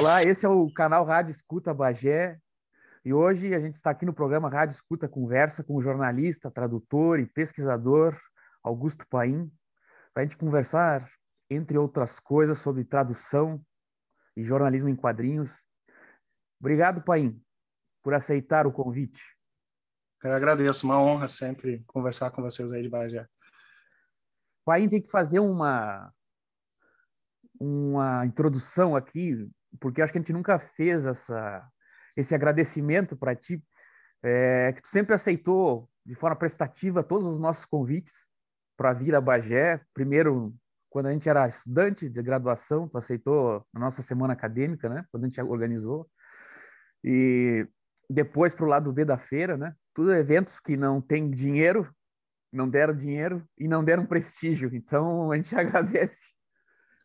[0.00, 2.40] Olá, esse é o canal Rádio Escuta Bagé.
[3.04, 7.20] E hoje a gente está aqui no programa Rádio Escuta Conversa com o jornalista, tradutor
[7.20, 8.18] e pesquisador
[8.62, 9.52] Augusto Paim,
[10.14, 11.06] para a gente conversar,
[11.50, 13.62] entre outras coisas, sobre tradução
[14.34, 15.62] e jornalismo em quadrinhos.
[16.58, 17.38] Obrigado, Paim,
[18.02, 19.22] por aceitar o convite.
[20.24, 23.28] Eu agradeço, uma honra sempre conversar com vocês aí de Bagé.
[24.64, 26.10] Paim tem que fazer uma
[27.60, 29.46] uma introdução aqui,
[29.78, 31.66] porque acho que a gente nunca fez essa,
[32.16, 33.62] esse agradecimento para ti,
[34.22, 38.28] é, que tu sempre aceitou de forma prestativa todos os nossos convites
[38.76, 39.80] para vir a Bagé.
[39.94, 40.54] Primeiro,
[40.88, 45.04] quando a gente era estudante de graduação, tu aceitou a nossa semana acadêmica, né?
[45.10, 46.08] Quando a gente organizou.
[47.04, 47.66] E
[48.08, 49.74] depois para o lado B da feira, né?
[49.94, 51.88] Tudo eventos que não tem dinheiro,
[52.52, 54.74] não deram dinheiro e não deram prestígio.
[54.74, 56.32] Então a gente agradece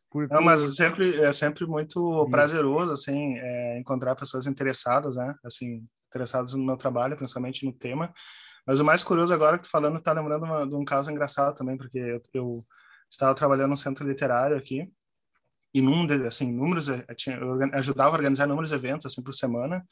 [0.10, 0.34] porque...
[0.34, 5.36] Não, mas sempre é sempre muito prazeroso assim é, encontrar pessoas interessadas, né?
[5.44, 8.14] Assim, interessadas no meu trabalho, principalmente no tema.
[8.66, 11.56] Mas o mais curioso agora que tu falando, tá lembrando uma, de um caso engraçado
[11.56, 12.66] também, porque eu, eu,
[13.10, 14.92] estava trabalhando no centro literário aqui
[15.74, 19.34] e num de, assim, números eu, tinha, eu ajudava a organizar números eventos assim por
[19.34, 19.86] semana.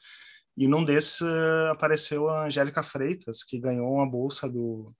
[0.56, 4.94] E num desses uh, apareceu a Angélica Freitas, que ganhou uma bolsa do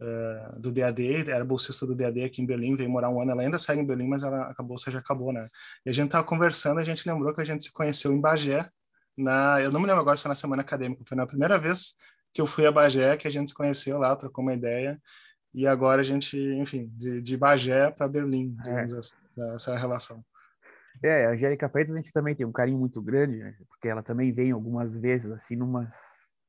[0.00, 3.42] uh, do DAD, era bolsista do DAD aqui em Berlim, veio morar um ano, ela
[3.42, 5.48] ainda segue em Berlim, mas ela, a bolsa já acabou, né?
[5.84, 8.68] E a gente tava conversando, a gente lembrou que a gente se conheceu em Bagé,
[9.16, 11.94] na, eu não me lembro agora se foi na semana acadêmica, foi na primeira vez
[12.32, 15.00] que eu fui a Bagé, que a gente se conheceu lá, trocou uma ideia,
[15.52, 18.98] e agora a gente, enfim, de, de Bagé para Berlim, digamos é.
[18.98, 19.14] essa,
[19.54, 20.24] essa relação.
[21.02, 23.54] É, a Angélica Freitas a gente também tem um carinho muito grande, né?
[23.68, 25.94] porque ela também vem algumas vezes, assim, numas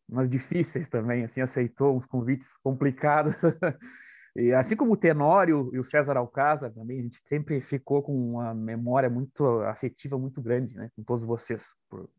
[0.10, 3.36] umas difíceis também, assim, aceitou uns convites complicados.
[4.36, 8.14] e assim como o Tenório e o César Alcázar também, a gente sempre ficou com
[8.14, 11.74] uma memória muito afetiva muito grande, né, com todos vocês.
[11.90, 12.10] Por,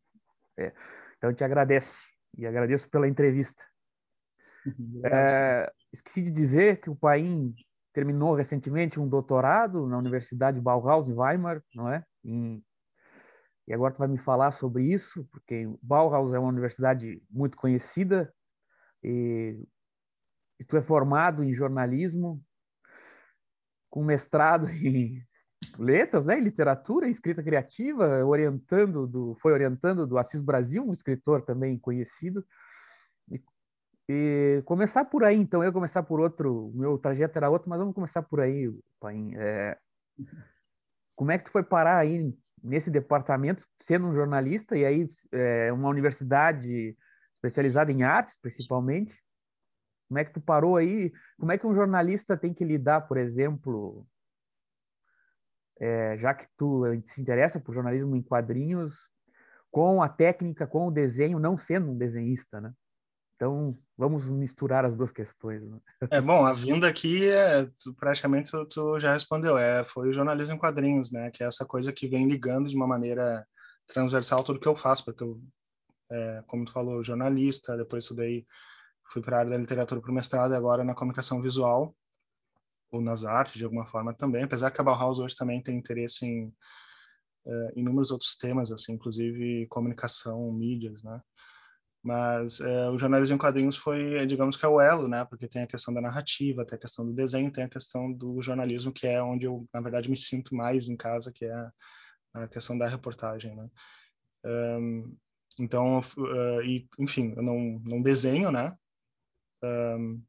[0.58, 0.72] é.
[1.18, 1.98] Então, a gente agradece
[2.38, 3.62] e agradeço pela entrevista.
[5.04, 7.54] É, esqueci de dizer que o Paim
[7.92, 12.04] terminou recentemente um doutorado na Universidade Bauhaus em Weimar, não é?
[12.24, 12.62] Em
[13.70, 18.34] e agora tu vai me falar sobre isso, porque Bauhaus é uma universidade muito conhecida
[19.00, 19.64] e,
[20.58, 22.42] e tu é formado em jornalismo,
[23.88, 25.24] com mestrado em
[25.78, 30.92] letras, né, em literatura, em escrita criativa, orientando do, foi orientando do Assis Brasil, um
[30.92, 32.44] escritor também conhecido.
[33.30, 33.40] E,
[34.08, 37.94] e começar por aí, então, eu começar por outro, meu trajeto era outro, mas vamos
[37.94, 39.32] começar por aí, Paim.
[39.36, 39.78] É,
[41.14, 45.72] como é que tu foi parar aí nesse departamento, sendo um jornalista, e aí é,
[45.72, 46.96] uma universidade
[47.36, 49.20] especializada em artes, principalmente.
[50.08, 51.12] Como é que tu parou aí?
[51.38, 54.06] Como é que um jornalista tem que lidar, por exemplo,
[55.78, 59.08] é, já que tu se interessa por jornalismo em quadrinhos,
[59.70, 62.72] com a técnica, com o desenho, não sendo um desenhista, né?
[63.40, 65.62] Então, vamos misturar as duas questões.
[65.62, 65.80] Né?
[66.10, 70.12] É bom, a vinda aqui é tu, praticamente tu, tu, já respondeu, é foi o
[70.12, 71.30] jornalismo em quadrinhos, né?
[71.30, 73.46] Que é essa coisa que vem ligando de uma maneira
[73.86, 75.40] transversal tudo que eu faço, porque eu,
[76.10, 78.46] é, como tu falou, jornalista, depois estudei,
[79.10, 81.96] fui para a área da literatura para o mestrado e agora na comunicação visual
[82.92, 86.26] ou nas artes de alguma forma também, apesar que a Bauhaus hoje também tem interesse
[86.26, 86.54] em
[87.46, 91.22] é, inúmeros outros temas, assim, inclusive comunicação, mídias, né?
[92.02, 95.24] Mas é, o jornalismo em quadrinhos foi, digamos que é o elo, né?
[95.26, 98.40] Porque tem a questão da narrativa, tem a questão do desenho, tem a questão do
[98.40, 101.70] jornalismo, que é onde eu, na verdade, me sinto mais em casa, que é
[102.32, 103.68] a questão da reportagem, né?
[104.44, 105.16] Um,
[105.58, 108.74] então, uh, e, enfim, eu não, não desenho, né?
[109.62, 110.22] Um,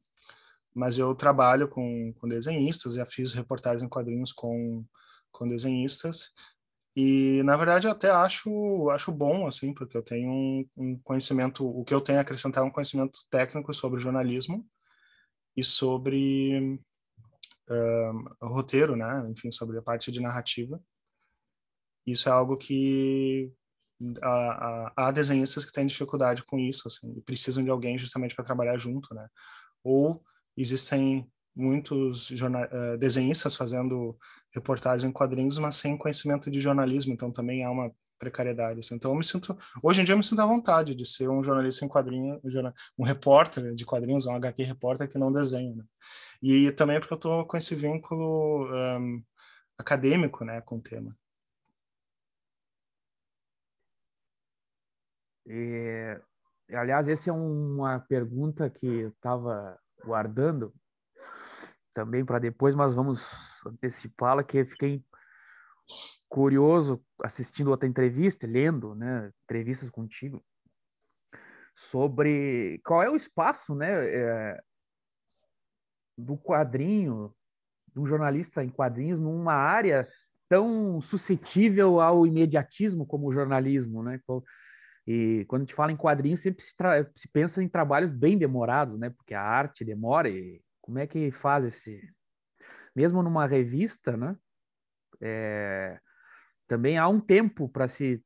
[0.74, 4.86] mas eu trabalho com, com desenhistas, já fiz reportagens em quadrinhos com,
[5.32, 6.34] com desenhistas,
[6.96, 11.66] e, na verdade, eu até acho, acho bom, assim, porque eu tenho um, um conhecimento,
[11.66, 14.68] o que eu tenho a acrescentar é um conhecimento técnico sobre jornalismo
[15.56, 16.80] e sobre
[17.70, 19.26] uh, roteiro, né?
[19.30, 20.82] Enfim, sobre a parte de narrativa.
[22.06, 23.54] Isso é algo que
[24.22, 28.78] há, desenhistas que têm dificuldade com isso, assim, e precisam de alguém justamente para trabalhar
[28.78, 29.28] junto, né?
[29.84, 30.22] Ou
[30.58, 34.18] existem muitos jornal, uh, desenhistas fazendo
[34.54, 38.80] reportagens em quadrinhos, mas sem conhecimento de jornalismo, então também há uma precariedade.
[38.80, 38.96] Assim.
[38.96, 41.44] Então eu me sinto, hoje em dia eu me sinto à vontade de ser um
[41.44, 42.40] jornalista em quadrinhos,
[42.98, 45.76] um repórter de quadrinhos, um HQ repórter que não desenha.
[45.76, 45.84] Né?
[46.42, 49.24] E também porque eu estou com esse vínculo um,
[49.78, 51.16] acadêmico, né, com o tema.
[55.46, 56.20] E,
[56.72, 60.74] aliás, essa é uma pergunta que eu estava guardando
[61.94, 63.28] também para depois, mas vamos
[63.66, 65.04] antecipá-la, que fiquei
[66.30, 70.44] curioso assistindo outra entrevista, lendo, né, entrevistas contigo,
[71.76, 74.62] sobre qual é o espaço, né, é,
[76.18, 77.34] do quadrinho,
[77.94, 80.08] do jornalista em quadrinhos numa área
[80.48, 84.20] tão suscetível ao imediatismo como o jornalismo, né?
[85.08, 86.74] E quando a gente fala em quadrinhos, sempre se,
[87.16, 89.10] se, pensa em trabalhos bem demorados, né?
[89.10, 92.02] Porque a arte demora e como é que faz esse...
[92.96, 94.36] Mesmo numa revista, né?
[95.22, 96.00] É...
[96.68, 98.24] Também há um tempo para se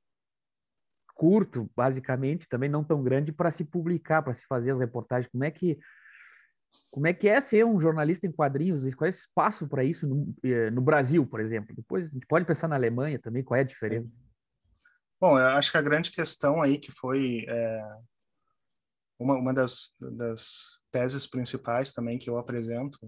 [1.13, 5.31] curto, basicamente, também não tão grande para se publicar, para se fazer as reportagens.
[5.31, 5.79] Como é que
[6.91, 8.81] como é que é ser um jornalista em quadrinhos?
[8.95, 11.75] Qual é o espaço para isso no, eh, no, Brasil, por exemplo?
[11.75, 14.17] Depois a gente pode pensar na Alemanha também, qual é a diferença?
[15.19, 17.81] Bom, eu acho que a grande questão aí que foi é,
[19.17, 22.99] uma, uma das, das teses principais também que eu apresento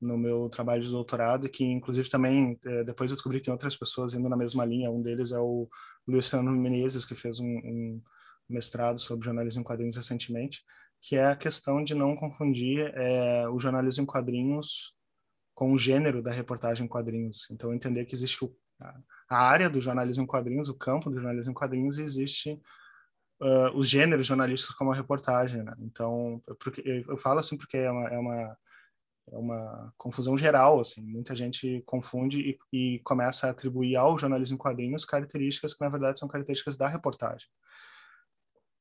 [0.00, 4.14] no meu trabalho de doutorado, que inclusive também é, depois descobri que tem outras pessoas
[4.14, 4.90] indo na mesma linha.
[4.90, 5.68] Um deles é o
[6.08, 8.02] Luciano Menezes, que fez um, um
[8.48, 10.62] mestrado sobre jornalismo em quadrinhos recentemente
[11.02, 14.94] que é a questão de não confundir é, o jornalismo em quadrinhos
[15.54, 17.48] com o gênero da reportagem em quadrinhos.
[17.50, 18.54] Então, entender que existe o,
[19.28, 22.60] a área do jornalismo em quadrinhos, o campo do jornalismo em quadrinhos, e existe
[23.40, 25.62] uh, os gêneros jornalísticos como a reportagem.
[25.62, 25.74] Né?
[25.80, 28.58] Então, porque, eu falo assim porque é uma, é uma,
[29.32, 30.80] é uma confusão geral.
[30.80, 35.82] Assim, muita gente confunde e, e começa a atribuir ao jornalismo em quadrinhos características que,
[35.82, 37.48] na verdade, são características da reportagem.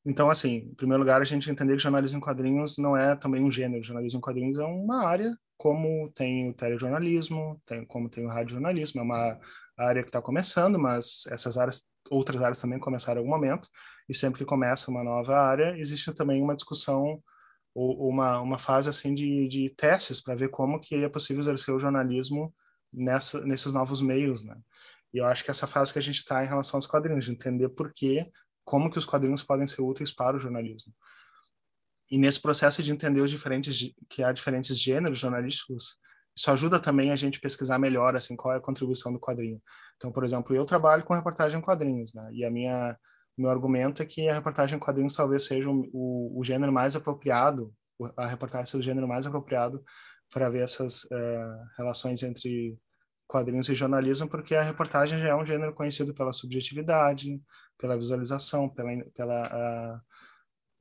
[0.05, 3.43] Então, assim, em primeiro lugar, a gente entender que jornalismo em quadrinhos não é também
[3.43, 3.83] um gênero.
[3.83, 9.01] Jornalismo em quadrinhos é uma área, como tem o telejornalismo, tem, como tem o radiojornalismo.
[9.01, 9.39] É uma
[9.77, 13.69] área que está começando, mas essas áreas, outras áreas também começaram em algum momento.
[14.09, 17.21] E sempre que começa uma nova área, existe também uma discussão
[17.73, 21.73] ou uma, uma fase assim de, de testes para ver como que é possível exercer
[21.73, 22.53] o jornalismo
[22.91, 24.57] nessa, nesses novos meios, né?
[25.13, 27.31] E eu acho que essa fase que a gente está em relação aos quadrinhos, de
[27.31, 28.29] entender por que
[28.63, 30.93] como que os quadrinhos podem ser úteis para o jornalismo.
[32.11, 35.97] E nesse processo de entender os diferentes que há diferentes gêneros jornalísticos,
[36.35, 39.61] isso ajuda também a gente pesquisar melhor assim qual é a contribuição do quadrinho.
[39.97, 42.29] Então, por exemplo, eu trabalho com reportagem em quadrinhos, né?
[42.31, 42.97] E a minha
[43.41, 47.73] meu argumento é que a reportagem em quadrinhos talvez seja o, o gênero mais apropriado,
[48.17, 49.83] a reportagem seja o gênero mais apropriado
[50.31, 52.77] para ver essas uh, relações entre
[53.27, 57.41] quadrinhos e jornalismo, porque a reportagem já é um gênero conhecido pela subjetividade,
[57.77, 60.03] pela visualização, pela, pela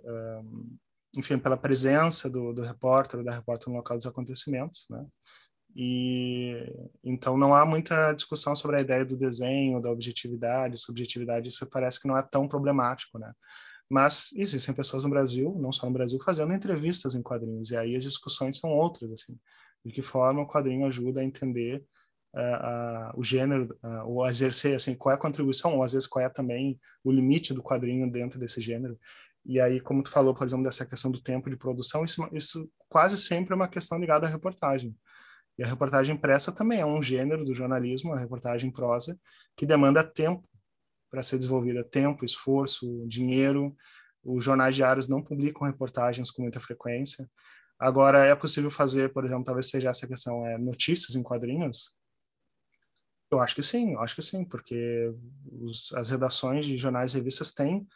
[0.01, 0.79] uh,
[1.15, 5.07] enfim, pela presença do, do repórter, da repórter no local dos acontecimentos, né?
[5.81, 6.57] E
[7.05, 12.01] então não há muita discussão sobre a ideia do desenho, da objetividade, subjetividade, isso parece
[12.03, 13.33] que não é tão problemático, né?
[13.89, 17.95] Mas existem pessoas no Brasil, não só no Brasil, fazendo entrevistas em quadrinhos, e aí
[17.95, 19.39] as discussões são outras, assim,
[19.85, 21.85] de que forma o quadrinho ajuda a entender
[22.35, 26.09] uh, uh, o gênero, uh, ou exercer, assim, qual é a contribuição, ou às vezes
[26.09, 28.99] qual é também o limite do quadrinho dentro desse gênero.
[29.47, 32.69] E aí, como tu falou, por exemplo, dessa questão do tempo de produção, isso, isso
[32.89, 34.95] quase sempre é uma questão ligada à reportagem.
[35.59, 39.19] E a reportagem impressa também é um gênero do jornalismo, a reportagem prosa,
[39.57, 40.49] que demanda tempo
[41.11, 43.75] para ser desenvolvida, tempo, esforço, dinheiro.
[44.23, 47.29] Os jornais diários não publicam reportagens com muita frequência.
[47.79, 51.97] Agora, é possível fazer, por exemplo, talvez seja essa questão, é, notícias em quadrinhos,
[53.31, 55.13] eu acho que sim, eu acho que sim, porque
[55.61, 57.87] os, as redações de jornais e revistas têm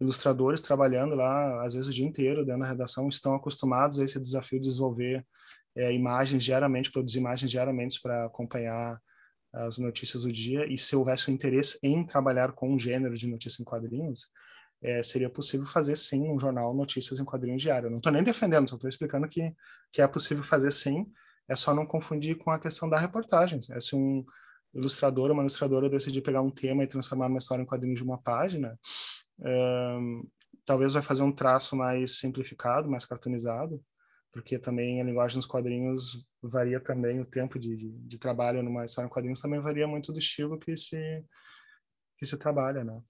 [0.00, 4.18] ilustradores trabalhando lá, às vezes o dia inteiro dentro da redação, estão acostumados a esse
[4.18, 5.26] desafio de desenvolver
[5.80, 9.00] é, imagens diariamente, produzir imagens diariamente para acompanhar
[9.52, 13.26] as notícias do dia, e se houvesse um interesse em trabalhar com um gênero de
[13.26, 14.28] notícias em quadrinhos,
[14.82, 17.90] é, seria possível fazer sim um jornal notícias em quadrinhos diário.
[17.90, 19.52] Não estou nem defendendo, só estou explicando que,
[19.92, 21.06] que é possível fazer sim,
[21.48, 23.58] é só não confundir com a questão da reportagem.
[23.72, 24.24] É se um,
[24.74, 28.18] ilustrador, uma ilustradora decidir pegar um tema e transformar uma história em quadrinhos de uma
[28.18, 28.78] página,
[29.40, 30.28] um,
[30.64, 33.82] talvez vai fazer um traço mais simplificado, mais cartoonizado,
[34.32, 38.84] porque também a linguagem dos quadrinhos varia também, o tempo de, de, de, trabalho numa
[38.84, 41.24] história em quadrinhos também varia muito do estilo que se,
[42.16, 43.02] que se trabalha, né?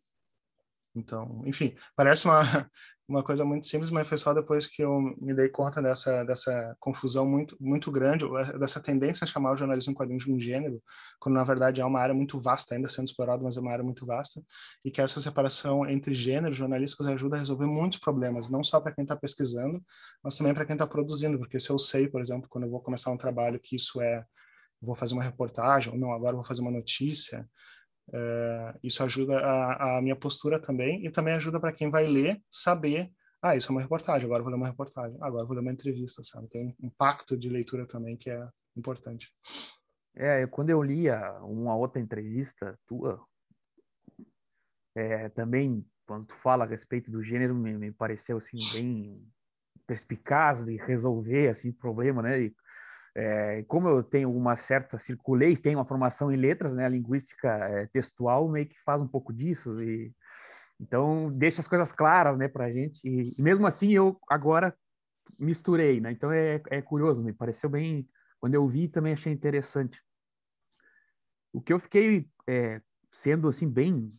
[0.95, 2.41] Então, enfim, parece uma,
[3.09, 6.77] uma coisa muito simples, mas foi só depois que eu me dei conta dessa, dessa
[6.81, 8.25] confusão muito, muito grande,
[8.59, 10.83] dessa tendência a chamar o jornalismo em de um gênero,
[11.19, 13.85] quando na verdade é uma área muito vasta, ainda sendo explorada, mas é uma área
[13.85, 14.43] muito vasta,
[14.85, 18.93] e que essa separação entre gêneros jornalísticos ajuda a resolver muitos problemas, não só para
[18.93, 19.83] quem está pesquisando,
[20.23, 22.81] mas também para quem está produzindo, porque se eu sei, por exemplo, quando eu vou
[22.81, 24.25] começar um trabalho que isso é,
[24.81, 27.49] vou fazer uma reportagem, ou não, agora vou fazer uma notícia,
[28.13, 32.43] é, isso ajuda a, a, minha postura também e também ajuda para quem vai ler
[32.51, 33.11] saber,
[33.43, 36.23] ah, isso é uma reportagem, agora vou ler uma reportagem, agora vou ler uma entrevista,
[36.25, 36.49] sabe?
[36.49, 39.33] Tem um pacto de leitura também que é importante.
[40.15, 43.25] É, quando eu lia uma outra entrevista tua,
[44.95, 49.25] é, também quando tu fala a respeito do gênero, me, me pareceu assim bem
[49.87, 52.43] perspicaz de resolver assim problema, né?
[52.43, 52.55] E,
[53.15, 56.89] é, como eu tenho uma certa circulei, tenho uma formação em letras, né?
[56.89, 60.13] Linguística é, textual meio que faz um pouco disso e
[60.81, 63.01] então deixa as coisas claras, né, para a gente.
[63.07, 64.75] E, e, mesmo assim eu agora
[65.39, 66.13] misturei, né?
[66.13, 68.09] Então é, é curioso, me pareceu bem.
[68.41, 70.01] Quando eu vi também achei interessante.
[71.53, 72.81] O que eu fiquei é,
[73.13, 74.13] sendo assim bem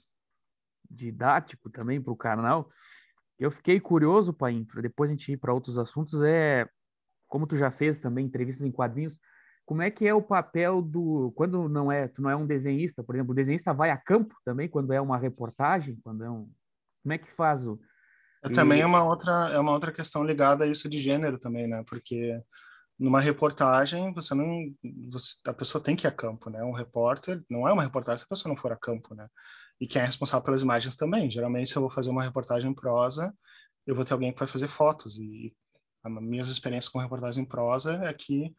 [0.89, 2.69] didático também para o canal,
[3.39, 6.69] eu fiquei curioso, para depois a gente ir para outros assuntos, é
[7.31, 9.17] como tu já fez também entrevistas em quadrinhos,
[9.65, 13.01] como é que é o papel do quando não é tu não é um desenhista,
[13.01, 16.51] por exemplo, o desenhista vai a campo também quando é uma reportagem, quando é um
[17.01, 17.79] como é que faz o
[18.43, 21.67] é, Também é uma outra é uma outra questão ligada a isso de gênero também,
[21.67, 21.83] né?
[21.87, 22.37] Porque
[22.99, 24.75] numa reportagem você não
[25.09, 26.61] você, a pessoa tem que ir a campo, né?
[26.63, 29.25] Um repórter não é uma reportagem se a pessoa não for a campo, né?
[29.79, 31.31] E quem é responsável pelas imagens também.
[31.31, 33.33] Geralmente, se eu vou fazer uma reportagem em prosa,
[33.87, 35.55] eu vou ter alguém que vai fazer fotos e
[36.03, 38.53] as minhas experiências com reportagem em prosa é que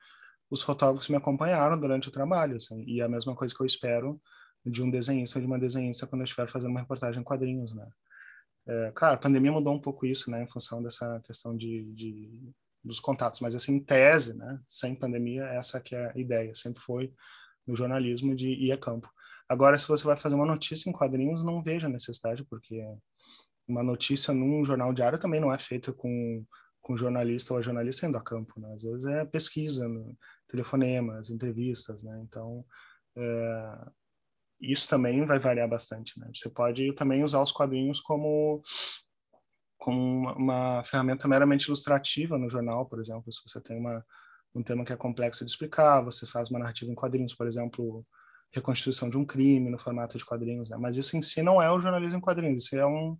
[0.50, 3.66] os fotógrafos me acompanharam durante o trabalho, assim, e é a mesma coisa que eu
[3.66, 4.20] espero
[4.64, 7.74] de um desenhista ou de uma desenhista quando eu estiver fazendo uma reportagem em quadrinhos,
[7.74, 7.88] né?
[8.66, 12.52] É, claro, a pandemia mudou um pouco isso, né, em função dessa questão de, de
[12.84, 16.82] dos contatos, mas assim, em tese, né, sem pandemia, essa que é a ideia, sempre
[16.82, 17.12] foi
[17.66, 19.10] no jornalismo de ir a campo.
[19.48, 22.84] Agora, se você vai fazer uma notícia em quadrinhos, não vejo a necessidade, porque
[23.66, 26.44] uma notícia num jornal diário também não é feita com
[26.82, 28.74] com jornalista ou a jornalista indo a campo, né?
[28.74, 30.16] Às vezes é pesquisa, no,
[30.48, 32.20] telefonemas, entrevistas, né?
[32.24, 32.64] Então,
[33.16, 33.88] é,
[34.60, 36.28] isso também vai variar bastante, né?
[36.34, 38.62] Você pode também usar os quadrinhos como
[39.78, 44.04] como uma, ferramenta meramente ilustrativa no jornal, por exemplo, se você tem uma
[44.54, 48.06] um tema que é complexo de explicar, você faz uma narrativa em quadrinhos, por exemplo,
[48.52, 50.76] reconstituição de um crime no formato de quadrinhos, né?
[50.76, 53.16] Mas isso em si não é o jornalismo em quadrinhos, isso é um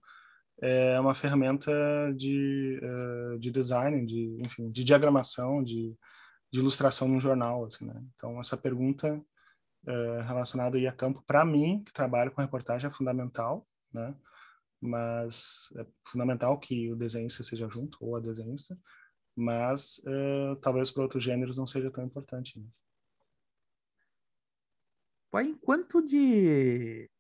[0.62, 1.72] é uma ferramenta
[2.16, 5.92] de, uh, de design, de, enfim, de diagramação, de,
[6.52, 8.00] de ilustração num jornal, assim, né?
[8.14, 13.66] Então, essa pergunta uh, relacionada a campo, para mim, que trabalho com reportagem, é fundamental,
[13.92, 14.14] né?
[14.80, 18.78] Mas é fundamental que o desenhista seja junto, ou a desenhista,
[19.34, 22.60] mas uh, talvez para outros gêneros não seja tão importante.
[22.60, 22.66] Né?
[25.42, 27.10] Enquanto de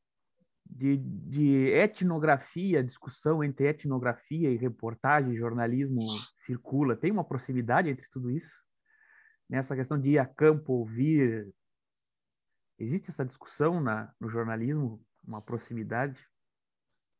[0.74, 6.06] de, de etnografia, discussão entre etnografia e reportagem, jornalismo
[6.46, 6.96] circula?
[6.96, 8.52] Tem uma proximidade entre tudo isso?
[9.48, 11.52] Nessa questão de ir a campo, ouvir,
[12.78, 16.18] existe essa discussão na, no jornalismo, uma proximidade?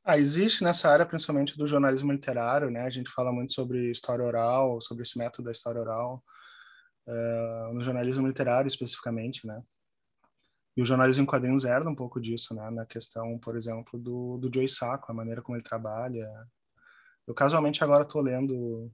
[0.05, 2.81] Ah, existe nessa área, principalmente do jornalismo literário, né?
[2.83, 6.25] A gente fala muito sobre história oral, sobre esse método da história oral,
[7.07, 9.63] uh, no jornalismo literário especificamente, né?
[10.77, 12.71] E o jornalismo em quadrinhos herda um pouco disso, né?
[12.71, 16.29] Na questão, por exemplo, do, do Joey Sacco, a maneira como ele trabalha.
[17.27, 18.91] Eu casualmente agora estou lendo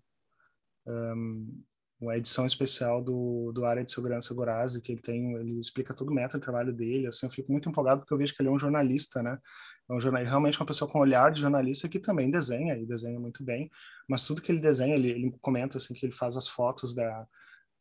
[0.87, 1.62] um,
[2.00, 6.11] uma edição especial do, do Área de Segurança Gorazzi, que ele tem, ele explica todo
[6.11, 8.49] o método de trabalho dele, assim, eu fico muito empolgado porque eu vejo que ele
[8.49, 9.38] é um jornalista, né?
[9.88, 13.18] É um jornal, realmente uma pessoa com olhar de jornalista que também desenha, e desenha
[13.18, 13.70] muito bem,
[14.08, 17.26] mas tudo que ele desenha, ele, ele comenta, assim, que ele faz as fotos da,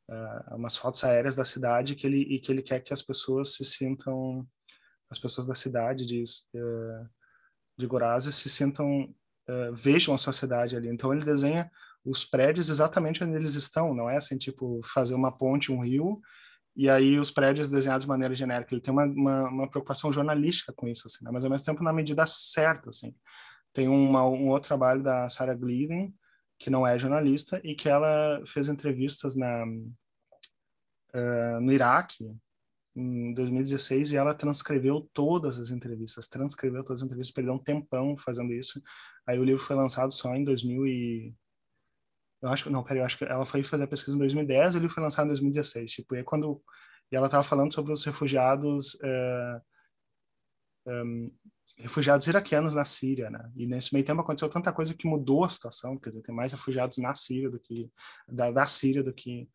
[0.10, 3.56] uh, umas fotos aéreas da cidade que ele e que ele quer que as pessoas
[3.56, 4.48] se sintam
[5.10, 6.24] as pessoas da cidade de
[6.56, 7.10] uh,
[7.78, 10.90] de Gorazes se sintam uh, vejam a sua cidade ali.
[10.90, 11.70] Então ele desenha
[12.04, 16.20] os prédios exatamente onde eles estão não é assim tipo fazer uma ponte um rio
[16.76, 18.74] e aí os prédios desenhados de maneira genérica.
[18.74, 21.32] Ele tem uma, uma, uma preocupação jornalística com isso assim né?
[21.32, 23.16] mas ao mesmo tempo na medida certa assim.
[23.74, 26.14] Tem uma, um outro trabalho da Sarah Glidden
[26.60, 29.66] que não é jornalista e que ela fez entrevistas na
[31.14, 32.36] uh, no Iraque
[32.96, 38.18] em 2016 e ela transcreveu todas as entrevistas, transcreveu todas as entrevistas, perdeu um tempão
[38.18, 38.82] fazendo isso.
[39.26, 41.34] Aí o livro foi lançado só em 2000 e
[42.42, 44.74] eu acho que não, peraí, eu acho que ela foi fazer a pesquisa em 2010
[44.74, 45.92] e o livro foi lançado em 2016.
[45.92, 46.62] Tipo, e quando
[47.12, 49.62] e ela estava falando sobre os refugiados uh,
[50.88, 51.32] um,
[51.77, 53.51] refugiados iraquianos na Síria, né?
[53.56, 56.53] E nesse meio tempo aconteceu tanta coisa que mudou a situação, quer dizer, tem mais
[56.53, 57.91] refugiados na Síria do que
[58.27, 59.50] da, da Síria do que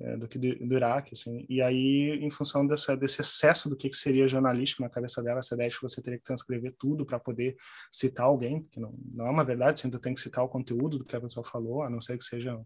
[0.00, 1.44] é, do que do, do, Iraque, assim.
[1.48, 5.40] E aí, em função dessa, desse excesso do que, que seria jornalístico na cabeça dela,
[5.40, 7.56] essa ideia de que você teria que transcrever tudo para poder
[7.90, 10.98] citar alguém, que não, não é uma verdade, você ainda tem que citar o conteúdo
[10.98, 12.60] do que a pessoa falou, a não ser que seja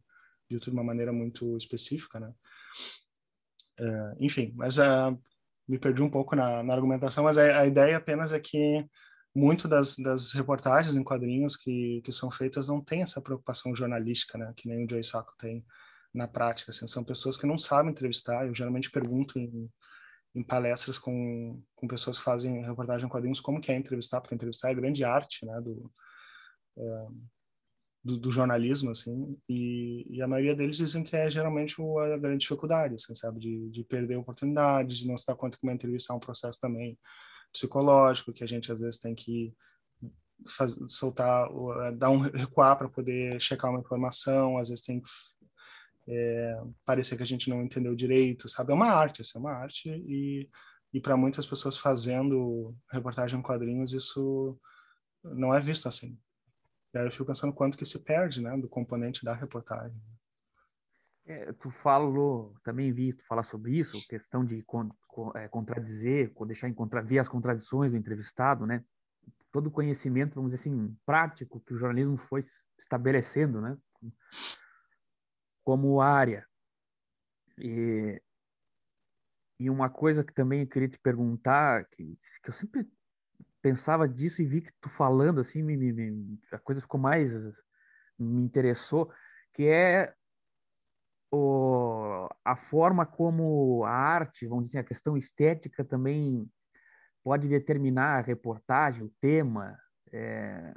[0.50, 2.34] dito de uma maneira muito específica, né?
[3.80, 5.18] Uh, enfim, mas uh,
[5.68, 8.84] me perdi um pouco na, na argumentação, mas a, a, ideia apenas é que
[9.34, 14.36] muito das, das reportagens em quadrinhos que, que são feitas não tem essa preocupação jornalística,
[14.36, 14.52] né?
[14.56, 15.64] Que nem o Joey Sacco tem
[16.12, 16.70] na prática.
[16.70, 18.46] Assim, são pessoas que não sabem entrevistar.
[18.46, 19.70] Eu geralmente pergunto em,
[20.34, 24.34] em palestras com, com pessoas que fazem reportagem em quadrinhos como que é entrevistar, porque
[24.34, 25.90] entrevistar é grande arte, né, do,
[26.76, 27.06] é,
[28.04, 32.38] do, do, jornalismo, assim, e, e, a maioria deles dizem que é geralmente a grande
[32.38, 36.12] dificuldade, assim, sabe, de, de perder oportunidades, de não se dar conta que uma entrevista
[36.12, 36.98] é um processo também
[37.52, 39.54] psicológico, que a gente às vezes tem que
[40.56, 41.48] faz, soltar,
[41.96, 45.08] dar um recuar para poder checar uma informação, às vezes tem que
[46.08, 48.72] é, parecer que a gente não entendeu direito, sabe?
[48.72, 50.48] É uma arte, assim, é uma arte e,
[50.92, 54.58] e para muitas pessoas fazendo reportagem em quadrinhos isso
[55.22, 56.18] não é visto assim.
[56.94, 59.98] E aí eu fico pensando quanto que se perde, né, do componente da reportagem.
[61.24, 66.32] É, tu falou, também vi tu falar sobre isso, questão de con, con, é, contradizer,
[66.46, 68.84] deixar em contra, ver as contradições do entrevistado, né?
[69.52, 72.42] Todo o conhecimento, vamos dizer assim, prático que o jornalismo foi
[72.78, 73.78] estabelecendo, né?
[75.62, 76.44] Como área.
[77.56, 78.20] E,
[79.60, 82.90] e uma coisa que também eu queria te perguntar, que, que eu sempre
[83.62, 87.32] pensava disso e vi que tu falando assim, me, me, a coisa ficou mais
[88.18, 89.10] me interessou,
[89.54, 90.12] que é
[91.30, 96.50] o, a forma como a arte, vamos dizer, a questão estética também
[97.24, 99.78] pode determinar a reportagem, o tema.
[100.12, 100.74] É,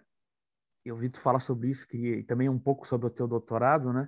[0.85, 3.91] eu vi tu falar sobre isso que, e também um pouco sobre o teu doutorado,
[3.91, 4.07] né?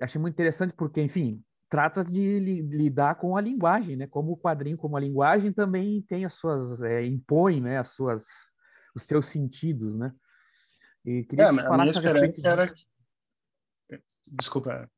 [0.00, 4.06] Achei muito interessante porque, enfim, trata de lidar com a linguagem, né?
[4.06, 7.78] Como o quadrinho, como a linguagem também tem as suas é, impõe, né?
[7.78, 8.24] As suas
[8.94, 10.12] os seus sentidos, né?
[11.04, 12.84] E queria é, que a minha esperança era que...
[14.32, 14.88] desculpa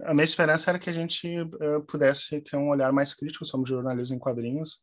[0.00, 3.68] a minha esperança era que a gente uh, pudesse ter um olhar mais crítico sobre
[3.68, 4.82] jornalismo em quadrinhos,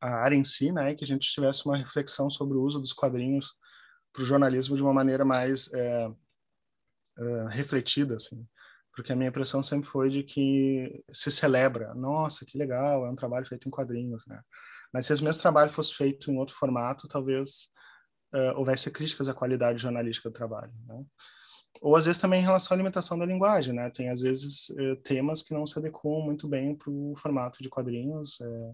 [0.00, 2.80] a área em si, né, e que a gente tivesse uma reflexão sobre o uso
[2.80, 3.56] dos quadrinhos
[4.12, 6.10] para o jornalismo de uma maneira mais é,
[7.18, 8.46] é, refletida, assim,
[8.98, 13.14] porque a minha impressão sempre foi de que se celebra, nossa, que legal, é um
[13.14, 14.40] trabalho feito em quadrinhos, né?
[14.92, 17.68] Mas se esse mesmo trabalho fosse feito em outro formato, talvez
[18.34, 21.04] uh, houvesse críticas à qualidade jornalística do trabalho, né?
[21.80, 23.88] ou às vezes também em relação à alimentação da linguagem, né?
[23.90, 27.68] Tem às vezes eh, temas que não se adequam muito bem para o formato de
[27.68, 28.72] quadrinhos, eh,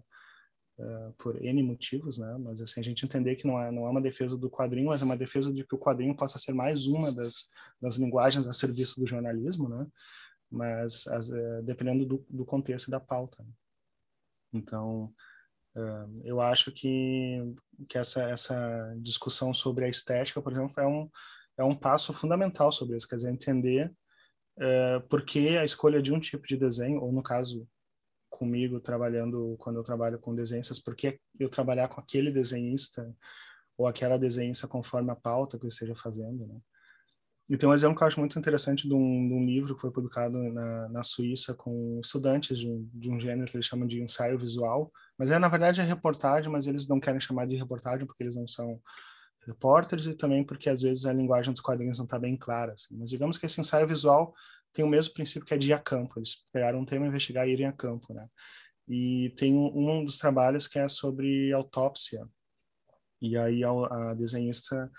[0.79, 2.37] eh, por N motivos, né?
[2.39, 5.03] Mas assim a gente entender que não é não é uma defesa do quadrinho, mas
[5.03, 7.49] é uma defesa de que o quadrinho possa ser mais uma das,
[7.81, 9.87] das linguagens a serviço do jornalismo, né?
[10.51, 11.29] Mas as,
[11.65, 13.43] dependendo do, do contexto e da pauta.
[13.43, 13.51] Né?
[14.55, 15.13] Então
[16.25, 17.39] eu acho que
[17.89, 21.11] que essa essa discussão sobre a estética, por exemplo, é um
[21.59, 23.93] é um passo fundamental sobre isso, quer dizer, entender
[24.59, 27.69] é, por que a escolha de um tipo de desenho, ou no caso
[28.37, 33.15] comigo trabalhando, quando eu trabalho com desenhistas, por que eu trabalhar com aquele desenhista
[33.77, 36.59] ou aquela desenhista conforme a pauta que eu esteja fazendo, né?
[37.47, 39.83] E tem um exemplo que eu acho muito interessante de um, de um livro que
[39.83, 43.87] foi publicado na, na Suíça com estudantes de um, de um gênero que eles chamam
[43.87, 47.57] de ensaio visual, mas é na verdade é reportagem, mas eles não querem chamar de
[47.57, 48.81] reportagem porque eles não são
[49.47, 52.73] repórteres e também porque às vezes a linguagem dos quadrinhos não está bem clara.
[52.73, 52.97] Assim.
[52.97, 54.35] Mas digamos que esse ensaio visual
[54.75, 56.19] tem o mesmo princípio que é de ir a campo.
[56.19, 58.29] Eles pegaram um tema, investigar e irem a campo, né?
[58.89, 62.27] E tem um, um dos trabalhos que é sobre autópsia.
[63.21, 64.91] E aí a, a, desenhista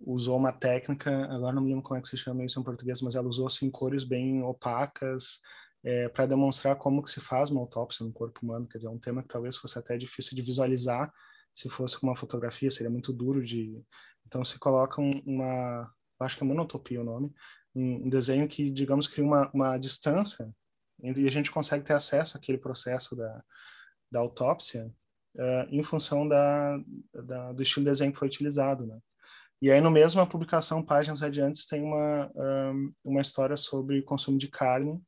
[0.00, 3.00] usou uma técnica, agora não me lembro como é que se chama isso em português,
[3.02, 5.38] mas ela usou assim cores bem opacas
[5.84, 8.66] é, para demonstrar como que se faz uma autópsia no corpo humano.
[8.66, 11.12] Quer dizer, é um tema que talvez fosse até difícil de visualizar
[11.54, 13.82] se fosse com uma fotografia, seria muito duro de.
[14.26, 15.92] Então, se coloca uma.
[16.20, 17.32] Acho que é monotopia o nome.
[17.74, 20.52] Um desenho que, digamos, cria uma, uma distância
[21.02, 23.42] e a gente consegue ter acesso àquele processo da,
[24.10, 24.92] da autópsia
[25.36, 26.78] uh, em função da,
[27.14, 28.98] da, do estilo de desenho que foi utilizado, né?
[29.62, 34.38] E aí, no mesmo a publicação, páginas adiantes, tem uma, um, uma história sobre consumo
[34.38, 34.98] de carne,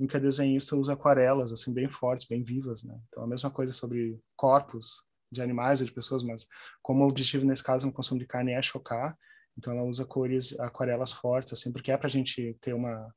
[0.00, 2.98] em que a desenhista usa aquarelas, assim, bem fortes, bem vivas, né?
[3.08, 6.46] Então, a mesma coisa sobre corpos, de animais ou de pessoas, mas
[6.82, 9.16] como o objetivo nesse caso no consumo de carne é chocar,
[9.58, 13.12] então ela usa cores, aquarelas fortes, assim, porque é para a gente ter uma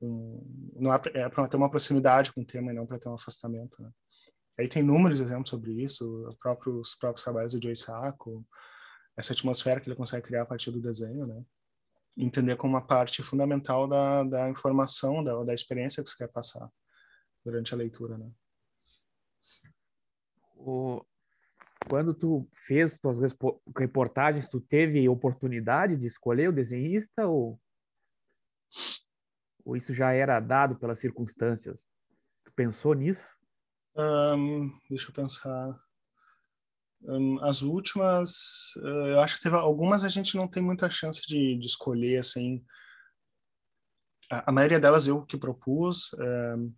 [0.00, 3.14] um, não é para ter uma proximidade com o tema e não para ter um
[3.14, 3.90] afastamento, né?
[4.58, 8.46] Aí tem inúmeros exemplos sobre isso, os próprios, os próprios trabalhos do Joe Sacco,
[9.16, 11.44] essa atmosfera que ele consegue criar a partir do desenho, né?
[12.16, 16.68] Entender como uma parte fundamental da, da informação, da, da experiência que você quer passar
[17.44, 18.30] durante a leitura, né?
[20.56, 21.04] O,
[21.88, 23.18] quando tu fez tuas
[23.76, 27.60] reportagens, tu teve oportunidade de escolher o desenhista ou,
[29.64, 31.82] ou isso já era dado pelas circunstâncias?
[32.44, 33.24] Tu pensou nisso?
[33.96, 35.78] Um, deixa eu pensar.
[37.02, 41.20] Um, as últimas, uh, eu acho que teve algumas a gente não tem muita chance
[41.26, 42.64] de, de escolher assim.
[44.30, 46.14] A, a, maioria delas eu que propus.
[46.14, 46.74] Um,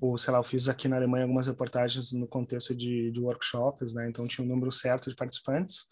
[0.00, 3.94] ou sei lá, eu fiz aqui na Alemanha algumas reportagens no contexto de, de workshops,
[3.94, 4.08] né?
[4.08, 5.86] Então tinha um número certo de participantes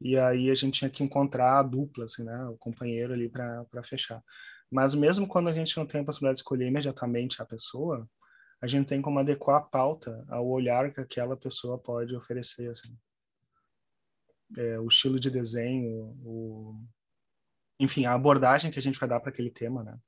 [0.00, 2.44] e aí a gente tinha que encontrar a dupla, assim, né?
[2.46, 4.22] O companheiro ali para fechar.
[4.70, 8.08] Mas mesmo quando a gente não tem a possibilidade de escolher imediatamente a pessoa,
[8.62, 12.96] a gente tem como adequar a pauta ao olhar que aquela pessoa pode oferecer, assim.
[14.56, 16.82] É, o estilo de desenho, o...
[17.78, 19.98] enfim, a abordagem que a gente vai dar para aquele tema, né?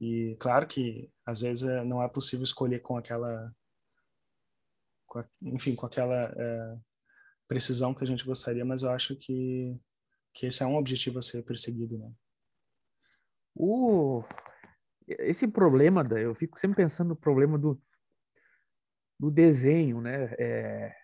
[0.00, 3.54] E claro que às vezes é, não é possível escolher com aquela,
[5.06, 6.78] com a, enfim, com aquela é,
[7.48, 9.78] precisão que a gente gostaria, mas eu acho que
[10.34, 12.12] que esse é um objetivo a ser perseguido, né?
[13.54, 14.24] O
[15.06, 17.80] esse problema, eu fico sempre pensando no problema do,
[19.20, 20.34] do desenho, né?
[20.38, 20.96] É,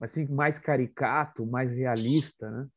[0.00, 2.68] assim, mais caricato, mais realista, né?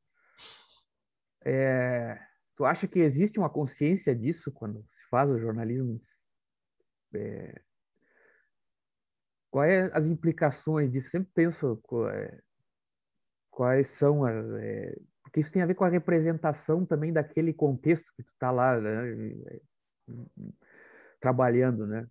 [1.46, 2.28] É,
[2.64, 6.02] tu acha que existe uma consciência disso quando se faz o jornalismo?
[7.14, 7.62] É,
[9.52, 11.10] quais as implicações disso?
[11.10, 12.42] Sempre penso é,
[13.52, 18.10] quais são as é, porque isso tem a ver com a representação também daquele contexto
[18.16, 19.60] que tu está lá, né?
[21.20, 22.08] trabalhando, né?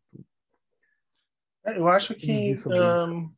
[1.65, 3.33] É, eu acho que um,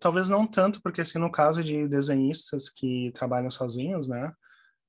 [0.00, 4.32] talvez não tanto, porque assim no caso de desenhistas que trabalham sozinhos, né?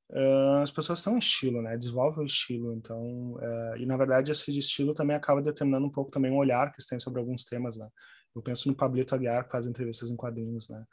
[0.10, 1.76] Uh, as pessoas têm um estilo, né?
[1.78, 6.10] Desenvolvem o estilo, então uh, e na verdade esse estilo também acaba determinando um pouco
[6.10, 7.90] também o olhar que eles têm sobre alguns temas, né?
[8.34, 10.86] Eu penso no Pablito Aguiar que faz entrevistas em quadrinhos, né?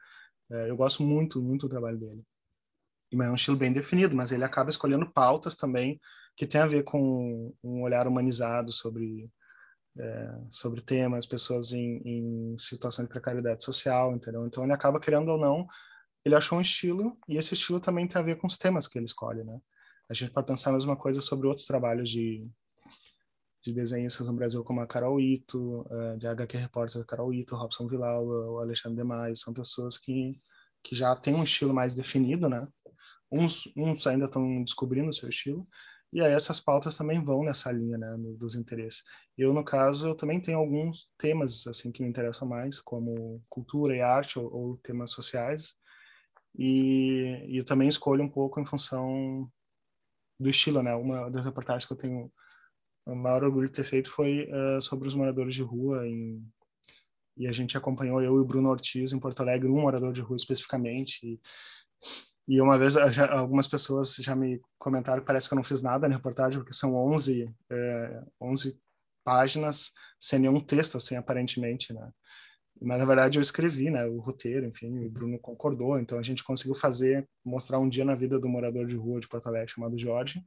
[0.50, 2.22] Uh, eu gosto muito, muito do trabalho dele.
[3.12, 6.00] E é um estilo bem definido, mas ele acaba escolhendo pautas também
[6.36, 9.30] que tem a ver com um olhar humanizado sobre
[9.96, 14.44] é, sobre temas, pessoas em, em situação de precariedade social, entendeu?
[14.46, 15.66] Então ele acaba querendo ou não,
[16.24, 18.98] ele achou um estilo e esse estilo também tem a ver com os temas que
[18.98, 19.60] ele escolhe, né?
[20.10, 22.46] A gente pode pensar a mesma coisa sobre outros trabalhos de
[23.64, 27.88] de desenhistas no Brasil como a Carol Ito, uh, de HQ Repórter Carol Ito, Robson
[27.88, 30.38] Vilau, o Alexandre Demais, são pessoas que
[30.84, 32.68] que já têm um estilo mais definido, né?
[33.32, 35.66] Uns, uns ainda estão descobrindo o seu estilo,
[36.12, 39.02] e aí essas pautas também vão nessa linha, né, dos interesses.
[39.36, 43.96] Eu, no caso, eu também tenho alguns temas, assim, que me interessam mais, como cultura
[43.96, 45.74] e arte, ou, ou temas sociais,
[46.54, 49.50] e, e também escolho um pouco em função
[50.38, 50.94] do estilo, né?
[50.94, 52.32] Uma das reportagens que eu tenho
[53.06, 56.42] o maior orgulho de ter feito foi uh, sobre os moradores de rua em,
[57.36, 60.22] e a gente acompanhou eu e o Bruno Ortiz em Porto Alegre, um morador de
[60.22, 61.40] rua especificamente, e
[62.46, 65.80] e uma vez já, algumas pessoas já me comentaram que parece que eu não fiz
[65.80, 68.78] nada na reportagem, porque são 11, é, 11
[69.24, 72.10] páginas sem nenhum texto, assim, aparentemente, né?
[72.80, 76.42] Mas, na verdade, eu escrevi, né, o roteiro, enfim, o Bruno concordou, então a gente
[76.42, 79.98] conseguiu fazer, mostrar um dia na vida do morador de rua de Porto Alegre chamado
[79.98, 80.44] Jorge,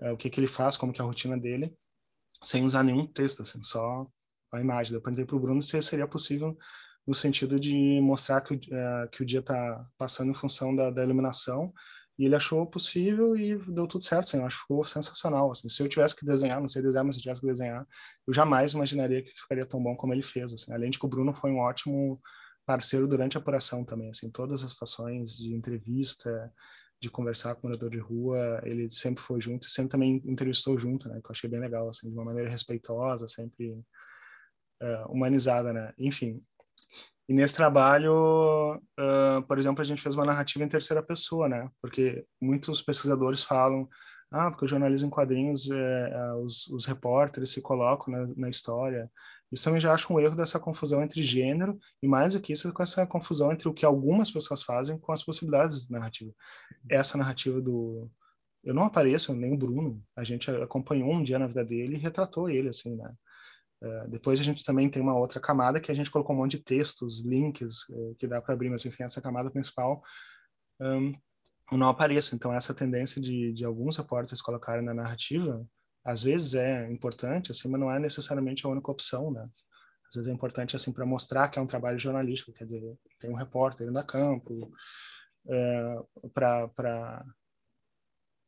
[0.00, 1.74] é, o que que ele faz, como que é a rotina dele,
[2.42, 4.06] sem usar nenhum texto, assim, só
[4.52, 4.94] a imagem.
[4.94, 6.56] Eu perguntei para o Bruno se seria possível
[7.06, 11.02] no sentido de mostrar que, uh, que o dia está passando em função da, da,
[11.02, 11.72] iluminação
[12.18, 15.68] e ele achou possível e deu tudo certo, assim, eu acho que ficou sensacional, assim,
[15.68, 17.86] se eu tivesse que desenhar, não sei desenhar, mas se eu tivesse que desenhar,
[18.26, 21.08] eu jamais imaginaria que ficaria tão bom como ele fez, assim, além de que o
[21.08, 22.20] Bruno foi um ótimo
[22.66, 26.52] parceiro durante a apuração também, assim, todas as estações de entrevista,
[27.00, 30.78] de conversar com o morador de rua, ele sempre foi junto e sempre também entrevistou
[30.78, 33.72] junto, né, que eu achei bem legal, assim, de uma maneira respeitosa, sempre
[34.80, 36.40] uh, humanizada, né, enfim,
[37.28, 41.70] e nesse trabalho, uh, por exemplo, a gente fez uma narrativa em terceira pessoa, né?
[41.80, 43.88] Porque muitos pesquisadores falam,
[44.30, 48.50] ah, porque o jornalismo em quadrinhos, é, é, os, os repórteres se colocam na, na
[48.50, 49.10] história.
[49.52, 52.72] Isso também já acho um erro dessa confusão entre gênero e mais do que isso,
[52.72, 56.32] com essa confusão entre o que algumas pessoas fazem com as possibilidades de narrativa.
[56.90, 58.10] Essa narrativa do...
[58.64, 60.02] Eu não apareço, nem o Bruno.
[60.16, 63.12] A gente acompanhou um dia na vida dele e retratou ele, assim, né?
[63.82, 66.56] Uh, depois a gente também tem uma outra camada que a gente colocou um monte
[66.56, 70.00] de textos, links uh, que dá para abrir, mas enfim, essa camada principal
[70.80, 71.12] um,
[71.72, 72.34] não apareço.
[72.34, 75.66] Então, essa tendência de, de alguns repórteres colocarem na narrativa,
[76.04, 79.48] às vezes é importante, assim, mas não é necessariamente a única opção, né?
[80.08, 82.82] Às vezes é importante, assim, para mostrar que é um trabalho jornalístico, quer dizer,
[83.18, 84.70] tem um repórter indo a campo,
[85.46, 87.24] uh, para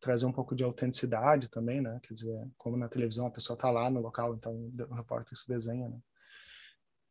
[0.05, 1.99] trazer um pouco de autenticidade também, né?
[2.03, 5.49] Quer dizer, como na televisão a pessoa está lá no local, então o repórter se
[5.49, 5.99] desenha, né?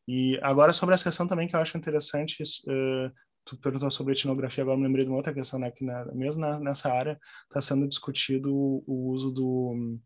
[0.07, 3.11] E agora sobre essa questão também que eu acho interessante, uh,
[3.45, 5.71] tu perguntou sobre etnografia, agora me lembrei de uma outra questão, né?
[5.71, 9.99] Que na, mesmo na, nessa área está sendo discutido o, o uso do um,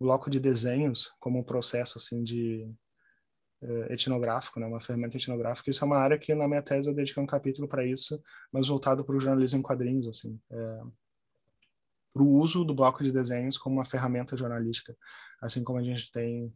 [0.00, 2.66] bloco de desenhos como um processo assim de
[3.62, 4.66] uh, etnográfico, né?
[4.66, 5.70] Uma ferramenta etnográfica.
[5.70, 8.18] Isso é uma área que na minha tese eu dediquei um capítulo para isso,
[8.50, 10.40] mas voltado para o jornalismo em quadrinhos, assim.
[10.50, 10.80] É,
[12.12, 14.96] para o uso do bloco de desenhos como uma ferramenta jornalística,
[15.40, 16.52] assim como a gente tem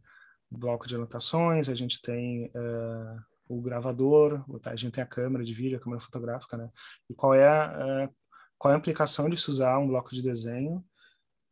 [0.49, 5.53] bloco de anotações, a gente tem uh, o gravador, a gente tem a câmera de
[5.53, 6.69] vídeo, a câmera fotográfica, né?
[7.09, 8.09] E qual é a,
[8.57, 10.83] qual é a implicação de se usar um bloco de desenho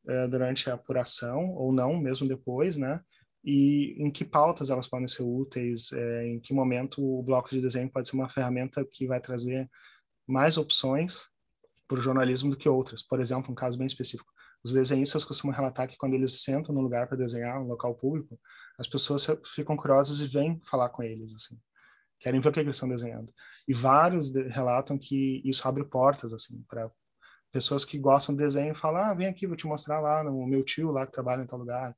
[0.05, 3.01] uh, durante a apuração ou não, mesmo depois, né?
[3.43, 5.91] E em que pautas elas podem ser úteis,
[6.23, 9.69] em que momento o bloco de desenho pode ser uma ferramenta que vai trazer
[10.25, 11.33] mais opções
[11.91, 13.04] o jornalismo do que outras.
[13.04, 14.32] Por exemplo, um caso bem específico.
[14.63, 18.39] Os desenhistas costumam relatar que quando eles sentam no lugar para desenhar, um local público,
[18.80, 21.60] as pessoas ficam curiosas e vêm falar com eles, assim.
[22.19, 23.32] Querem ver o que eles estão desenhando.
[23.67, 26.89] E vários de, relatam que isso abre portas, assim, para
[27.52, 30.63] pessoas que gostam de desenho falam, ah, vem aqui, vou te mostrar lá, no meu
[30.63, 31.96] tio lá que trabalha em tal lugar.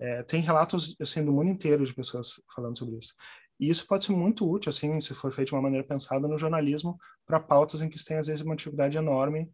[0.00, 3.14] É, tem relatos, assim, do mundo inteiro de pessoas falando sobre isso.
[3.58, 6.38] E isso pode ser muito útil, assim, se for feito de uma maneira pensada no
[6.38, 9.50] jornalismo, para pautas em que tem, às vezes, uma dificuldade enorme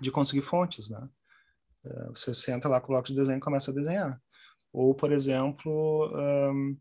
[0.00, 1.08] de conseguir fontes, né?
[1.84, 4.20] É, você senta lá com o bloco de desenho e começa a desenhar.
[4.72, 6.10] Ou, por exemplo,
[6.52, 6.76] um,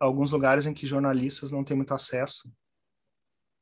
[0.00, 2.50] alguns lugares em que jornalistas não têm muito acesso.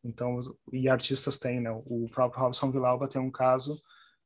[0.03, 0.38] Então,
[0.73, 1.71] e artistas têm, né?
[1.71, 3.77] O próprio Robson Villalba tem um caso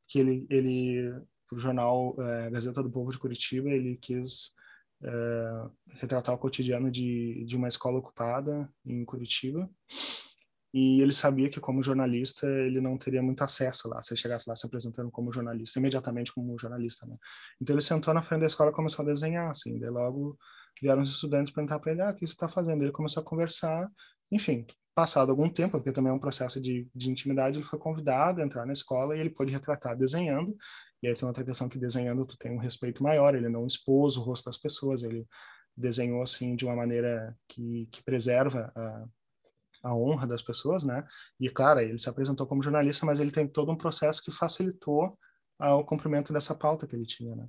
[0.06, 1.10] que ele, ele
[1.50, 4.52] o jornal é, Gazeta do Povo de Curitiba, ele quis
[5.04, 9.68] é, retratar o cotidiano de, de uma escola ocupada em Curitiba
[10.72, 14.48] e ele sabia que como jornalista ele não teria muito acesso lá, se ele chegasse
[14.48, 17.16] lá se apresentando como jornalista, imediatamente como jornalista, né?
[17.60, 20.36] Então ele sentou na frente da escola e começou a desenhar, assim, daí logo
[20.82, 22.82] vieram os estudantes perguntar para ele, ah, o que você está fazendo?
[22.82, 23.88] Ele começou a conversar,
[24.32, 28.40] enfim, passado algum tempo, porque também é um processo de, de intimidade, ele foi convidado
[28.40, 30.56] a entrar na escola e ele pôde retratar desenhando,
[31.02, 34.16] e aí tem outra questão que desenhando tu tem um respeito maior, ele não expôs
[34.16, 35.26] o rosto das pessoas, ele
[35.76, 39.04] desenhou assim de uma maneira que, que preserva a
[39.84, 41.06] a honra das pessoas, né?
[41.38, 45.18] E, claro, ele se apresentou como jornalista, mas ele tem todo um processo que facilitou
[45.60, 47.48] o cumprimento dessa pauta que ele tinha, né?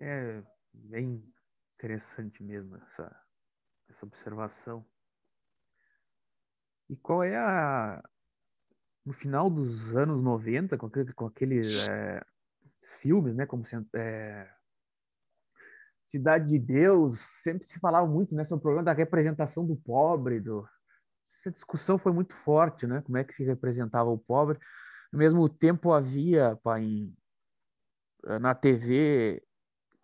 [0.00, 1.22] É bem
[1.74, 3.14] interessante mesmo essa,
[3.88, 4.86] essa observação.
[6.90, 8.02] E qual é a.
[9.06, 12.22] No final dos anos 90, com com aqueles é,
[13.00, 13.46] filmes, né?
[13.46, 14.50] Como é,
[16.06, 20.40] Cidade de Deus, sempre se falava muito né, sobre o problema da representação do pobre,
[20.40, 20.68] do,
[21.40, 23.00] essa discussão foi muito forte, né?
[23.02, 24.58] Como é que se representava o pobre.
[25.12, 27.14] No mesmo tempo havia pá, em,
[28.26, 29.42] eh, na TV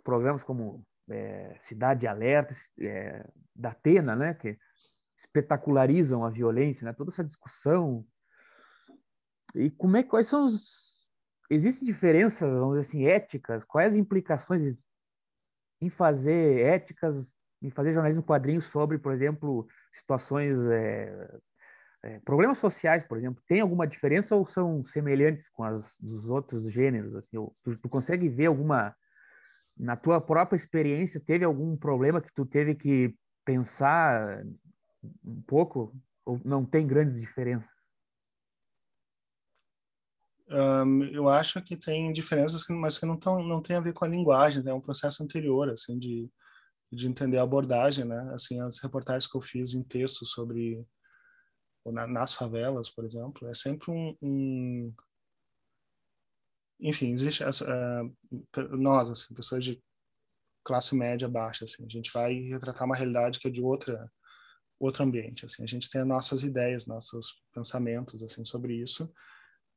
[0.02, 4.34] programas como é, Cidade Alerta, é, da Atena, né?
[4.34, 4.56] Que
[5.18, 6.92] espetacularizam a violência, né?
[6.92, 8.04] Toda essa discussão.
[9.54, 10.96] E como é quais são os
[11.50, 13.64] existem diferenças, vamos dizer assim, éticas?
[13.64, 14.82] Quais as implicações
[15.80, 17.28] em fazer éticas,
[17.62, 21.38] em fazer jornalismo quadrinho sobre, por exemplo, situações, é,
[22.02, 26.70] é, problemas sociais, por exemplo, tem alguma diferença ou são semelhantes com as dos outros
[26.70, 27.14] gêneros?
[27.14, 28.94] Assim, ou tu, tu consegue ver alguma
[29.76, 34.42] na tua própria experiência teve algum problema que tu teve que pensar
[35.24, 37.70] um pouco ou não tem grandes diferenças?
[40.48, 44.04] Um, eu acho que tem diferenças, mas que não tão, não tem a ver com
[44.04, 44.70] a linguagem, né?
[44.70, 46.30] é um processo anterior, assim, de
[46.90, 48.32] de entender a abordagem, né?
[48.34, 50.84] Assim, as reportagens que eu fiz em texto sobre
[51.84, 54.94] na, nas favelas, por exemplo, é sempre um, um
[56.80, 59.82] enfim, existe uh, nós, assim, pessoas de
[60.64, 64.10] classe média baixa, assim, a gente vai retratar uma realidade que é de outra
[64.78, 69.12] outro ambiente, assim, a gente tem as nossas ideias, nossos pensamentos, assim, sobre isso,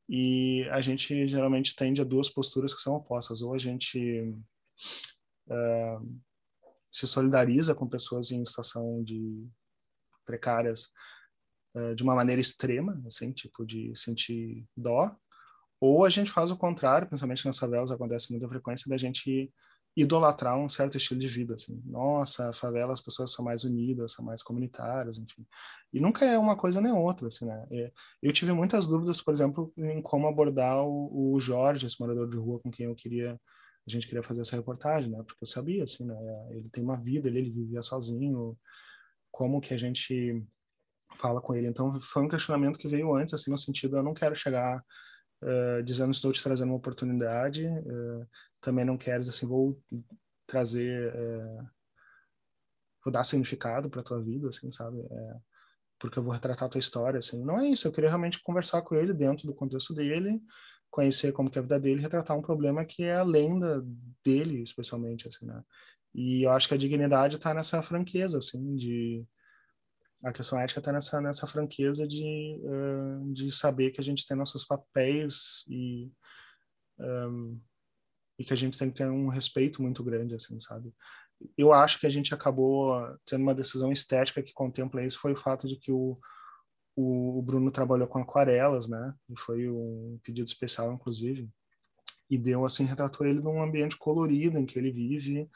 [0.07, 4.33] e a gente geralmente tende a duas posturas que são opostas, ou a gente
[5.47, 6.21] uh,
[6.91, 9.47] se solidariza com pessoas em situação de
[10.25, 10.89] precárias
[11.75, 15.15] uh, de uma maneira extrema, assim, tipo de sentir dó,
[15.79, 19.51] ou a gente faz o contrário, principalmente nas favelas acontece muita frequência da gente
[20.01, 21.81] idolatrar um certo estilo de vida, assim.
[21.85, 25.45] Nossa, a favela as pessoas são mais unidas, são mais comunitárias, enfim.
[25.93, 27.67] E nunca é uma coisa nem outra, assim, né?
[27.71, 32.29] É, eu tive muitas dúvidas, por exemplo, em como abordar o, o Jorge, esse morador
[32.29, 33.39] de rua com quem eu queria
[33.87, 35.17] a gente queria fazer essa reportagem, né?
[35.23, 36.15] Porque eu sabia, assim, né?
[36.51, 38.57] Ele tem uma vida, ele, ele vivia sozinho,
[39.31, 40.45] como que a gente
[41.17, 41.67] fala com ele.
[41.67, 44.83] Então, foi um questionamento que veio antes, assim, no sentido, eu não quero chegar
[45.43, 48.27] uh, dizendo estou te trazendo uma oportunidade, uh,
[48.61, 49.81] também não quero, assim, vou
[50.47, 51.69] trazer, uh,
[53.03, 54.97] vou dar significado para tua vida, assim, sabe?
[55.99, 57.43] porque eu vou retratar a tua história, assim.
[57.43, 60.41] Não é isso, eu queria realmente conversar com ele dentro do contexto dele,
[60.89, 63.85] conhecer como que é a vida dele, retratar um problema que é a lenda
[64.23, 65.61] dele, especialmente, assim, né?
[66.15, 69.23] E eu acho que a dignidade está nessa franqueza, assim, de
[70.23, 74.35] a questão ética está nessa nessa franqueza de uh, de saber que a gente tem
[74.35, 76.11] nossos papéis e
[76.99, 77.61] um,
[78.39, 80.93] e que a gente tem que ter um respeito muito grande, assim, sabe?
[81.57, 85.37] Eu acho que a gente acabou tendo uma decisão estética que contempla isso, foi o
[85.37, 86.17] fato de que o,
[86.95, 89.13] o, Bruno trabalhou com aquarelas, né?
[89.29, 91.49] E foi um pedido especial, inclusive.
[92.29, 95.49] E deu, assim, retratou ele num ambiente colorido em que ele vive,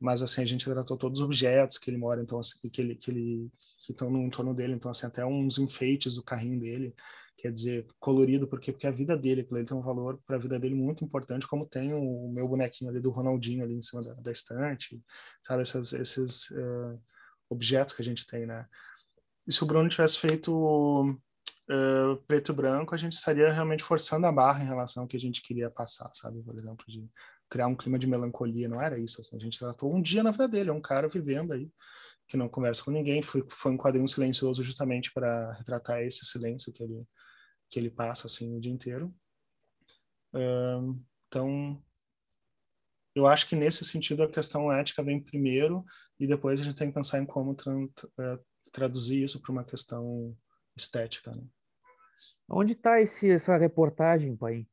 [0.00, 2.96] mas, assim, a gente retratou todos os objetos que ele mora, então, assim, que ele,
[2.96, 3.50] que ele,
[3.84, 6.94] que estão no entorno dele, então, assim, até uns enfeites do carrinho dele
[7.36, 10.58] quer dizer, colorido, porque, porque a vida dele, ele tem um valor para a vida
[10.58, 14.14] dele muito importante, como tem o, meu bonequinho ali do Ronaldinho ali em cima da,
[14.14, 15.02] da estante,
[15.44, 17.00] sabe, Essas, esses uh,
[17.50, 18.66] objetos que a gente tem, né?
[19.46, 24.26] E se o Bruno tivesse feito uh, preto e branco, a gente estaria realmente forçando
[24.26, 26.40] a barra em relação ao que a gente queria passar, sabe?
[26.42, 27.08] Por exemplo, de
[27.50, 30.30] criar um clima de melancolia, não era isso, assim, a gente tratou um dia na
[30.30, 31.70] vida dele, é um cara vivendo aí,
[32.28, 36.72] que não conversa com ninguém, foi, foi um quadrinho silencioso justamente para retratar esse silêncio
[36.72, 37.04] que ele
[37.72, 39.12] que ele passa assim o dia inteiro.
[41.26, 41.82] então,
[43.14, 45.84] eu acho que nesse sentido a questão ética vem primeiro
[46.20, 47.72] e depois a gente tem que pensar em como tra
[48.20, 48.38] é,
[48.70, 50.36] traduzir isso para uma questão
[50.76, 51.34] estética.
[51.34, 51.42] Né?
[52.48, 54.66] Onde está essa reportagem, pai?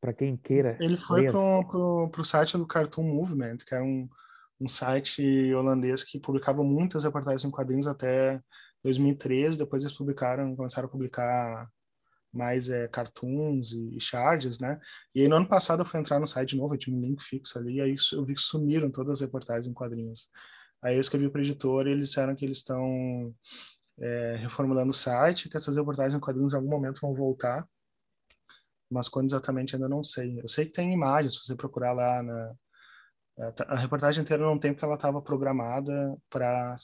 [0.00, 0.76] Para quem queira.
[0.80, 4.08] Ele foi para o site do Cartoon Movement, que é um,
[4.60, 8.40] um site holandês que publicava muitas reportagens em quadrinhos até
[8.84, 9.58] 2013.
[9.58, 11.68] Depois eles publicaram, começaram a publicar
[12.36, 14.78] mais é, cartoons e, shards, né?
[15.14, 17.00] E aí no ano passado eu fui entrar no site de novo, eu tinha um
[17.00, 20.30] link fixo ali, e aí eu vi que sumiram todas as reportagens em quadrinhos.
[20.82, 23.34] Aí eu escrevi para o editor e eles disseram que eles estão
[23.98, 27.66] é, reformulando o site, que essas reportagens em quadrinhos em algum momento vão voltar,
[28.90, 30.40] mas quando exatamente ainda não sei.
[30.40, 32.54] Eu sei que tem imagens, se você procurar lá na,
[33.68, 36.76] a reportagem inteira não tem porque ela estava programada para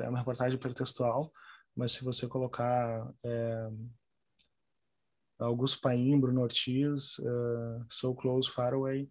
[0.00, 1.32] é uma reportagem hipertextual,
[1.74, 3.68] mas se você colocar é,
[5.38, 9.08] Augusto Paim, Bruno Ortiz, uh, So Close, Far Away.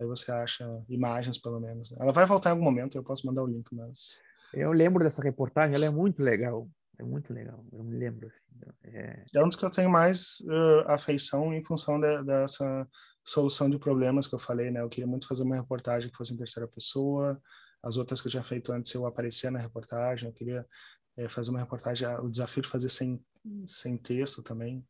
[0.00, 1.92] Aí você acha imagens, pelo menos.
[1.92, 4.20] Ela vai voltar em algum momento, eu posso mandar o link, mas...
[4.52, 6.68] Eu lembro dessa reportagem, ela é muito legal.
[6.98, 8.26] É muito legal, eu me lembro.
[8.26, 9.24] Assim, é...
[9.32, 12.88] é um dos que eu tenho mais uh, afeição em função de, dessa
[13.24, 14.80] solução de problemas que eu falei, né?
[14.80, 17.40] Eu queria muito fazer uma reportagem que fosse em terceira pessoa.
[17.82, 20.28] As outras que eu tinha feito antes, eu aparecia na reportagem.
[20.28, 20.66] Eu queria
[21.16, 23.22] é, fazer uma reportagem, o desafio de fazer sem,
[23.64, 24.84] sem texto também.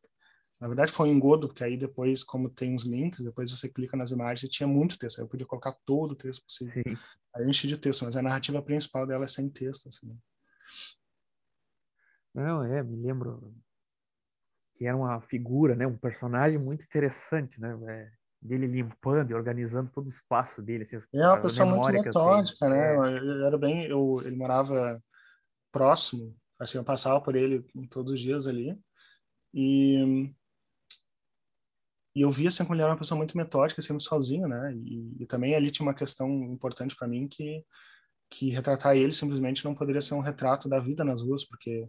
[0.61, 3.97] Na verdade foi um engodo, porque aí depois, como tem os links, depois você clica
[3.97, 5.19] nas imagens e tinha muito texto.
[5.19, 6.73] Aí eu podia colocar todo o texto possível.
[6.73, 6.97] Sim.
[7.35, 9.89] Aí enche de texto, mas a narrativa principal dela é sem texto.
[9.89, 10.17] Assim, né?
[12.35, 13.55] Não, é, me lembro
[14.75, 17.77] que era uma figura, né, um personagem muito interessante, né?
[17.89, 20.85] É, dele limpando e organizando todo o espaço dele.
[20.85, 22.95] Assim, é uma pessoa muito metódica, né?
[22.95, 23.47] É.
[23.47, 25.03] Era bem, eu, ele morava
[25.73, 28.79] próximo, assim, eu passava por ele todos os dias ali.
[29.53, 30.33] E
[32.19, 34.75] e eu via assim como ele era uma pessoa muito metódica, sempre sozinho, né?
[34.75, 37.65] E, e também ali tinha uma questão importante para mim que
[38.31, 41.89] que retratar ele simplesmente não poderia ser um retrato da vida nas ruas, porque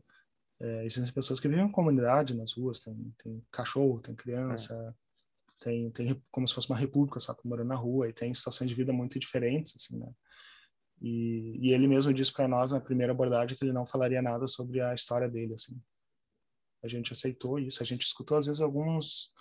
[0.61, 5.63] é, existem pessoas que vivem em comunidade nas ruas, tem, tem cachorro, tem criança, é.
[5.63, 8.75] tem, tem como se fosse uma república só morando na rua, e tem situações de
[8.75, 10.09] vida muito diferentes, assim, né?
[11.01, 14.47] E, e ele mesmo disse para nós na primeira abordagem que ele não falaria nada
[14.47, 15.77] sobre a história dele, assim.
[16.83, 19.33] A gente aceitou isso, a gente escutou às vezes alguns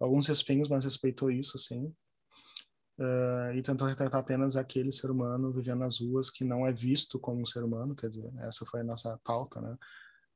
[0.00, 1.94] alguns respingos, mas respeitou isso, assim.
[2.98, 7.18] Uh, e tentou retratar apenas aquele ser humano vivendo nas ruas que não é visto
[7.18, 9.76] como um ser humano, quer dizer, essa foi a nossa pauta, né?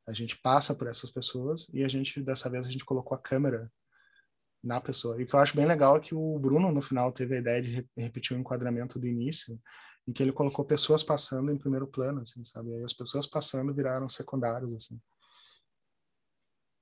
[0.09, 3.21] A gente passa por essas pessoas e a gente, dessa vez, a gente colocou a
[3.21, 3.71] câmera
[4.63, 5.21] na pessoa.
[5.21, 7.39] E o que eu acho bem legal é que o Bruno, no final, teve a
[7.39, 9.61] ideia de re repetir o enquadramento do início,
[10.07, 12.71] em que ele colocou pessoas passando em primeiro plano, assim, sabe?
[12.71, 14.99] E as pessoas passando viraram secundários, assim.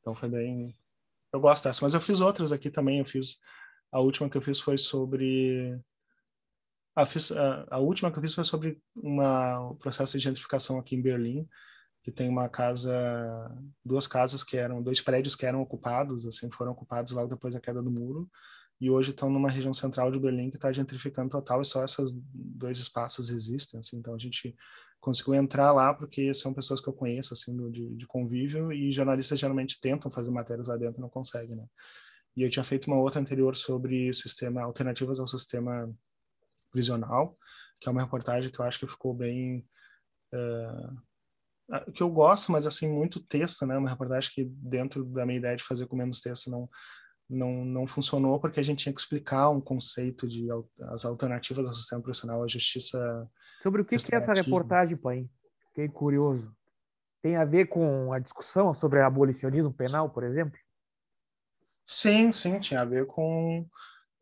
[0.01, 0.73] Então foi bem,
[1.33, 2.99] eu gosto dessa, mas eu fiz outras aqui também.
[2.99, 3.41] Eu fiz
[3.93, 5.79] a última que eu fiz foi sobre
[6.97, 10.79] a, fiz, a, a última que eu fiz foi sobre uma, um processo de gentrificação
[10.79, 11.47] aqui em Berlim,
[12.03, 12.91] que tem uma casa,
[13.85, 17.61] duas casas que eram, dois prédios que eram ocupados, assim, foram ocupados logo depois da
[17.61, 18.31] queda do muro,
[18.81, 22.13] e hoje estão numa região central de Berlim que está gentrificando total, e só esses
[22.33, 24.57] dois espaços existem, assim, então a gente
[25.01, 29.39] conseguiu entrar lá porque são pessoas que eu conheço, assim, de, de convívio, e jornalistas
[29.39, 31.67] geralmente tentam fazer matérias lá dentro, não conseguem, né?
[32.37, 35.91] E eu tinha feito uma outra anterior sobre sistema alternativas ao sistema
[36.71, 37.39] prisional,
[37.81, 39.67] que é uma reportagem que eu acho que ficou bem
[40.35, 41.07] uh,
[41.93, 43.77] que eu gosto, mas assim muito texto, né?
[43.77, 46.69] Uma reportagem que dentro da minha ideia de fazer com menos texto não
[47.29, 50.47] não não funcionou porque a gente tinha que explicar um conceito de
[50.93, 53.29] as alternativas ao sistema prisional, a justiça
[53.63, 55.29] Sobre o que, que é essa reportagem, pai?
[55.69, 56.55] Fiquei curioso.
[57.21, 60.57] Tem a ver com a discussão sobre abolicionismo penal, por exemplo?
[61.85, 63.67] Sim, sim, tinha a ver com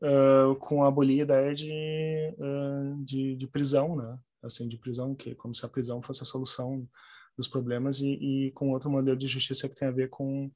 [0.02, 4.18] uh, com abolir a ideia de, uh, de, de, prisão, né?
[4.42, 6.88] Assim, de prisão, que como se a prisão fosse a solução
[7.36, 10.50] dos problemas e, e com outro modelo de justiça que tem a ver com,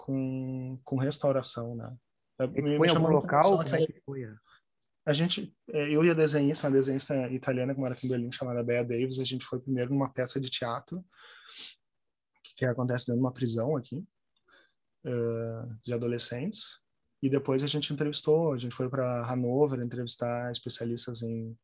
[0.00, 1.94] com, com restauração, né?
[2.38, 3.58] Me, foi em algum local?
[3.58, 4.26] Como é que foi?
[5.04, 8.32] A gente, é, eu e a desenhista, uma desenhista italiana que mora aqui em Berlim,
[8.32, 11.04] chamada Bea Davis, a gente foi primeiro numa peça de teatro
[12.56, 14.06] que acontece dentro de uma prisão aqui
[15.04, 16.80] uh, de adolescentes
[17.22, 21.56] e depois a gente entrevistou, a gente foi para Hanover entrevistar especialistas em,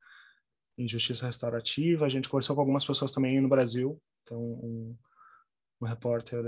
[0.76, 4.96] em justiça restaurativa, a gente conversou com algumas pessoas também no Brasil, então um,
[5.80, 6.40] um repórter,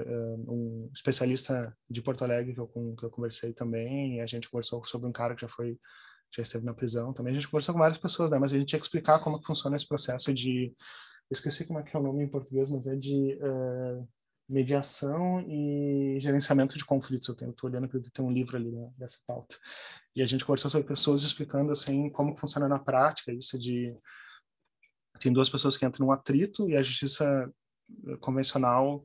[0.48, 4.84] um especialista de Porto Alegre que eu, que eu conversei também, e a gente conversou
[4.84, 5.78] sobre um cara que já foi
[6.34, 7.32] já esteve na prisão também.
[7.32, 8.38] A gente conversou com várias pessoas, né?
[8.38, 10.74] Mas a gente tinha que explicar como funciona esse processo de,
[11.30, 14.06] esqueci como é que é o nome em português, mas é de uh,
[14.48, 17.28] mediação e gerenciamento de conflitos.
[17.40, 19.56] Eu tô olhando que tem um livro ali né, dessa pauta.
[20.16, 23.94] E a gente conversou sobre pessoas explicando assim como funciona na prática isso de
[25.20, 27.50] tem duas pessoas que entram num atrito e a justiça eh,
[28.20, 29.04] convencional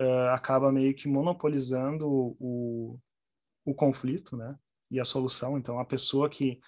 [0.00, 2.98] uh, acaba meio que monopolizando o,
[3.64, 4.56] o conflito, né?
[4.90, 5.58] E a solução.
[5.58, 6.60] Então, a pessoa que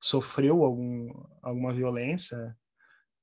[0.00, 1.08] sofreu algum,
[1.42, 2.36] alguma violência,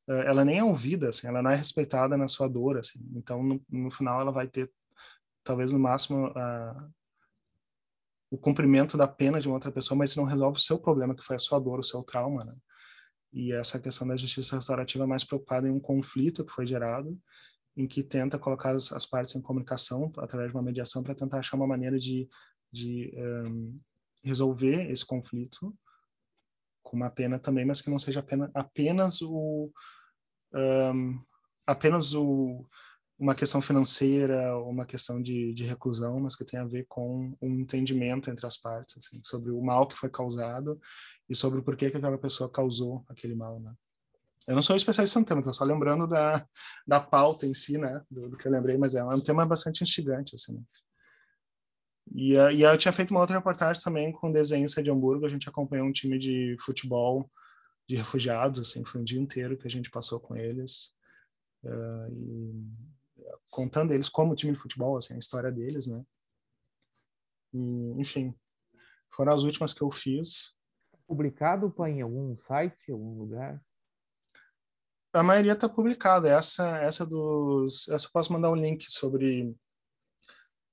[0.07, 2.99] eh, ela nem é ouvida, assim, ela não é respeitada na sua dor, assim.
[3.15, 4.71] Então, no, no final, ela vai ter,
[5.43, 6.93] talvez no máximo, uh,
[8.29, 11.15] o cumprimento da pena de uma outra pessoa, mas isso não resolve o seu problema,
[11.15, 12.55] que foi a sua dor, o seu trauma, né?
[13.31, 17.17] E essa questão da justiça restaurativa é mais preocupada em um conflito que foi gerado,
[17.75, 21.39] em que tenta colocar as, as partes em comunicação através de uma mediação para tentar
[21.39, 22.29] achar uma maneira de,
[22.71, 23.79] de um,
[24.23, 25.75] resolver esse conflito
[26.83, 29.71] com uma pena também, mas que não seja apenas, apenas o
[30.53, 31.19] um,
[31.65, 32.65] apenas o
[33.17, 37.59] uma questão financeira uma questão de, de reclusão, mas que tem a ver com um
[37.59, 40.79] entendimento entre as partes, assim, sobre o mal que foi causado
[41.29, 43.73] e sobre o porquê que aquela pessoa causou aquele mal, né?
[44.47, 46.45] Eu não sou especialista no tema, estou só lembrando da,
[46.85, 49.83] da pauta em si, né, do, do, que eu lembrei, mas é um tema bastante
[49.83, 50.61] instigante, assim, né?
[52.13, 55.47] E, e eu tinha feito uma outra reportagem também com desenhista de Hamburgo, a gente
[55.47, 57.31] acompanhou um time de futebol
[57.87, 60.93] de refugiados, assim, foi um dia inteiro que a gente passou com eles,
[61.63, 62.93] uh, e,
[63.49, 66.03] contando eles como time de futebol, assim, a história deles, né?
[67.53, 68.35] E, enfim,
[69.11, 70.53] foram as últimas que eu fiz.
[71.05, 73.61] Publicado em algum site, algum lugar?
[75.13, 76.27] A maioria está publicada.
[76.27, 79.55] Essa, essa dos, essa eu posso mandar um link sobre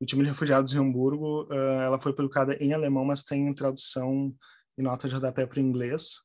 [0.00, 1.44] o time de refugiados em Hamburgo.
[1.44, 4.34] Uh, ela foi publicada em alemão, mas tem tradução
[4.78, 6.22] e nota de rodapé para inglês.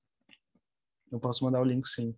[1.12, 2.16] Eu posso mandar o link, sim.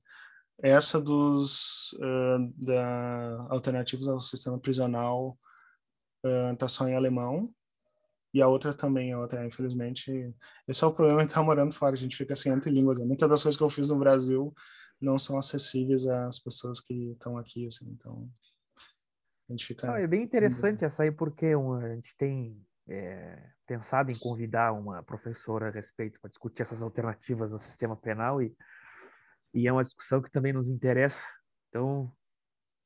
[0.62, 5.38] Essa dos uh, da alternativas ao sistema prisional
[6.54, 7.52] está uh, só em alemão
[8.34, 10.12] e a outra também, a outra, infelizmente,
[10.68, 13.00] esse é o problema de estar morando fora, a gente fica assim entre línguas.
[13.00, 13.06] Né?
[13.06, 14.54] Muitas das coisas que eu fiz no Brasil
[15.00, 18.30] não são acessíveis às pessoas que estão aqui, assim, então
[19.50, 19.92] a gente fica...
[19.92, 25.04] Ah, é bem interessante essa aí, porque a gente tem é, pensado em convidar uma
[25.04, 28.56] professora a respeito para discutir essas alternativas ao sistema penal e,
[29.54, 31.24] e é uma discussão que também nos interessa,
[31.70, 32.12] então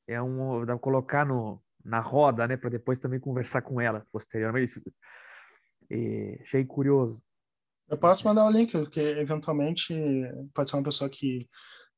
[0.07, 4.05] é um, dá para colocar no, na roda, né, para depois também conversar com ela
[4.12, 4.82] posteriormente.
[5.89, 7.22] E achei curioso.
[7.89, 9.93] Eu posso mandar o link, porque eventualmente
[10.53, 11.49] pode ser uma pessoa que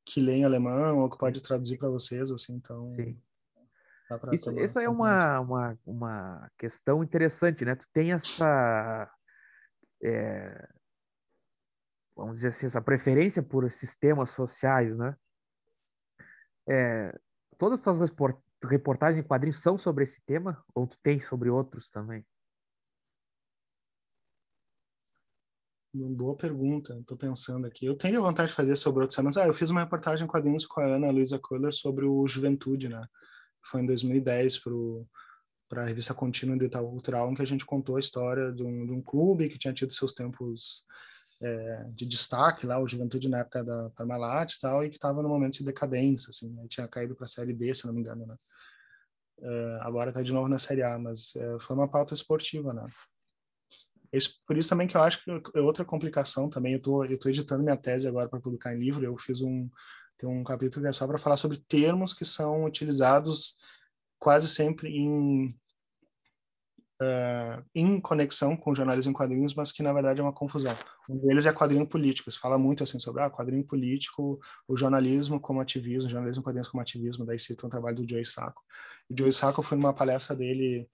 [0.05, 2.93] que lê em alemão ou que pode traduzir para vocês, assim, então...
[2.95, 3.19] Sim.
[4.31, 7.75] Isso, isso é uma, uma, uma questão interessante, né?
[7.75, 9.11] Tu tem essa,
[10.03, 10.67] é,
[12.15, 15.15] vamos dizer assim, essa preferência por sistemas sociais, né?
[16.69, 17.17] É,
[17.57, 18.11] todas as tuas
[18.63, 22.25] reportagens em quadrinhos são sobre esse tema ou tu tem sobre outros também?
[25.93, 27.85] Boa pergunta, estou pensando aqui.
[27.85, 29.37] Eu tenho vontade de fazer sobre outros temas.
[29.37, 32.89] Ah, eu fiz uma reportagem em quadrinhos com a Ana Luisa Kohler sobre o Juventude,
[32.89, 33.05] né?
[33.69, 34.59] Foi em 2010
[35.69, 38.85] para a revista Contínua de Itaú em que a gente contou a história de um,
[38.85, 40.83] de um clube que tinha tido seus tempos
[41.41, 45.21] é, de destaque lá, o Juventude na época da Parmalat e tal, e que estava
[45.21, 46.65] no momento de decadência, assim, né?
[46.69, 48.35] tinha caído para a Série D, se não me engano, né?
[49.41, 52.85] É, agora está de novo na Série A, mas é, foi uma pauta esportiva, né?
[54.13, 56.73] Esse, por isso também que eu acho que é outra complicação também.
[56.73, 59.03] Eu tô, eu tô editando minha tese agora para publicar em livro.
[59.03, 59.67] Eu fiz um
[60.17, 63.57] tem um capítulo que é só para falar sobre termos que são utilizados
[64.19, 65.47] quase sempre em
[67.01, 70.75] uh, em conexão com jornalismo em quadrinhos, mas que na verdade é uma confusão.
[71.09, 72.31] Um deles é quadrinho político.
[72.31, 76.69] Se fala muito assim sobre ah, quadrinho político, o jornalismo como ativismo, jornalismo em quadrinhos
[76.69, 77.25] como ativismo.
[77.25, 78.61] Daí cita um trabalho do Joey Sacco.
[79.09, 80.87] O Joey Sacco foi numa palestra dele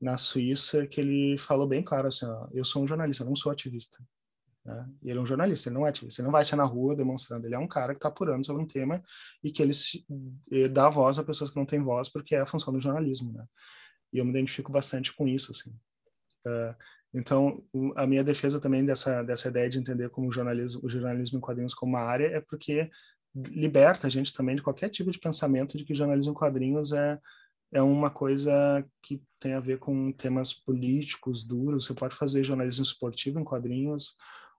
[0.00, 3.50] na Suíça que ele falou bem claro assim: ó, eu sou um jornalista, não sou
[3.52, 3.98] ativista.
[4.64, 4.86] Né?
[5.02, 6.94] E ele é um jornalista, ele não é ativista, ele não vai ser na rua
[6.94, 9.02] demonstrando, ele é um cara que está apurando sobre um tema
[9.42, 10.04] e que ele se,
[10.70, 13.32] dá voz a pessoas que não têm voz, porque é a função do jornalismo.
[13.32, 13.44] Né?
[14.12, 15.52] E eu me identifico bastante com isso.
[15.52, 15.70] Assim.
[16.46, 16.74] Uh,
[17.12, 17.62] então,
[17.96, 21.40] a minha defesa também dessa, dessa ideia de entender como o jornalismo, o jornalismo em
[21.40, 22.90] quadrinhos como uma área é porque
[23.34, 27.18] liberta a gente também de qualquer tipo de pensamento de que jornalismo em quadrinhos é,
[27.72, 31.86] é uma coisa que tem a ver com temas políticos duros.
[31.86, 34.14] Você pode fazer jornalismo esportivo em quadrinhos.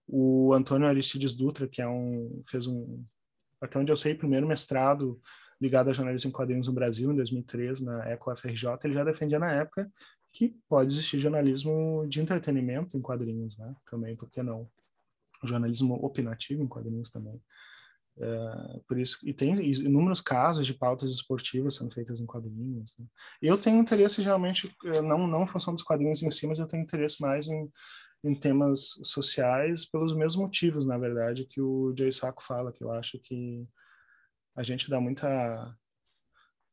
[0.07, 3.03] O Antônio Aristides Dutra, que é um, fez um,
[3.61, 5.19] até onde eu sei, primeiro mestrado
[5.61, 9.51] ligado a jornalismo em quadrinhos no Brasil, em 2003, na ECO-FRJ, ele já defendia na
[9.51, 9.91] época
[10.31, 13.75] que pode existir jornalismo de entretenimento em quadrinhos, né?
[13.89, 14.69] Também, por que não?
[15.43, 17.41] Jornalismo opinativo em quadrinhos também.
[18.21, 22.95] É, por isso e tem inúmeros casos de pautas esportivas sendo feitas em quadrinhos.
[22.97, 23.05] Né?
[23.41, 26.67] Eu tenho interesse geralmente eh, não não em função dos quadrinhos em si, mas eu
[26.67, 27.71] tenho interesse mais em,
[28.25, 32.91] em temas sociais pelos mesmos motivos, na verdade, que o Jay Sacco fala, que eu
[32.91, 33.65] acho que
[34.59, 35.27] a gente dá muita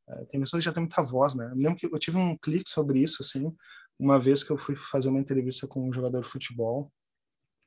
[0.09, 1.47] é, tem pessoas que já têm muita voz, né?
[1.51, 3.55] Eu lembro que eu tive um clique sobre isso, assim,
[3.99, 6.93] uma vez que eu fui fazer uma entrevista com um jogador de futebol,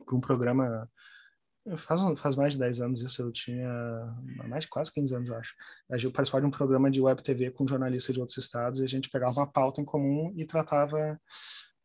[0.05, 0.89] para um programa.
[1.77, 3.69] Faz, faz mais de 10 anos isso, eu tinha
[4.47, 5.53] mais de quase 15 anos, eu acho.
[5.89, 8.87] Eu participava de um programa de web TV com jornalistas de outros estados e a
[8.87, 11.19] gente pegava uma pauta em comum e tratava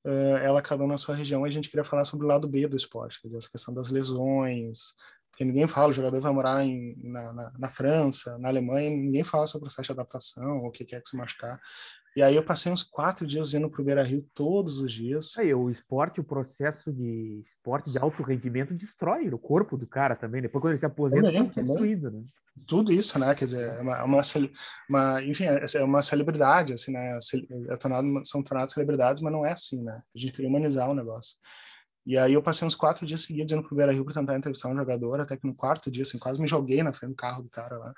[0.07, 2.49] uh, ela cada um na sua região e a gente queria falar sobre o lado
[2.49, 4.95] B do esporte, quer dizer, essa questão das lesões,
[5.35, 9.24] porque ninguém fala, o jogador vai morar em, na, na, na, França, na Alemanha, ninguém
[9.24, 11.61] fala sobre o processo de adaptação, ou o que é que se machucar.
[12.16, 15.37] E aí eu passei uns quatro dias indo para o Beira Rio todos os dias.
[15.37, 20.14] Aí, o esporte, o processo de esporte de alto rendimento destrói o corpo do cara
[20.14, 20.41] também.
[20.41, 22.22] Depois, quando ele se aposenta, também, é destruído, né?
[22.68, 23.35] Tudo isso, né?
[23.35, 24.20] Quer dizer, é uma, uma,
[24.89, 27.18] uma, enfim, é, é uma celebridade, assim, né?
[27.68, 30.01] É tornado, são tornados celebridades, mas não é assim, né?
[30.14, 31.37] A gente queria humanizar o negócio.
[32.07, 34.68] E aí eu passei uns quatro dias seguidos indo pro Beira Rio para tentar entrevistar
[34.68, 37.42] um jogador, até que no quarto dia, assim, quase me joguei na frente do carro
[37.42, 37.94] do cara lá.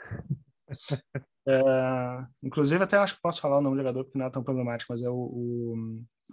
[1.49, 4.45] é, inclusive, até acho que posso falar o nome do jogador, porque não é tão
[4.45, 5.75] problemático, mas é o, o,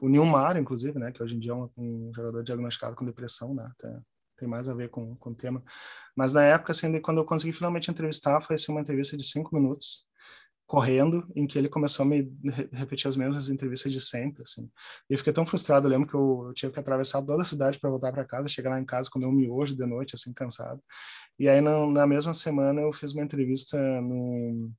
[0.02, 3.56] o Nilmar, inclusive, né, que hoje em dia é um, um jogador diagnosticado com depressão,
[3.56, 4.00] né, até,
[4.38, 5.64] tem mais a ver com, com o tema.
[6.16, 9.56] Mas na época, assim, quando eu consegui finalmente entrevistar, foi assim, uma entrevista de cinco
[9.56, 10.04] minutos,
[10.74, 12.36] correndo, em que ele começou a me
[12.72, 14.64] repetir as mesmas entrevistas de sempre, assim.
[15.08, 17.46] E eu fiquei tão frustrado, eu lembro que eu, eu tinha que atravessar toda a
[17.46, 20.34] cidade para voltar para casa, chegar lá em casa, comer um miojo de noite, assim,
[20.34, 20.82] cansado.
[21.38, 24.72] E aí, na, na mesma semana, eu fiz uma entrevista no,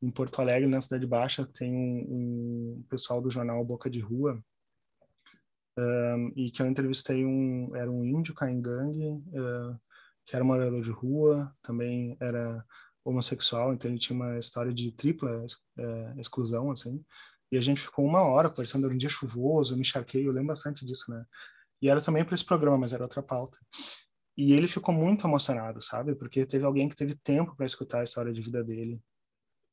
[0.00, 4.40] em Porto Alegre, na Cidade Baixa, tem um, um pessoal do jornal Boca de Rua,
[5.76, 9.76] um, e que eu entrevistei um, era um índio caingangue, uh,
[10.24, 12.64] que era morador de rua, também era
[13.04, 15.44] homossexual, então ele tinha uma história de tripla
[15.78, 17.04] é, exclusão, assim.
[17.50, 20.32] E a gente ficou uma hora conversando, era um dia chuvoso, eu me encharquei, eu
[20.32, 21.24] lembro bastante disso, né?
[21.82, 23.58] E era também para esse programa, mas era outra pauta.
[24.36, 26.14] E ele ficou muito emocionado, sabe?
[26.14, 29.02] Porque teve alguém que teve tempo para escutar a história de vida dele.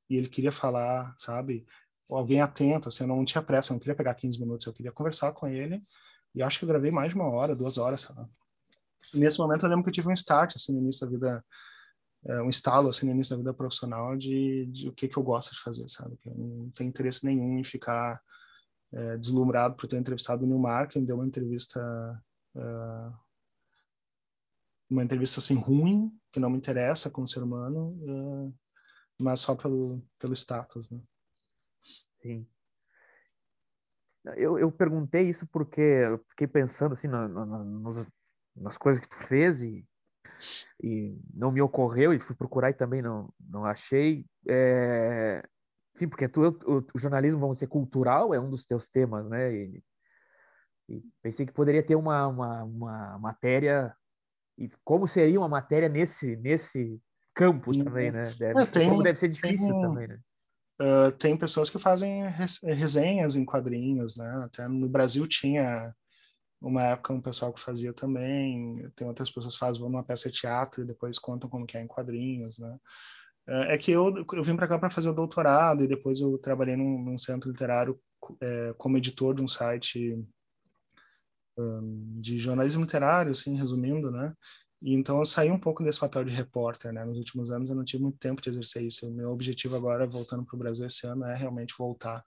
[0.09, 1.65] E ele queria falar, sabe?
[2.09, 4.91] Alguém atento, assim, eu não tinha pressa, eu não queria pegar 15 minutos, eu queria
[4.91, 5.82] conversar com ele.
[6.36, 8.27] E acho que eu gravei mais de uma hora, duas horas, sabe?
[9.13, 11.45] E nesse momento eu lembro que eu tive um start, assim, no início da vida
[12.26, 15.24] é, um estalo assim no início da vida profissional de, de o que que eu
[15.24, 16.17] gosto de fazer, sabe?
[16.17, 18.22] Que eu não tenho interesse nenhum em ficar
[18.91, 21.80] é, deslumbrado por ter entrevistado o Nilmar, que me deu uma entrevista
[22.55, 23.17] uh,
[24.89, 28.53] uma entrevista assim ruim, que não me interessa como ser humano, uh,
[29.22, 30.99] mas só pelo pelo status, né?
[32.22, 32.45] Sim.
[34.36, 38.07] Eu, eu perguntei isso porque eu fiquei pensando assim na, na, nas,
[38.55, 39.88] nas coisas que tu fez e
[40.82, 44.26] e não me ocorreu e fui procurar e também não, não achei.
[44.47, 45.43] É...
[45.95, 49.53] Enfim, porque tu, o, o, jornalismo, vamos ser cultural, é um dos teus temas, né?
[49.53, 49.84] E,
[50.89, 53.93] e pensei que poderia ter uma, uma, uma, matéria,
[54.57, 57.01] e como seria uma matéria nesse, nesse
[57.36, 58.32] campo também, né?
[58.39, 60.20] Deve, é, tem, como deve ser difícil também, né?
[60.82, 62.24] Uh, tem pessoas que fazem
[62.63, 64.43] resenhas em quadrinhos, né?
[64.45, 65.93] Até no Brasil tinha
[66.62, 70.39] uma época um pessoal que fazia também, tem outras pessoas que fazem uma peça de
[70.39, 72.78] teatro e depois contam como que é em quadrinhos, né?
[73.47, 76.38] É, é que eu, eu vim para cá para fazer o doutorado e depois eu
[76.38, 77.99] trabalhei num, num centro literário
[78.41, 80.24] é, como editor de um site
[81.57, 84.34] um, de jornalismo literário, assim, resumindo, né?
[84.82, 87.03] E então eu saí um pouco desse papel de repórter, né?
[87.03, 89.07] Nos últimos anos eu não tive muito tempo de exercer isso.
[89.07, 92.24] O meu objetivo agora, voltando para o Brasil esse ano, é realmente voltar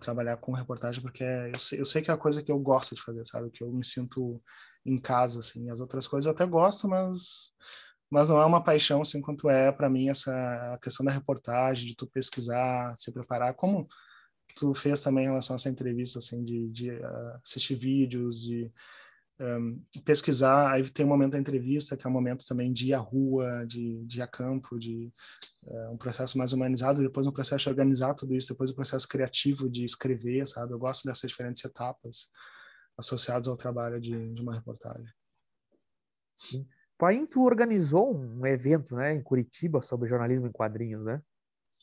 [0.00, 2.58] trabalhar com reportagem, porque é, eu, sei, eu sei que é a coisa que eu
[2.58, 3.50] gosto de fazer, sabe?
[3.50, 4.42] Que eu me sinto
[4.84, 5.70] em casa, assim.
[5.70, 7.54] As outras coisas eu até gosto, mas
[8.10, 11.94] mas não é uma paixão assim quanto é para mim essa questão da reportagem, de
[11.94, 13.86] tu pesquisar, se preparar, como
[14.56, 18.72] tu fez também em relação a essa entrevista, assim, de, de uh, assistir vídeos, de
[19.40, 22.94] um, pesquisar, aí tem um momento da entrevista, que é um momento também de ir
[22.94, 25.12] à rua, de, de ir a campo, de
[25.64, 28.76] uh, um processo mais humanizado, depois um processo de organizar tudo isso, depois o um
[28.76, 30.72] processo criativo de escrever, sabe?
[30.72, 32.30] Eu gosto dessas diferentes etapas
[32.98, 35.06] associadas ao trabalho de, de uma reportagem.
[36.98, 41.22] Paim, tu organizou um evento né, em Curitiba sobre jornalismo em quadrinhos, né?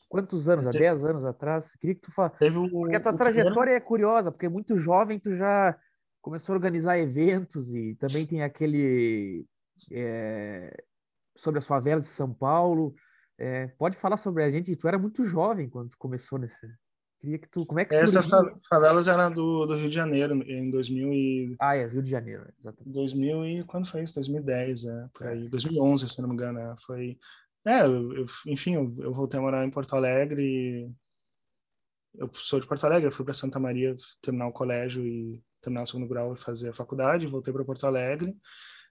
[0.08, 0.66] Quantos anos?
[0.66, 1.74] Há 10 anos atrás?
[1.76, 2.38] Queria que tu falasse.
[2.70, 3.76] Porque a tua trajetória primeiro...
[3.76, 5.76] é curiosa, porque muito jovem tu já
[6.26, 9.46] começou a organizar eventos e também tem aquele
[9.92, 10.76] é,
[11.36, 12.96] sobre as favelas de São Paulo.
[13.38, 14.74] É, pode falar sobre a gente?
[14.74, 16.66] Tu era muito jovem quando começou nesse.
[17.20, 17.64] Queria que tu.
[17.64, 18.28] Como é que Essas
[18.68, 21.56] favelas eram do, do Rio de Janeiro em 2000 e.
[21.60, 22.92] Ah, é Rio de Janeiro, exatamente.
[22.92, 24.16] 2000 e quando foi isso?
[24.16, 25.48] 2010, é, por aí.
[25.48, 27.16] 2011, se não me engano, é, foi.
[27.64, 30.92] É, eu, enfim, eu, eu, voltei a morar em Porto Alegre.
[32.16, 35.86] Eu sou de Porto Alegre, fui para Santa Maria terminar o colégio e terminar o
[35.86, 38.36] segundo grau e fazer a faculdade, voltei para Porto Alegre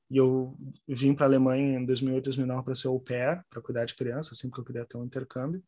[0.10, 0.56] e eu
[0.88, 4.34] vim para a Alemanha em 2008, 2009 para ser au pair, para cuidar de criança,
[4.34, 5.64] assim, porque eu queria ter um intercâmbio.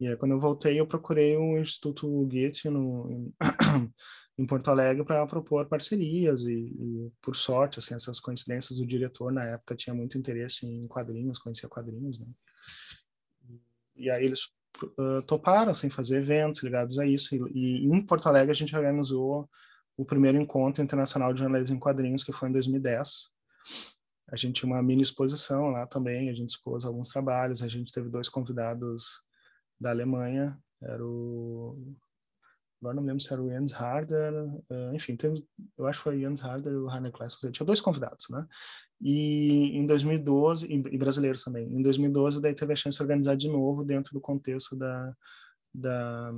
[0.00, 3.34] E aí, quando eu voltei, eu procurei o Instituto Goethe no, em,
[4.38, 9.32] em Porto Alegre para propor parcerias e, e, por sorte, assim, essas coincidências, o diretor
[9.32, 12.26] na época tinha muito interesse em quadrinhos, conhecia quadrinhos, né?
[13.96, 14.48] E aí eles
[14.82, 17.34] uh, toparam assim, fazer eventos ligados a isso.
[17.34, 19.48] E, e, em Porto Alegre a gente organizou
[19.96, 23.32] o primeiro encontro internacional de jornalismo em quadrinhos, que foi em 2010.
[24.30, 27.92] A gente tinha uma mini exposição lá também, a gente expôs alguns trabalhos, a gente
[27.92, 29.22] teve dois convidados
[29.80, 31.94] da Alemanha, era o
[32.84, 35.16] agora não me lembro se era o Jens Harder, uh, enfim,
[35.78, 38.46] eu acho que foi o Jens Harder e o Heiner Klaas, tinha dois convidados, né?
[39.00, 43.48] E em 2012, e, brasileiros também, em 2012 daí teve a chance de organizar de
[43.48, 45.16] novo dentro do contexto da,
[45.74, 46.32] da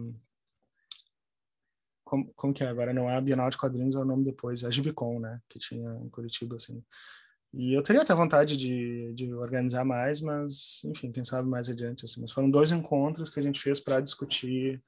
[2.04, 4.64] como, como que é agora, não é a Bienal de Quadrinhos, é o nome depois,
[4.64, 6.82] a Gibicon, né, que tinha em Curitiba, assim.
[7.52, 12.04] E eu teria até vontade de, de organizar mais, mas, enfim, quem sabe mais adiante,
[12.04, 12.20] assim.
[12.20, 14.82] Mas foram dois encontros que a gente fez para discutir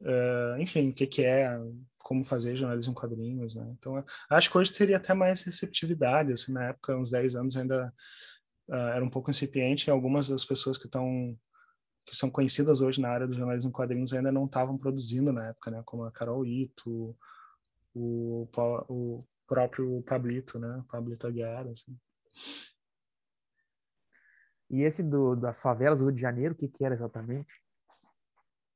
[0.00, 1.58] Uh, enfim, o que, que, é,
[1.98, 3.74] como fazer jornalismo em quadrinhos, né?
[3.78, 7.92] Então, acho que hoje teria até mais receptividade, assim, na época, uns 10 anos ainda
[8.68, 11.36] uh, era um pouco incipiente, e algumas das pessoas que estão
[12.06, 15.48] que são conhecidas hoje na área do jornalismo em quadrinhos ainda não estavam produzindo na
[15.48, 15.82] época, né?
[15.84, 17.16] Como a Carol Ito,
[17.94, 18.48] o,
[18.88, 20.82] o próprio Pablito, né?
[20.90, 21.96] Pablito Aguiar, assim.
[24.68, 27.52] E esse do, das favelas do Rio de Janeiro, o que, que era exatamente?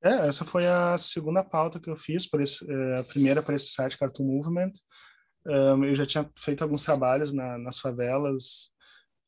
[0.04, 3.56] É, essa foi a segunda pauta que eu fiz, por esse, é, a primeira para
[3.56, 4.72] esse site Cartoon Movement.
[5.46, 8.70] Um, eu já tinha feito alguns trabalhos na, nas favelas,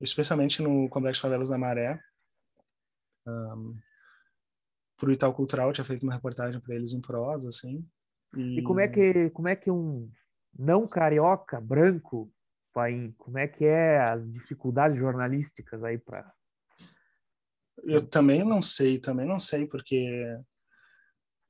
[0.00, 1.98] especialmente no Complexo Favelas da Maré.
[3.26, 3.78] Um,
[4.98, 7.82] para o Itaú Cultural, eu tinha feito uma reportagem para eles em prosa, assim.
[8.36, 8.58] E...
[8.58, 10.10] e, como é que como é que um
[10.58, 12.30] não carioca branco,
[12.72, 16.30] pai, como é que é as dificuldades jornalísticas aí para
[17.84, 20.26] eu também não sei, também não sei, porque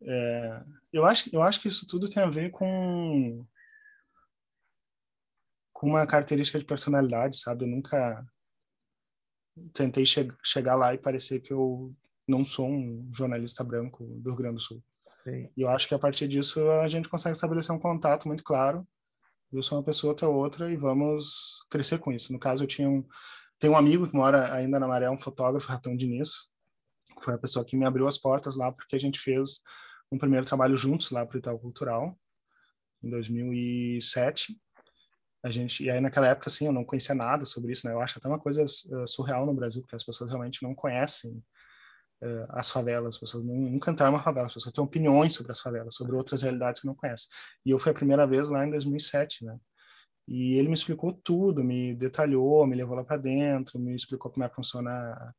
[0.03, 3.45] é, eu, acho, eu acho que isso tudo tem a ver com,
[5.73, 7.65] com uma característica de personalidade, sabe?
[7.65, 8.25] Eu nunca
[9.73, 11.95] tentei che chegar lá e parecer que eu
[12.29, 14.83] não sou um jornalista branco do Rio Grande do Sul.
[15.25, 15.51] Sim.
[15.57, 18.87] E eu acho que a partir disso a gente consegue estabelecer um contato muito claro.
[19.53, 22.33] Eu sou uma pessoa, outra outra, e vamos crescer com isso.
[22.33, 23.05] No caso, eu tinha um,
[23.59, 26.51] tenho um amigo que mora ainda na Maré, um fotógrafo, Ratão Diniz.
[27.23, 29.63] Foi a pessoa que me abriu as portas lá, porque a gente fez
[30.11, 32.19] um primeiro trabalho juntos lá para o Itaú Cultural,
[33.03, 34.59] em 2007.
[35.43, 37.93] A gente, e aí naquela época, assim, eu não conhecia nada sobre isso, né?
[37.93, 41.33] Eu acho até uma coisa uh, surreal no Brasil, porque as pessoas realmente não conhecem
[42.23, 45.61] uh, as favelas, as pessoas nunca entraram numa favela, as pessoas têm opiniões sobre as
[45.61, 47.29] favelas, sobre outras realidades que não conhecem.
[47.65, 49.59] E eu fui a primeira vez lá em 2007, né?
[50.27, 54.45] E ele me explicou tudo, me detalhou, me levou lá para dentro, me explicou como
[54.45, 55.35] é que funciona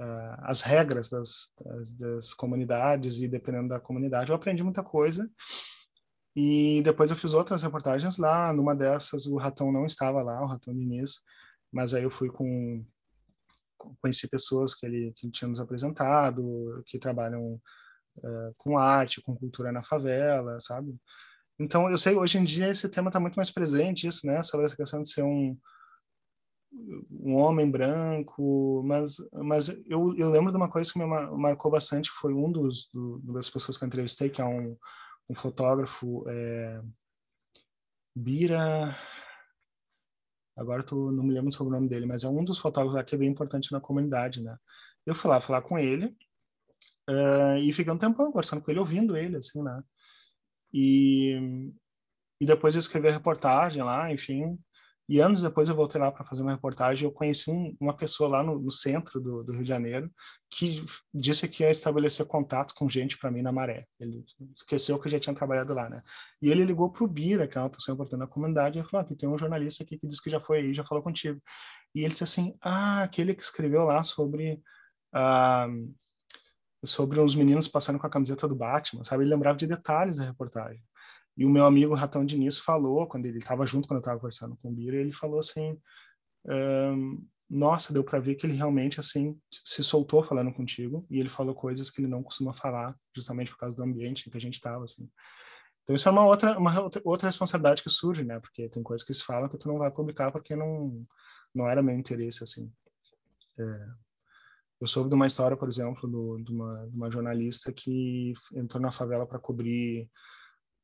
[0.00, 5.30] uh, as regras das, das, das, comunidades e dependendo da comunidade eu aprendi muita coisa.
[6.36, 10.46] E depois eu fiz outras reportagens lá numa dessas o ratão não estava lá o
[10.46, 11.22] ratão Diniz
[11.72, 12.84] mas aí eu fui com
[14.00, 17.60] conheci pessoas que ele que tinha nos apresentado que trabalham
[18.16, 20.96] uh, com arte com cultura na favela sabe?
[21.56, 24.66] Então eu sei hoje em dia esse tema está muito mais presente isso né sobre
[24.66, 25.56] essa questão de ser um
[27.10, 32.10] um homem branco, mas, mas eu, eu lembro de uma coisa que me marcou bastante,
[32.10, 34.76] foi um dos do, das pessoas que eu entrevistei, que é um,
[35.28, 36.82] um fotógrafo, é,
[38.16, 38.96] Bira,
[40.56, 43.14] agora tô, não me lembro sobre o nome dele, mas é um dos fotógrafos que
[43.14, 44.56] é bem importante na comunidade, né?
[45.06, 46.06] Eu fui lá falar com ele
[47.10, 49.82] uh, e fiquei um tempão conversando com ele, ouvindo ele, assim, né?
[50.72, 51.72] E
[52.40, 54.58] e depois eu escrevi a reportagem lá, enfim.
[55.08, 57.04] E anos depois eu voltei lá para fazer uma reportagem.
[57.04, 60.10] Eu conheci um, uma pessoa lá no, no centro do, do, Rio de Janeiro
[60.50, 63.86] que disse que ia estabelecer contato com gente para mim na Maré.
[64.00, 64.24] Ele
[64.54, 66.02] esqueceu que eu já tinha trabalhado lá, né?
[66.40, 69.06] E ele ligou para o Bira, que é uma pessoa importante na comunidade, e falou:
[69.06, 71.40] ah, tem um jornalista aqui que disse que já foi aí, já falou contigo.
[71.94, 74.60] E ele disse assim: ah, aquele que escreveu lá sobre.
[75.12, 75.68] Ah,
[76.86, 79.24] sobre os meninos passando com a camiseta do Batman, sabe?
[79.24, 80.82] Ele lembrava de detalhes da reportagem.
[81.36, 84.56] E o meu amigo Ratão Diniz falou, quando ele estava junto, quando eu estava conversando
[84.56, 85.78] com o Bira, ele falou assim:
[86.46, 91.28] um, Nossa, deu para ver que ele realmente assim se soltou falando contigo e ele
[91.28, 94.40] falou coisas que ele não costuma falar, justamente por causa do ambiente em que a
[94.40, 95.08] gente estava, assim.
[95.82, 96.72] Então isso é uma outra uma
[97.04, 98.38] outra responsabilidade que surge, né?
[98.40, 101.04] Porque tem coisas que se falam que tu não vai publicar porque não
[101.54, 102.72] não era meu interesse, assim.
[103.58, 103.86] É,
[104.80, 108.82] eu soube de uma história, por exemplo, do, de, uma, de uma jornalista que entrou
[108.82, 110.10] na favela para cobrir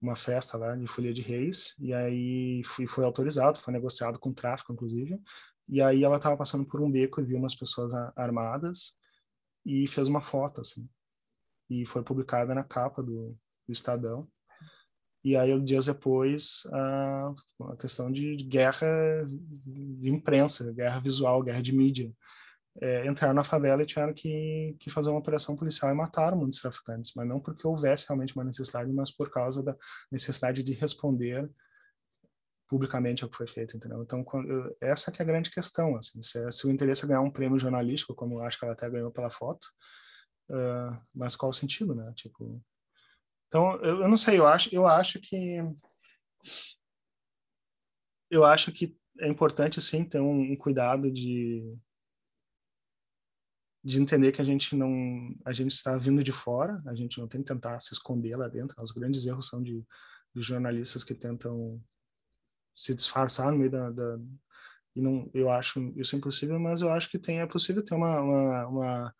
[0.00, 4.30] uma festa lá de Folia de Reis, e aí foi, foi autorizado, foi negociado com
[4.30, 5.20] o tráfico, inclusive,
[5.68, 8.94] e aí ela estava passando por um beco e viu umas pessoas armadas
[9.64, 10.88] e fez uma foto, assim,
[11.68, 13.36] e foi publicada na capa do,
[13.66, 14.28] do Estadão.
[15.22, 17.34] E aí, dias depois, a,
[17.72, 18.88] a questão de guerra
[19.66, 22.10] de imprensa, guerra visual, guerra de mídia
[22.80, 26.60] é, entraram na favela e tiveram que, que fazer uma operação policial e mataram muitos
[26.60, 29.76] traficantes, mas não porque houvesse realmente uma necessidade, mas por causa da
[30.10, 31.50] necessidade de responder
[32.68, 34.00] publicamente ao que foi feito, entendeu?
[34.02, 37.08] Então, quando, essa que é a grande questão, assim, se, é, se, o interesse é
[37.08, 39.66] ganhar um prêmio jornalístico, como eu acho que ela até ganhou pela foto,
[40.50, 42.12] uh, mas qual o sentido, né?
[42.14, 42.62] Tipo,
[43.48, 45.60] então, eu, eu não sei, eu acho, eu acho que
[48.30, 51.76] eu acho que é importante, sim, ter um, um cuidado de
[53.82, 57.26] de entender que a gente não a gente está vindo de fora a gente não
[57.26, 59.84] tem que tentar se esconder lá dentro os grandes erros são de,
[60.34, 61.82] de jornalistas que tentam
[62.74, 64.18] se disfarçar no meio da, da,
[64.94, 68.20] e não eu acho isso impossível mas eu acho que tem é possível ter uma
[68.20, 69.14] uma, uma,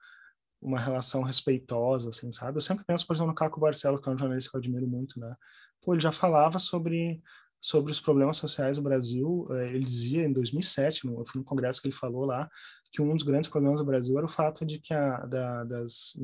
[0.60, 2.58] uma relação respeitosa assim sabe?
[2.58, 4.86] Eu sempre penso por exemplo no Caco Barcelos que é um jornalista que eu admiro
[4.86, 5.34] muito né?
[5.80, 7.22] Pô ele já falava sobre
[7.62, 11.88] sobre os problemas sociais do Brasil eh, ele dizia em 2007 no, no congresso que
[11.88, 12.48] ele falou lá
[12.92, 16.18] que um dos grandes problemas do Brasil era o fato de que a, da, das,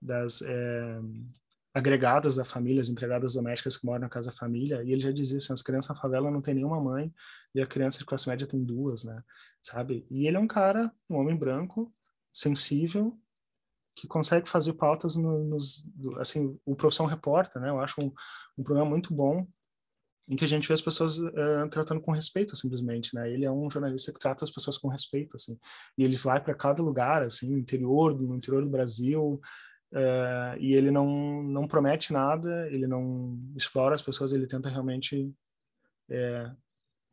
[0.00, 1.00] das é,
[1.74, 5.38] agregadas da família, as empregadas domésticas que moram na casa família, e ele já dizia
[5.38, 7.12] assim, as crianças na favela não tem nenhuma mãe
[7.54, 9.22] e a criança de classe média tem duas, né?
[9.62, 10.06] Sabe?
[10.10, 11.92] E ele é um cara, um homem branco,
[12.32, 13.18] sensível,
[13.94, 15.86] que consegue fazer pautas no, nos,
[16.18, 17.70] assim, o Profissão Repórter, né?
[17.70, 18.12] Eu acho um,
[18.56, 19.46] um programa muito bom
[20.32, 23.30] em que a gente vê as pessoas uh, tratando com respeito simplesmente, né?
[23.30, 25.58] Ele é um jornalista que trata as pessoas com respeito, assim.
[25.96, 29.38] E ele vai para cada lugar, assim, no interior, no interior do Brasil,
[29.92, 35.30] uh, e ele não não promete nada, ele não explora as pessoas, ele tenta realmente
[36.08, 36.50] é,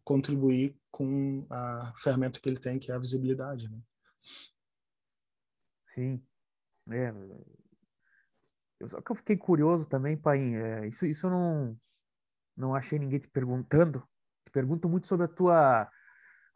[0.01, 3.79] contribuir com a ferramenta que ele tem, que é a visibilidade, né?
[5.93, 6.23] Sim.
[6.89, 7.13] É,
[8.87, 10.55] só que eu fiquei curioso também, pai.
[10.55, 11.79] É, isso, isso eu não
[12.59, 14.03] não achei ninguém te perguntando.
[14.45, 15.89] Te pergunto muito sobre a tua,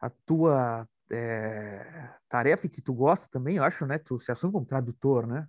[0.00, 3.98] a tua é, tarefa que tu gosta também, eu acho, né?
[3.98, 5.48] Tu se assume como tradutor, né?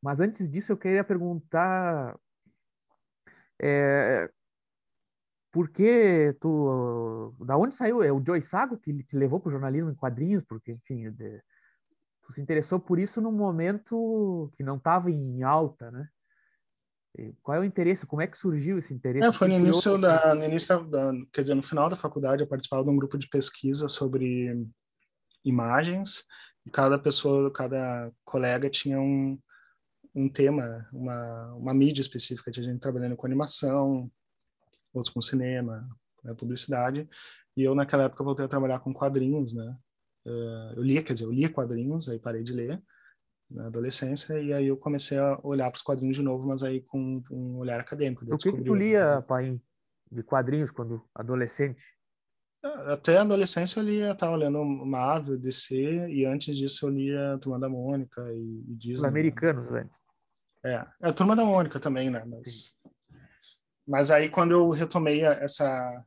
[0.00, 2.16] Mas antes disso, eu queria perguntar
[3.60, 4.30] é,
[5.52, 8.02] por que tu, da onde saiu?
[8.02, 10.42] É o Joy Sago que te levou para o jornalismo em quadrinhos?
[10.44, 11.42] Porque, enfim, de,
[12.22, 16.08] tu se interessou por isso num momento que não estava em alta, né?
[17.42, 18.06] Qual é o interesse?
[18.06, 19.28] Como é que surgiu esse interesse?
[19.28, 22.46] É, foi no início, da, no início da, quer dizer, no final da faculdade eu
[22.46, 24.66] participava de um grupo de pesquisa sobre
[25.44, 26.24] imagens
[26.64, 29.38] e cada pessoa, cada colega tinha um,
[30.14, 32.50] um tema, uma, uma mídia específica.
[32.50, 34.10] Tinha gente trabalhando com animação,
[34.94, 35.86] outros com cinema,
[36.24, 37.06] né, publicidade.
[37.54, 39.76] E eu naquela época voltei a trabalhar com quadrinhos, né?
[40.24, 42.82] Uh, eu lia, quer dizer, eu lia quadrinhos, aí parei de ler
[43.52, 46.80] na adolescência, e aí eu comecei a olhar para os quadrinhos de novo, mas aí
[46.80, 48.24] com um olhar acadêmico.
[48.24, 49.60] O que, que tu lia, pai,
[50.10, 51.82] de quadrinhos quando adolescente?
[52.64, 57.38] Ah, até a adolescência eu lia, estava lendo Marvel, DC, e antes disso eu lia
[57.40, 58.94] Turma da Mônica e, e Disney.
[58.94, 59.70] Os americanos.
[59.70, 59.88] Né?
[60.64, 62.24] É, a Turma da Mônica também, né?
[62.24, 62.76] Mas,
[63.86, 66.04] mas aí quando eu retomei essa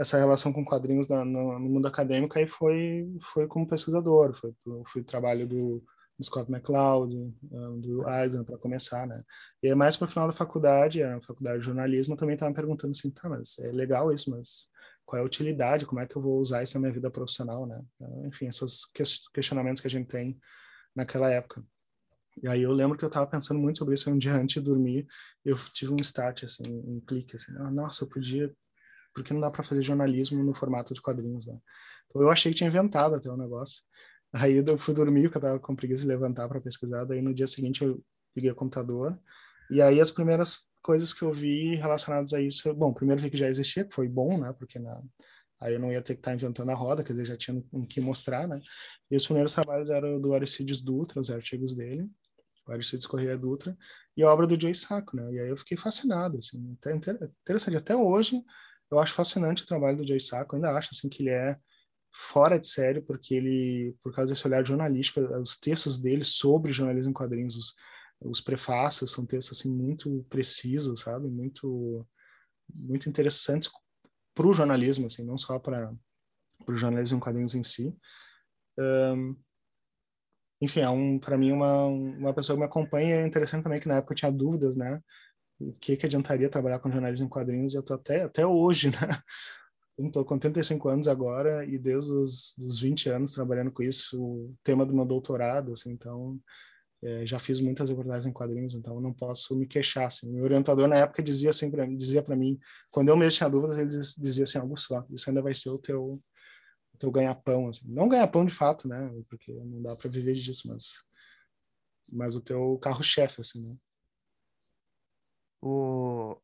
[0.00, 4.54] essa relação com quadrinhos no, no, mundo acadêmico aí foi foi como pesquisador, foi
[4.86, 5.84] fui trabalho do
[6.22, 9.22] Scott McCloud, um, do Eisen, para começar, né?
[9.62, 12.90] E mais para o final da faculdade, a faculdade de jornalismo, também estava me perguntando
[12.90, 14.68] assim, tá, mas é legal isso, mas
[15.06, 17.66] qual é a utilidade, como é que eu vou usar isso na minha vida profissional,
[17.66, 17.82] né?
[17.94, 18.84] Então, enfim, esses
[19.32, 20.38] questionamentos que a gente tem
[20.94, 21.64] naquela época.
[22.42, 24.68] E aí eu lembro que eu estava pensando muito sobre isso um dia antes de
[24.68, 25.06] dormir,
[25.44, 28.52] eu tive um start, assim, um clique, assim, ah, nossa, eu podia,
[29.14, 31.58] porque não dá para fazer jornalismo no formato de quadrinhos, né?
[32.06, 33.82] Então eu achei que tinha inventado até o negócio.
[34.32, 37.32] Aí eu fui dormir, porque eu estava com preguiça de levantar para pesquisar, daí no
[37.32, 38.02] dia seguinte eu
[38.36, 39.18] liguei o computador,
[39.70, 43.36] e aí as primeiras coisas que eu vi relacionadas a isso, bom, primeiro vi que
[43.36, 45.02] já existia, que foi bom, né, porque na,
[45.62, 47.62] aí eu não ia ter que estar tá inventando a roda, quer dizer, já tinha
[47.72, 48.60] um que mostrar, né,
[49.10, 52.06] e os primeiros trabalhos eram do Aristides Dutra, os artigos dele,
[52.66, 53.76] o Aristides Correia Dutra,
[54.14, 57.76] e a obra do Joe Sacco, né, e aí eu fiquei fascinado, assim, até interessante,
[57.76, 58.42] até hoje
[58.90, 61.58] eu acho fascinante o trabalho do Joe Sacco, ainda acho, assim, que ele é
[62.18, 67.10] fora de série, porque ele, por causa desse olhar jornalístico, os textos dele sobre jornalismo
[67.10, 67.74] em quadrinhos, os,
[68.20, 71.28] os prefácios são textos assim muito precisos, sabe?
[71.28, 72.04] Muito
[72.74, 73.70] muito interessantes
[74.34, 75.94] para o jornalismo, assim, não só para
[76.66, 77.96] o jornalismo em quadrinhos em si.
[78.76, 79.36] Um,
[80.60, 83.86] enfim, é um, para mim uma uma pessoa que me acompanha é interessante também que
[83.88, 85.00] na época eu tinha dúvidas, né?
[85.60, 87.74] O que que adiantaria trabalhar com jornalismo em quadrinhos?
[87.74, 89.22] E eu tô até até hoje, né?
[89.98, 94.54] Estou com 35 anos agora e desde os dos 20 anos trabalhando com isso, o
[94.62, 96.40] tema do meu doutorado, assim, então
[97.02, 100.06] é, já fiz muitas reportagens em quadrinhos, então não posso me queixar.
[100.06, 100.32] Assim.
[100.32, 102.58] Meu orientador na época dizia assim pra, dizia para mim,
[102.90, 105.78] quando eu mesmo tinha dúvidas, ele dizia assim, algo só, isso ainda vai ser o
[105.78, 106.22] teu
[106.98, 107.88] teu ganha-pão, assim.
[107.88, 111.04] não ganha-pão de fato, né, porque não dá para viver disso, mas
[112.10, 113.76] mas o teu carro-chefe, assim, né?
[115.60, 116.36] O...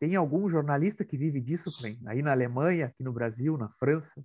[0.00, 1.70] Tem algum jornalista que vive disso,
[2.06, 4.24] Aí na Alemanha, aqui no Brasil, na França?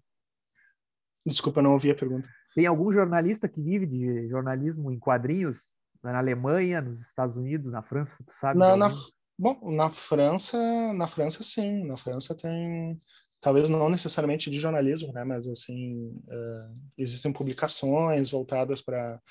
[1.25, 2.29] Desculpa, não ouvi a pergunta.
[2.55, 5.59] Tem algum jornalista que vive de jornalismo em quadrinhos
[6.01, 8.57] na Alemanha, nos Estados Unidos, na França, tu sabe?
[8.57, 8.93] Na, na,
[9.37, 10.57] bom, na França,
[10.93, 12.97] na França sim, na França tem
[13.41, 19.21] talvez não necessariamente de jornalismo, né, mas assim uh, existem publicações voltadas para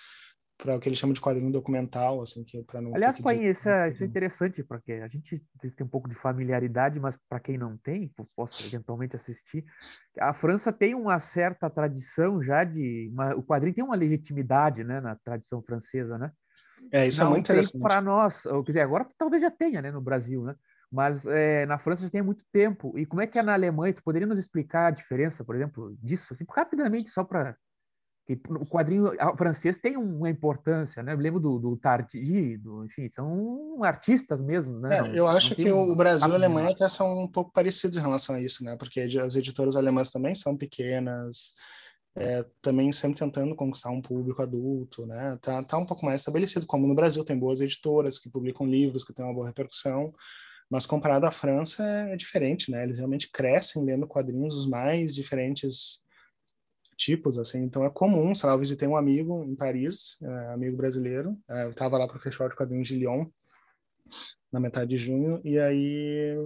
[0.56, 2.94] para o que eles chamam de quadrinho documental, assim, que para não.
[2.94, 7.00] Aliás, pai, isso, é, isso é interessante porque a gente tem um pouco de familiaridade,
[7.00, 9.64] mas para quem não tem, possa eventualmente assistir.
[10.18, 15.00] A França tem uma certa tradição já de, uma, o quadrinho tem uma legitimidade, né,
[15.00, 16.30] na tradição francesa, né?
[16.92, 17.82] É isso é não é muito interessante.
[17.82, 20.54] Para nós, ou, quer dizer, agora talvez já tenha, né, no Brasil, né?
[20.90, 22.96] Mas é, na França já tem muito tempo.
[22.96, 23.92] E como é que é na Alemanha?
[23.92, 27.56] Tu poderia nos explicar a diferença, por exemplo, disso, assim, rapidamente, só para
[28.26, 31.12] que o quadrinho francês tem uma importância, né?
[31.12, 34.98] Eu lembro do, do Tardy, do, enfim, são artistas mesmo, né?
[34.98, 38.00] É, eu acho que o Brasil e a Alemanha até são um pouco parecidos em
[38.00, 38.76] relação a isso, né?
[38.76, 41.52] Porque as editoras alemãs também são pequenas,
[42.16, 45.38] é, também sempre tentando conquistar um público adulto, né?
[45.42, 49.04] Tá, tá um pouco mais estabelecido, como no Brasil tem boas editoras que publicam livros
[49.04, 50.14] que têm uma boa repercussão,
[50.70, 52.84] mas comparado à França é, é diferente, né?
[52.84, 56.03] Eles realmente crescem lendo quadrinhos os mais diferentes
[56.96, 57.62] tipos, assim.
[57.62, 61.64] Então é comum, sei lá, eu visitei um amigo em Paris, é, amigo brasileiro, é,
[61.64, 63.26] eu estava lá para o Festival de Quadrinhos de Lyon,
[64.52, 66.36] na metade de junho, e aí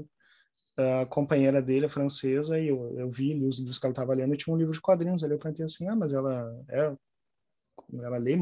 [0.78, 4.34] a companheira dele, a francesa, e eu, eu vi os livros que ela estava lendo,
[4.34, 6.96] e tinha um livro de quadrinhos ali, eu pensei assim, ah, mas ela é,
[7.94, 8.38] ela lê,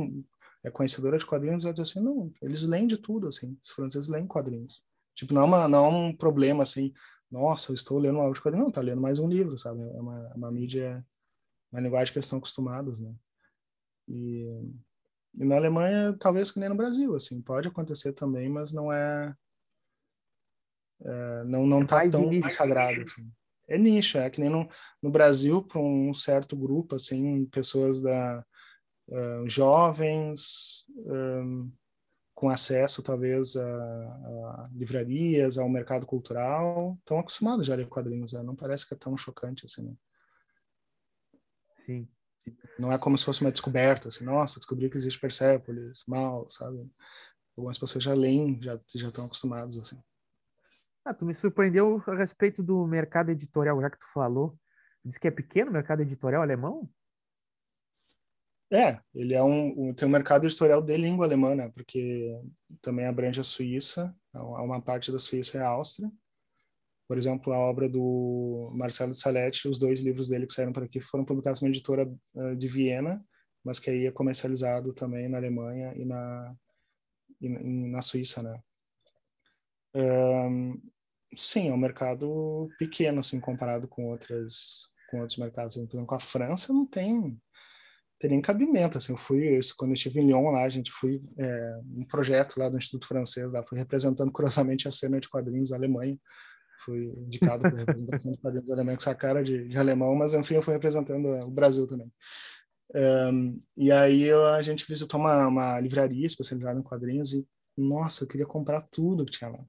[0.62, 4.08] é conhecedora de quadrinhos, ela disse assim, não, eles leem de tudo, assim, os franceses
[4.08, 4.82] leem quadrinhos.
[5.14, 6.92] Tipo, não é, uma, não é um problema, assim,
[7.30, 9.80] nossa, eu estou lendo um livro de quadrinhos, não, tá lendo mais um livro, sabe,
[9.82, 11.04] é uma, uma mídia
[11.76, 13.14] uma linguagem que eles estão acostumados, né?
[14.08, 14.46] E,
[15.34, 19.34] e, na Alemanha, talvez que nem no Brasil, assim, pode acontecer também, mas não é,
[21.02, 23.30] é não não está é tão sagrado, assim.
[23.68, 24.68] É nicho, é que nem no,
[25.02, 28.44] no Brasil para um certo grupo, assim, pessoas da
[29.08, 31.70] uh, jovens um,
[32.32, 38.34] com acesso talvez a, a, livrarias, ao mercado cultural, estão acostumados já a ler quadrinhos,
[38.34, 38.42] né?
[38.42, 39.82] não parece que é tão chocante assim.
[39.82, 39.94] Né?
[41.86, 42.08] Sim.
[42.78, 46.88] Não é como se fosse uma descoberta, assim, nossa, descobri que existe Persépolis, mal, sabe?
[47.56, 49.98] Algumas pessoas já leem, já já estão acostumadas assim.
[51.04, 54.58] Ah, tu me surpreendeu a respeito do mercado editorial, já que tu falou.
[55.04, 56.90] Diz que é pequeno o mercado editorial alemão?
[58.72, 61.68] É, ele é um, tem um mercado editorial de língua alemã, né?
[61.68, 62.36] Porque
[62.82, 66.10] também abrange a Suíça, uma parte da Suíça é a Áustria,
[67.06, 71.00] por exemplo, a obra do Marcelo Saletti, os dois livros dele que saíram por aqui
[71.00, 73.24] foram publicados numa editora uh, de Viena,
[73.64, 76.54] mas que aí é comercializado também na Alemanha e na,
[77.40, 78.60] e na Suíça, né?
[79.94, 80.80] Um,
[81.36, 85.74] sim, é um mercado pequeno, assim, comparado com outras com outros mercados.
[85.74, 87.40] Por exemplo, com a França não tem
[88.18, 91.22] tem nem cabimento, assim, eu fui, quando eu estive em Lyon lá, a gente foi
[91.38, 95.68] é, um projeto lá do Instituto Francês, lá, fui representando curiosamente a cena de quadrinhos
[95.68, 96.18] da Alemanha,
[96.84, 100.54] fui indicado para representação de quadrinhos alemães com essa cara de, de, alemão, mas enfim,
[100.54, 102.10] eu fui representando o Brasil também.
[102.94, 107.46] Um, e aí a gente visitou uma, uma livraria especializada em quadrinhos e,
[107.76, 109.64] nossa, eu queria comprar tudo que tinha lá.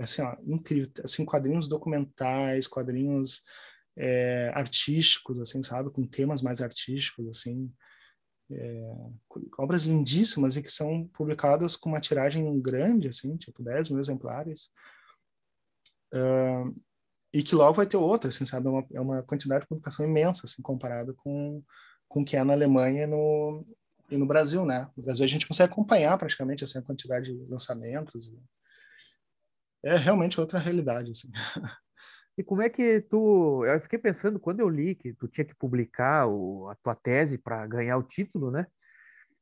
[0.00, 0.90] Assim, ó, incrível.
[1.04, 3.42] Assim, quadrinhos documentais, quadrinhos
[3.96, 5.90] é, artísticos, assim, sabe?
[5.90, 7.72] Com temas mais artísticos, assim.
[8.50, 8.90] É,
[9.58, 14.70] obras lindíssimas e que são publicadas com uma tiragem grande, assim, tipo 10 mil exemplares.
[16.12, 16.74] Uh,
[17.32, 18.66] e que logo vai ter outra, assim, sabe?
[18.66, 21.62] É uma, é uma quantidade de publicação imensa, assim, comparada com,
[22.08, 23.66] com o que é na Alemanha e no,
[24.10, 24.90] e no Brasil, né?
[24.96, 28.32] No Brasil a gente consegue acompanhar praticamente, assim, a quantidade de lançamentos.
[29.84, 31.30] É realmente outra realidade, assim.
[32.38, 33.64] E como é que tu.
[33.64, 37.36] Eu fiquei pensando, quando eu li que tu tinha que publicar o, a tua tese
[37.36, 38.64] para ganhar o título, né?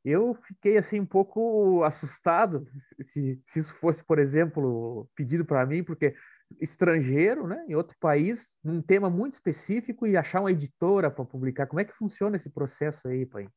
[0.03, 2.67] Eu fiquei assim um pouco assustado
[3.01, 6.15] se, se isso fosse, por exemplo, pedido para mim, porque
[6.59, 11.67] estrangeiro, né, em outro país, num tema muito específico e achar uma editora para publicar.
[11.67, 13.47] Como é que funciona esse processo aí, pai?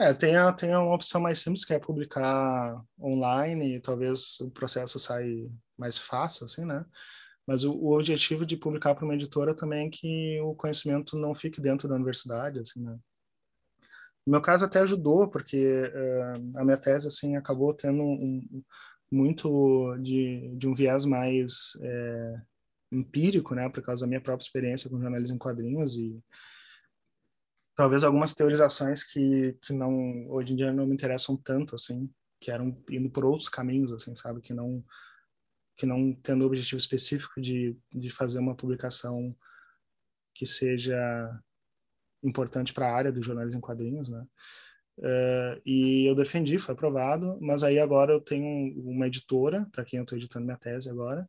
[0.00, 4.50] É, tem, a, tem uma opção mais simples que é publicar online, e talvez o
[4.50, 5.48] processo saia
[5.78, 6.84] mais fácil, assim, né?
[7.46, 11.34] Mas o, o objetivo de publicar para uma editora também é que o conhecimento não
[11.34, 12.98] fique dentro da universidade, assim, né?
[14.26, 18.62] No meu caso até ajudou, porque uh, a minha tese, assim, acabou tendo um,
[19.12, 22.42] muito de, de um viés mais é,
[22.90, 23.68] empírico, né?
[23.68, 26.18] Por causa da minha própria experiência com jornalismo em quadrinhos e
[27.76, 32.10] talvez algumas teorizações que, que não, hoje em dia não me interessam tanto, assim,
[32.40, 34.40] que eram indo por outros caminhos, assim, sabe?
[34.40, 34.82] Que não
[35.76, 39.34] que não tendo o objetivo específico de, de fazer uma publicação
[40.34, 41.40] que seja
[42.22, 44.24] importante para a área do jornalismo em quadrinhos, né?
[44.98, 49.98] Uh, e eu defendi, foi aprovado, mas aí agora eu tenho uma editora, para quem
[49.98, 51.28] eu estou editando minha tese agora,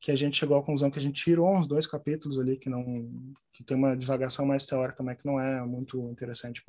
[0.00, 2.68] que a gente chegou à conclusão que a gente tirou uns dois capítulos ali que
[2.68, 3.10] não
[3.52, 6.62] que tem uma divagação mais teórica, mas que não é muito interessante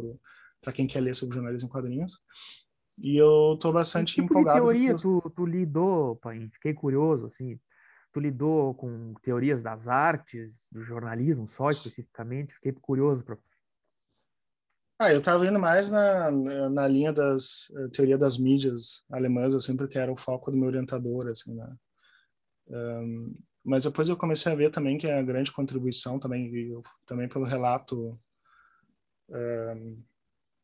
[0.61, 2.19] para quem quer ler sobre jornalismo em quadrinhos.
[2.97, 4.59] E eu tô bastante que tipo empolgado.
[4.59, 6.47] Que teoria tu, tu lidou, pai?
[6.53, 7.59] Fiquei curioso, assim.
[8.13, 12.53] Tu lidou com teorias das artes, do jornalismo só especificamente?
[12.53, 13.38] Fiquei curioso para
[15.00, 16.32] ah, eu estava indo mais na,
[16.70, 20.68] na linha das uh, teoria das mídias alemãs, assim, porque era o foco do meu
[20.68, 21.76] orientador, assim, né?
[22.68, 27.28] Um, mas depois eu comecei a ver também que a grande contribuição também, eu, também
[27.28, 28.16] pelo relato
[29.30, 30.04] um,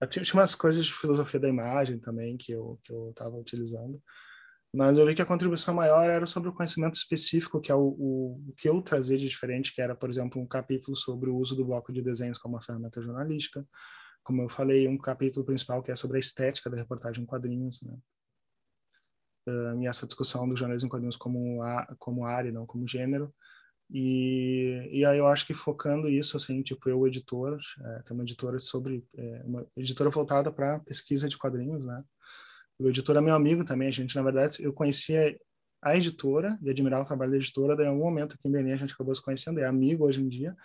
[0.10, 4.02] tinha umas coisas de filosofia da imagem também que eu que eu estava utilizando,
[4.74, 7.80] mas eu vi que a contribuição maior era sobre o conhecimento específico, que é o,
[8.00, 11.36] o, o que eu trazia de diferente, que era, por exemplo, um capítulo sobre o
[11.36, 13.68] uso do bloco de desenhos como uma ferramenta jornalística,
[14.24, 17.82] como eu falei, um capítulo principal que é sobre a estética da reportagem em quadrinhos,
[17.82, 17.98] né?
[19.48, 23.34] Uh, e essa discussão do jornalismo em quadrinhos como, a, como área, não como gênero.
[23.94, 28.24] E, e aí eu acho que focando isso, assim, tipo, eu, editor, é, tem uma
[28.24, 32.02] editora sobre, é, uma editora voltada para pesquisa de quadrinhos, né?
[32.80, 35.38] O editor é meu amigo também, a gente, na verdade, eu conhecia
[35.84, 38.74] a editora e admirava o trabalho da editora, daí em algum momento aqui em Belém
[38.74, 40.56] a gente acabou se conhecendo, é amigo hoje em dia,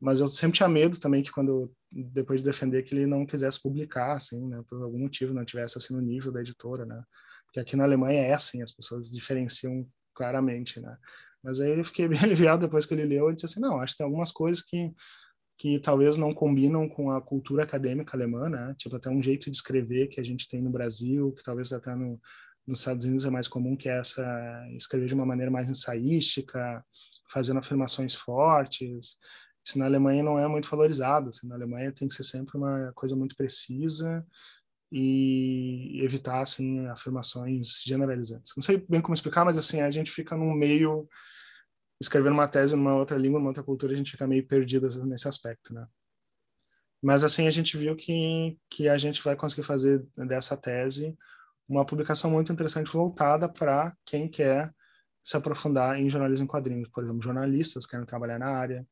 [0.00, 3.60] mas eu sempre tinha medo também que quando depois de defender que ele não quisesse
[3.62, 7.02] publicar assim né por algum motivo não tivesse assim no nível da editora né
[7.46, 10.96] porque aqui na Alemanha é assim as pessoas diferenciam claramente né
[11.42, 13.92] mas aí eu fiquei bem aliviado depois que ele leu e disse assim não acho
[13.92, 14.92] que tem algumas coisas que
[15.56, 19.56] que talvez não combinam com a cultura acadêmica alemã né tipo até um jeito de
[19.56, 22.20] escrever que a gente tem no Brasil que talvez até no
[22.66, 26.84] nos Estados Unidos é mais comum que é essa escrever de uma maneira mais ensaística,
[27.30, 29.16] fazendo afirmações fortes.
[29.64, 31.30] Isso na Alemanha não é muito valorizado.
[31.30, 34.24] Assim, na Alemanha tem que ser sempre uma coisa muito precisa
[34.92, 38.52] e evitar assim afirmações generalizantes.
[38.56, 41.08] Não sei bem como explicar, mas assim a gente fica num meio
[42.00, 45.26] escrevendo uma tese numa outra língua, numa outra cultura, a gente fica meio perdido nesse
[45.26, 45.86] aspecto, né?
[47.02, 51.16] Mas assim a gente viu que que a gente vai conseguir fazer dessa tese
[51.68, 54.72] uma publicação muito interessante voltada para quem quer
[55.24, 58.86] se aprofundar em jornalismo em quadrinhos, por exemplo, jornalistas que querem trabalhar na área,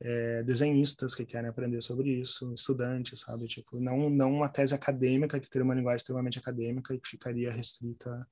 [0.00, 3.46] é, desenhistas que querem aprender sobre isso, estudantes, sabe?
[3.46, 7.50] Tipo, não, não uma tese acadêmica que teria uma linguagem extremamente acadêmica e que ficaria
[7.50, 8.26] restrita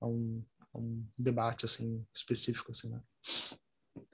[0.00, 0.42] a um,
[0.72, 3.00] a um debate, assim, específico, assim, né?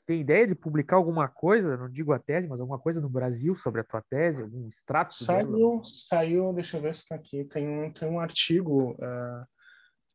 [0.05, 3.57] Tem ideia de publicar alguma coisa, não digo a tese, mas alguma coisa no Brasil
[3.57, 5.15] sobre a tua tese, algum extrato?
[5.15, 5.83] Saiu, dela?
[6.09, 9.47] saiu, deixa eu ver se está aqui, tem um, tem um artigo uh,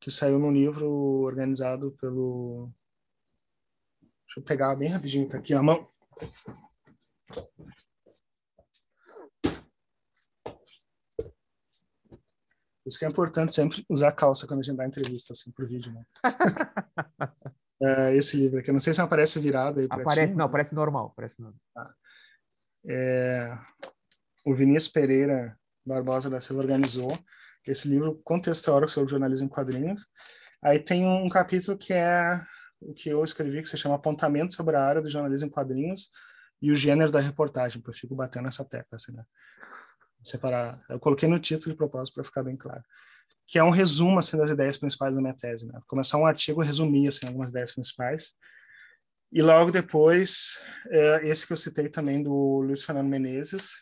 [0.02, 0.90] que saiu num livro
[1.24, 2.70] organizado pelo...
[4.02, 5.90] Deixa eu pegar bem rapidinho, tá aqui a mão.
[12.88, 15.92] Isso que é importante sempre usar calça quando a gente dá entrevista, assim, por vídeo,
[15.92, 16.06] né?
[17.84, 20.74] é, esse livro aqui, eu não sei se aparece virado aí Aparece, ti, não, aparece
[20.74, 21.60] normal, aparece normal.
[21.74, 21.94] Tá.
[22.90, 23.60] É...
[24.46, 27.12] o Vinícius Pereira Barbosa da Silva organizou
[27.68, 30.08] esse livro Contexto Teórico sobre Jornalismo em Quadrinhos.
[30.62, 32.42] Aí tem um capítulo que é o
[32.96, 36.10] que eu escrevi, que se chama Apontamento sobre a área do jornalismo em quadrinhos
[36.62, 39.24] e o gênero da reportagem, porque eu fico batendo nessa tecla, assim, né?
[40.24, 40.80] Separar.
[40.90, 42.84] Eu coloquei no título de propósito para ficar bem claro.
[43.46, 45.80] Que é um resumo, assim, das ideias principais da minha tese, né?
[45.88, 48.34] Começar um artigo, resumir, assim, algumas ideias principais.
[49.32, 50.60] E logo depois,
[50.90, 53.76] é, esse que eu citei também do Luiz Fernando Menezes,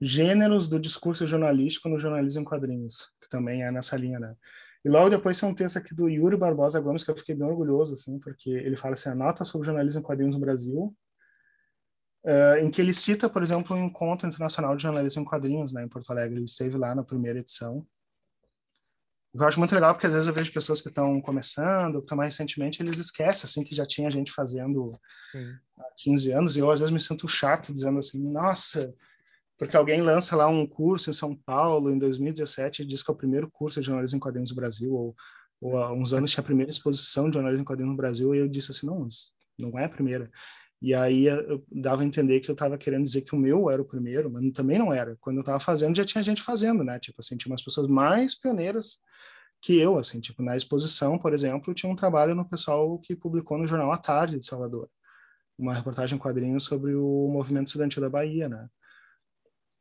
[0.00, 4.34] Gêneros do Discurso Jornalístico no Jornalismo em Quadrinhos, que também é nessa linha, né?
[4.86, 7.44] E logo depois tem um texto aqui do Yuri Barbosa Gomes, que eu fiquei bem
[7.44, 10.96] orgulhoso, assim, porque ele fala assim, a nota sobre jornalismo em quadrinhos no Brasil,
[12.24, 15.82] uh, em que ele cita, por exemplo, um encontro internacional de jornalismo em quadrinhos, né,
[15.82, 16.36] em Porto Alegre.
[16.36, 17.84] Ele esteve lá na primeira edição.
[19.34, 22.16] Eu acho muito legal, porque às vezes eu vejo pessoas que estão começando, que estão
[22.16, 24.92] mais recentemente, eles esquecem, assim, que já tinha gente fazendo
[25.32, 25.52] Sim.
[25.80, 28.94] há 15 anos, e eu às vezes me sinto chato dizendo assim, nossa,
[29.58, 33.14] porque alguém lança lá um curso em São Paulo em 2017 e diz que é
[33.14, 35.16] o primeiro curso de jornalismo em quadrinhos do Brasil, ou,
[35.60, 38.38] ou há uns anos tinha a primeira exposição de jornalismo em quadrinhos no Brasil, e
[38.38, 39.06] eu disse assim, não,
[39.58, 40.30] não é a primeira.
[40.80, 43.80] E aí eu dava a entender que eu estava querendo dizer que o meu era
[43.80, 45.16] o primeiro, mas também não era.
[45.20, 46.98] Quando eu estava fazendo, já tinha gente fazendo, né?
[46.98, 49.00] Tipo assim, tinha umas pessoas mais pioneiras
[49.62, 53.56] que eu, assim, tipo, na exposição, por exemplo, tinha um trabalho no pessoal que publicou
[53.58, 54.88] no Jornal à Tarde de Salvador,
[55.58, 58.68] uma reportagem em quadrinhos sobre o movimento estudantil da Bahia, né?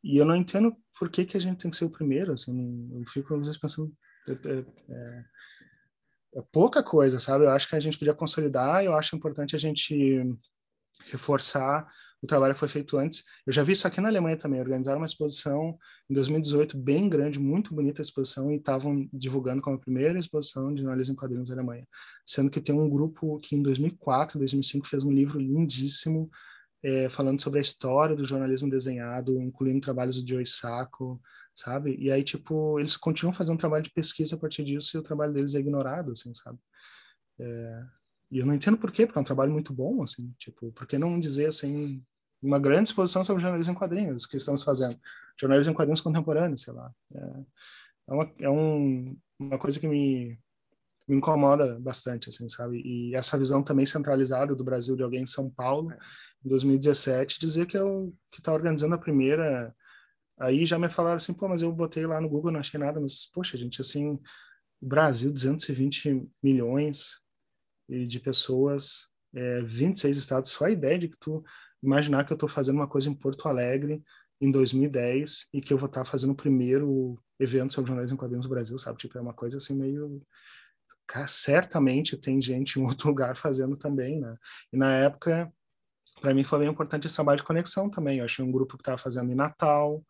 [0.05, 2.91] E eu não entendo por que, que a gente tem que ser o primeiro, assim,
[2.93, 3.91] eu fico às vezes pensando,
[4.27, 5.25] é, é, é,
[6.35, 7.43] é pouca coisa, sabe?
[7.43, 10.23] Eu acho que a gente podia consolidar, eu acho importante a gente
[11.09, 11.87] reforçar
[12.21, 13.23] o trabalho que foi feito antes.
[13.47, 15.75] Eu já vi isso aqui na Alemanha também, organizaram uma exposição
[16.07, 20.71] em 2018 bem grande, muito bonita a exposição e estavam divulgando como a primeira exposição
[20.71, 21.87] de jornalismo em quadrinhos da Alemanha,
[22.27, 26.29] sendo que tem um grupo que em 2004, 2005 fez um livro lindíssimo
[26.85, 31.19] é, falando sobre a história do jornalismo desenhado, incluindo trabalhos do Joe Sacco,
[31.55, 31.95] sabe?
[31.97, 35.33] E aí, tipo, eles continuam fazendo trabalho de pesquisa a partir disso e o trabalho
[35.33, 36.59] deles é ignorado, assim, sabe?
[37.39, 37.83] É...
[38.29, 40.85] E eu não entendo por quê, porque é um trabalho muito bom, assim, tipo, por
[40.85, 42.03] que não dizer, assim,
[42.41, 44.99] uma grande exposição sobre jornalismo em quadrinhos que estamos fazendo?
[45.41, 46.93] Jornalismo em quadrinhos contemporâneos, sei lá.
[47.15, 47.19] É,
[48.09, 50.37] é, uma, é um, uma coisa que me,
[51.07, 52.81] me incomoda bastante, assim, sabe?
[52.83, 55.97] E essa visão também centralizada do Brasil de alguém em São Paulo, é
[56.43, 59.73] em 2017, dizer que eu que tá organizando a primeira.
[60.39, 62.99] Aí já me falaram assim, pô, mas eu botei lá no Google, não achei nada,
[62.99, 64.19] mas poxa, gente, assim,
[64.81, 67.19] Brasil, 220 milhões
[67.89, 71.43] de pessoas, é, 26 estados, só a ideia de que tu
[71.81, 74.03] imaginar que eu estou fazendo uma coisa em Porto Alegre
[74.41, 78.17] em 2010 e que eu vou estar tá fazendo o primeiro evento sobre jornalismo em
[78.17, 78.97] quadrinhos no Brasil, sabe?
[78.97, 80.21] Tipo, é uma coisa assim meio
[81.27, 84.35] certamente tem gente em outro lugar fazendo também, né?
[84.71, 85.51] E na época
[86.21, 88.19] para mim foi bem importante esse trabalho de conexão também.
[88.19, 90.03] Eu achei um grupo que estava fazendo em Natal,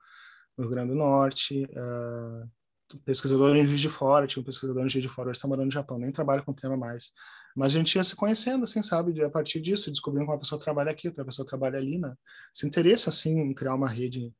[0.57, 4.89] no Rio Grande do Norte, uh, pesquisador em Juiz de Fora, tinha um pesquisador em
[4.89, 7.11] Juiz de Fora, hoje está morando no Japão, nem trabalha com o tema mais.
[7.55, 9.21] Mas a gente ia se conhecendo, assim, sabe?
[9.23, 12.13] A partir disso, descobrindo que uma pessoa trabalha aqui, outra pessoa trabalha ali, né?
[12.53, 14.33] Se interessa, assim, em criar uma rede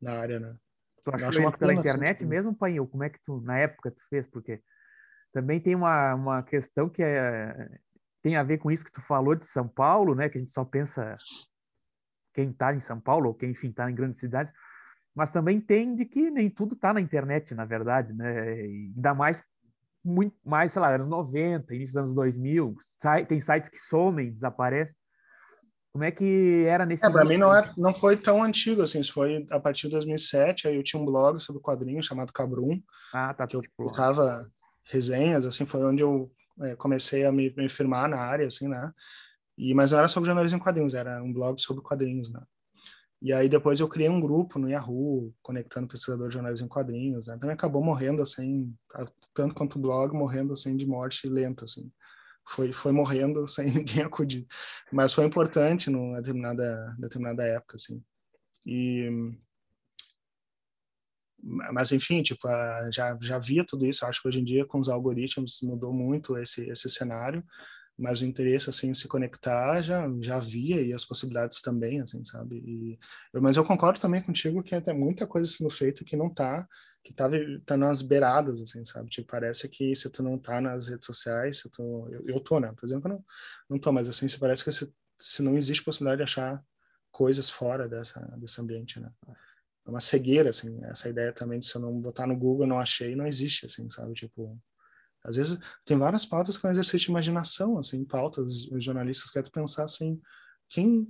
[0.00, 0.54] na área, né?
[1.02, 2.86] Tu achou pela assim, internet assim, mesmo, Painho?
[2.86, 4.26] Como é que tu, na época, tu fez?
[4.28, 4.60] Porque
[5.32, 7.68] também tem uma, uma questão que é
[8.22, 10.28] tem a ver com isso que tu falou de São Paulo, né?
[10.28, 11.16] Que a gente só pensa
[12.32, 14.52] quem está em São Paulo ou quem, enfim, está em grandes cidades,
[15.14, 18.64] mas também tem de que nem tudo está na internet, na verdade, né?
[18.64, 19.42] E ainda mais
[20.04, 22.74] muito mais, sei lá, anos 90, início dos anos 2000,
[23.28, 24.94] tem sites que somem, desaparecem.
[25.92, 29.00] Como é que era nesse É, para mim não, é, não foi tão antigo assim,
[29.00, 32.80] isso foi a partir de 2007, aí eu tinha um blog sobre quadrinhos chamado Cabrum,
[33.12, 34.50] ah, tá, que eu colocava
[34.84, 36.30] resenhas, assim, foi onde eu
[36.60, 38.92] é, comecei a me, me, firmar na área, assim, né?
[39.56, 42.42] E, mas não era sobre jornalismo em quadrinhos, era um blog sobre quadrinhos, né?
[43.20, 47.28] E aí depois eu criei um grupo no Yahoo, conectando pesquisadores de jornalismo em quadrinhos,
[47.28, 47.34] né?
[47.34, 48.74] Também acabou morrendo, assim,
[49.32, 51.90] tanto quanto o blog, morrendo, assim, de morte lenta, assim.
[52.48, 54.46] Foi, foi morrendo sem ninguém acudir.
[54.92, 58.02] Mas foi importante numa determinada, determinada época, assim.
[58.66, 59.08] E
[61.42, 62.48] mas enfim, tipo,
[62.92, 64.04] já já via tudo isso.
[64.06, 67.44] Acho que hoje em dia com os algoritmos mudou muito esse esse cenário,
[67.98, 72.24] mas o interesse assim em se conectar já já via e as possibilidades também, assim,
[72.24, 72.56] sabe?
[72.56, 72.98] E
[73.40, 76.66] mas eu concordo também contigo que tem muita coisa sendo feita que não tá
[77.04, 77.28] que tá,
[77.66, 79.10] tá nas beiradas, assim, sabe?
[79.10, 82.60] Tipo, parece que se tu não tá nas redes sociais, se tu, eu, eu tô,
[82.60, 82.72] né?
[82.78, 83.24] Por exemplo, eu não,
[83.70, 86.64] não tô, mas assim, se parece que se, se não existe possibilidade de achar
[87.10, 89.10] coisas fora dessa, desse ambiente, né?
[89.86, 92.78] É uma cegueira, assim, essa ideia também de se eu não botar no Google, não
[92.78, 94.58] achei, não existe, assim, sabe, tipo,
[95.24, 99.30] às vezes tem várias pautas que é um exercício de imaginação, assim, pautas, os jornalistas
[99.30, 100.20] querem pensar, assim,
[100.68, 101.06] quem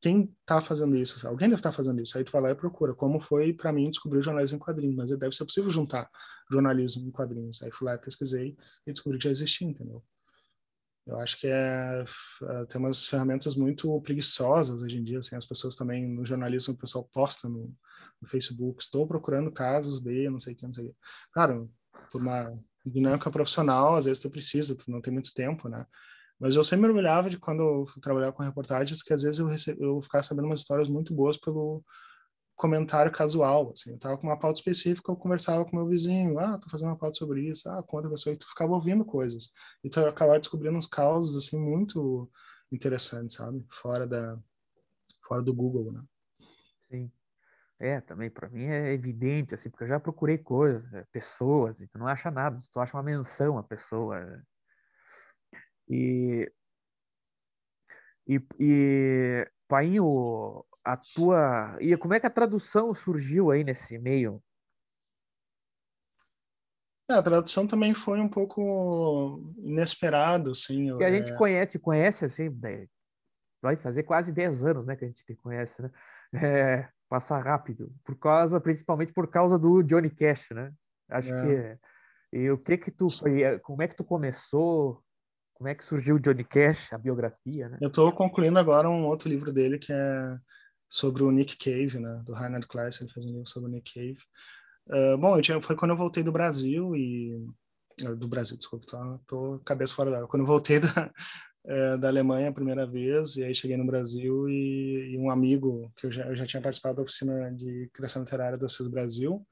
[0.00, 1.26] quem está fazendo isso?
[1.26, 2.18] Alguém deve estar tá fazendo isso.
[2.18, 2.94] Aí tu vai lá e procura.
[2.94, 4.94] Como foi para mim descobrir jornalismo em quadrinhos?
[4.94, 6.10] Mas deve ser possível juntar
[6.52, 7.62] jornalismo em quadrinhos.
[7.62, 8.54] Aí fui lá pesquisei
[8.86, 10.04] e descobri que já existia, entendeu?
[11.06, 15.18] Eu acho que é, é, tem umas ferramentas muito preguiçosas hoje em dia.
[15.18, 17.74] Assim, as pessoas também, no jornalismo, o pessoal posta no,
[18.20, 20.96] no Facebook, estou procurando casos de não sei o que, não sei o que.
[21.32, 21.70] Claro,
[22.10, 25.86] por uma dinâmica profissional, às vezes tu precisa, tu não tem muito tempo, né?
[26.38, 29.76] Mas eu sempre mergulhava de quando eu trabalhava com reportagens, que às vezes eu, rece...
[29.78, 31.84] eu ficava sabendo umas histórias muito boas pelo
[32.56, 36.58] comentário casual, assim, eu tava com uma pauta específica, eu conversava com meu vizinho, ah,
[36.58, 39.50] tô fazendo uma pauta sobre isso, ah, conta pessoa, e tu ficava ouvindo coisas,
[39.82, 42.30] e tu acabava descobrindo uns causos, assim, muito
[42.70, 44.38] interessantes, sabe, fora da,
[45.26, 46.02] fora do Google, né.
[46.90, 47.10] Sim.
[47.78, 51.88] É, também para mim é evidente, assim, porque eu já procurei coisas, é, pessoas, e
[51.88, 54.18] tu não acha nada, tu acha uma menção a pessoa.
[54.20, 54.42] É.
[55.88, 56.52] E,
[58.26, 61.76] e, e Painho, a tua.
[61.80, 64.42] E como é que a tradução surgiu aí nesse meio?
[67.10, 70.88] É, a tradução também foi um pouco inesperado, assim.
[70.88, 71.18] Porque a é...
[71.18, 72.86] gente conhece, conhece assim, né?
[73.62, 75.90] vai fazer quase 10 anos, né, que a gente te conhece, né?
[76.34, 80.72] É, passar rápido, por causa, principalmente por causa do Johnny Cash, né?
[81.08, 81.76] Acho é.
[81.76, 81.78] que
[82.34, 85.00] e o que que tu foi, é, como é que tu começou?
[85.54, 87.78] Como é que surgiu o Johnny Cash, a biografia, né?
[87.80, 90.36] Eu estou concluindo agora um outro livro dele que é
[90.88, 92.22] sobre o Nick Cave, né?
[92.24, 94.18] Do Reinhard Kleist, ele fez um livro sobre o Nick Cave.
[94.86, 97.34] Uh, bom, tinha, foi quando eu voltei do Brasil e
[98.02, 100.28] uh, do Brasil, desculpa, tô, tô cabeça fora d'água.
[100.28, 101.10] Quando eu voltei da,
[101.64, 105.92] uh, da Alemanha a primeira vez e aí cheguei no Brasil e, e um amigo
[105.96, 109.46] que eu já, eu já tinha participado da oficina de criação literária do CIS Brasil,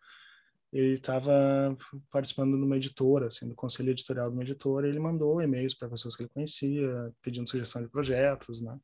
[0.73, 1.77] ele estava
[2.11, 5.75] participando de uma editora, assim, do conselho editorial de uma editora, e ele mandou e-mails
[5.75, 8.79] para pessoas que ele conhecia, pedindo sugestão de projetos, né?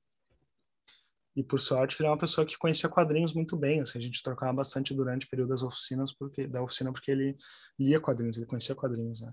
[1.38, 4.24] E por sorte ele é uma pessoa que conhecia quadrinhos muito bem, assim, a gente
[4.24, 7.36] trocava bastante durante o período das oficinas, porque da oficina porque ele
[7.78, 9.32] lia quadrinhos, ele conhecia quadrinhos, né?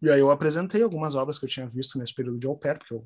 [0.00, 2.78] E aí eu apresentei algumas obras que eu tinha visto nesse período de au pair,
[2.78, 3.04] porque eu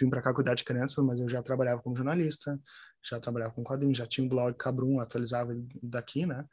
[0.00, 2.60] vim para cá cuidar de crianças, mas eu já trabalhava como jornalista,
[3.04, 6.44] já trabalhava com quadrinhos, já tinha um blog Cabrum, atualizava daqui, né?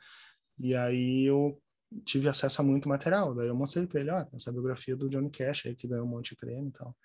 [0.59, 1.59] E aí eu
[2.05, 3.33] tive acesso a muito material.
[3.33, 6.09] Daí eu mostrei para ele, ó, essa biografia do Johnny Cash aí que ganhou um
[6.09, 6.95] monte de prêmio e tal.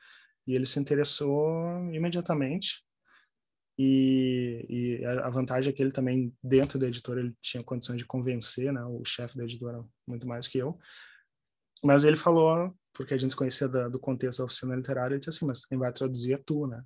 [0.46, 1.50] E ele se interessou
[1.92, 2.84] imediatamente.
[3.78, 8.06] E, e, a vantagem é que ele também, dentro da editora, ele tinha condições de
[8.06, 10.78] convencer, né, o chefe da editora muito mais que eu.
[11.82, 15.30] Mas ele falou, porque a gente conhecia da, do contexto da oficina literária, ele disse
[15.30, 16.82] assim, mas quem vai traduzir é tu, né?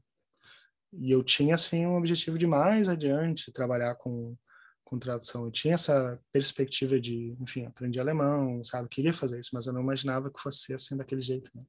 [0.92, 4.34] E eu tinha, assim, um objetivo de mais adiante, trabalhar com,
[4.82, 5.44] com tradução.
[5.44, 8.88] Eu tinha essa perspectiva de, enfim, aprendi alemão, sabe?
[8.88, 11.62] Queria fazer isso, mas eu não imaginava que fosse assim, daquele jeito, né?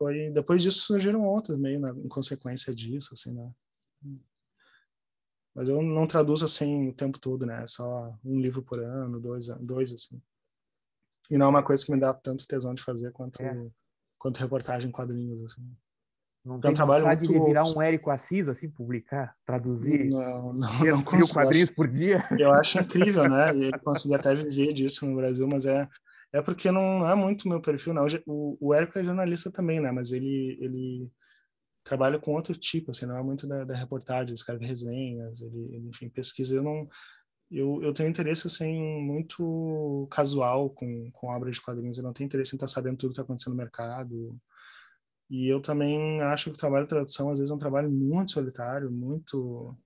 [0.00, 3.52] Foi depois disso surgiram outros meio na, em consequência disso assim né
[5.54, 9.48] mas eu não traduzo assim o tempo todo né só um livro por ano dois
[9.60, 10.20] dois assim
[11.30, 13.70] e não é uma coisa que me dá tanto tesão de fazer quanto é.
[14.18, 15.70] quanto reportagem em quadrinhos assim
[16.42, 20.84] não tem um trabalho vontade de virar um Érico Assis, assim, publicar, traduzir não, não,
[20.84, 21.34] não consigo.
[21.34, 22.26] quadrinhos por dia?
[22.38, 23.54] Eu acho incrível, né?
[23.54, 25.86] E consegui até viver disso no Brasil, mas é,
[26.32, 28.06] é porque não é muito meu perfil, não.
[28.26, 29.90] O, o Érico é jornalista também, né?
[29.90, 31.10] Mas ele, ele
[31.84, 35.88] trabalha com outro tipo, assim, não é muito da, da reportagem, escreve resenhas, ele, ele,
[35.88, 36.56] enfim, pesquisa.
[36.56, 36.88] Eu não...
[37.50, 41.98] Eu, eu tenho interesse, assim, muito casual com, com obras de quadrinhos.
[41.98, 44.38] Eu não tenho interesse em estar sabendo tudo que está acontecendo no mercado.
[45.28, 48.30] E eu também acho que o trabalho de tradução, às vezes, é um trabalho muito
[48.30, 49.76] solitário, muito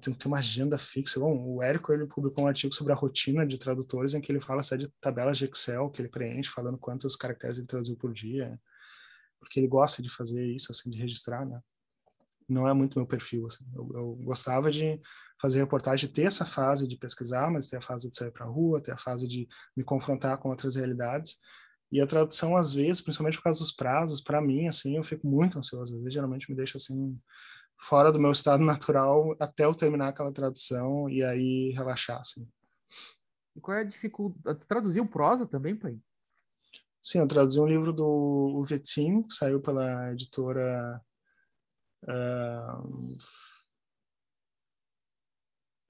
[0.00, 1.18] tem que ter uma agenda fixa.
[1.20, 4.40] Bom, o Érico ele publicou um artigo sobre a rotina de tradutores em que ele
[4.40, 8.12] fala só de tabelas de Excel que ele preenche, falando quantos caracteres ele traduziu por
[8.12, 8.58] dia,
[9.40, 11.60] porque ele gosta de fazer isso, assim, de registrar, né?
[12.48, 13.64] Não é muito meu perfil, assim.
[13.74, 15.00] Eu, eu gostava de
[15.40, 18.48] fazer reportagem, ter essa fase de pesquisar, mas ter a fase de sair para a
[18.48, 21.38] rua, ter a fase de me confrontar com outras realidades.
[21.90, 25.26] E a tradução, às vezes, principalmente por causa dos prazos, para mim, assim, eu fico
[25.26, 25.94] muito ansioso.
[25.94, 27.18] Às vezes, geralmente, me deixa, assim,
[27.78, 32.48] fora do meu estado natural até eu terminar aquela tradução e aí relaxar, assim.
[33.56, 34.60] E qual é a dificuldade?
[34.66, 35.98] Traduziu prosa também, pai?
[37.02, 41.00] Sim, eu traduzi um livro do Vetim, que saiu pela editora
[42.04, 43.18] uh,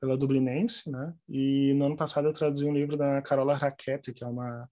[0.00, 1.14] pela Dublinense, né?
[1.28, 4.68] E no ano passado eu traduzi um livro da Carola Raquete, que é uma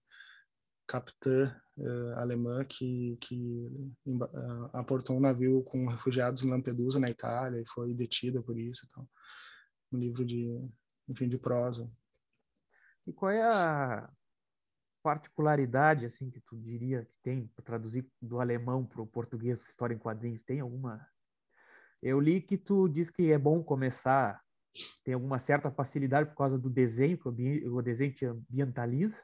[0.87, 7.61] capitã uh, alemã que, que uh, aportou um navio com refugiados em Lampedusa, na Itália,
[7.61, 8.87] e foi detida por isso.
[8.89, 9.07] Então,
[9.91, 10.49] um livro de,
[11.07, 11.89] enfim, de prosa.
[13.05, 14.09] E qual é a
[15.01, 19.95] particularidade assim que tu diria que tem para traduzir do alemão para o português história
[19.95, 20.43] em quadrinhos?
[20.43, 21.07] Tem alguma
[22.01, 24.43] Eu li que tu diz que é bom começar,
[25.03, 27.27] tem alguma certa facilidade por causa do desenho, que
[27.67, 29.17] o desenho te ambientaliza.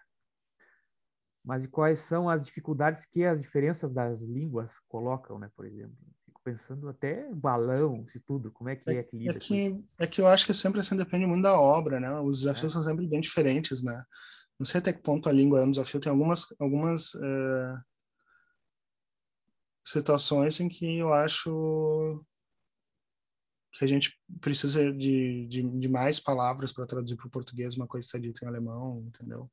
[1.44, 5.96] Mas e quais são as dificuldades que as diferenças das línguas colocam, né, por exemplo?
[6.26, 9.84] Fico pensando até balão, se tudo, como é que é, é que lida é que,
[10.00, 12.18] é que eu acho que sempre assim depende muito da obra, né?
[12.22, 12.76] Os desafios é.
[12.76, 14.04] são sempre bem diferentes, né?
[14.58, 16.00] Não sei até que ponto a língua é um desafio.
[16.00, 17.78] Tem algumas, algumas uh,
[19.86, 22.24] situações em que eu acho
[23.74, 27.88] que a gente precisa de, de, de mais palavras para traduzir para o português uma
[27.88, 29.50] coisa que está dita em alemão, entendeu?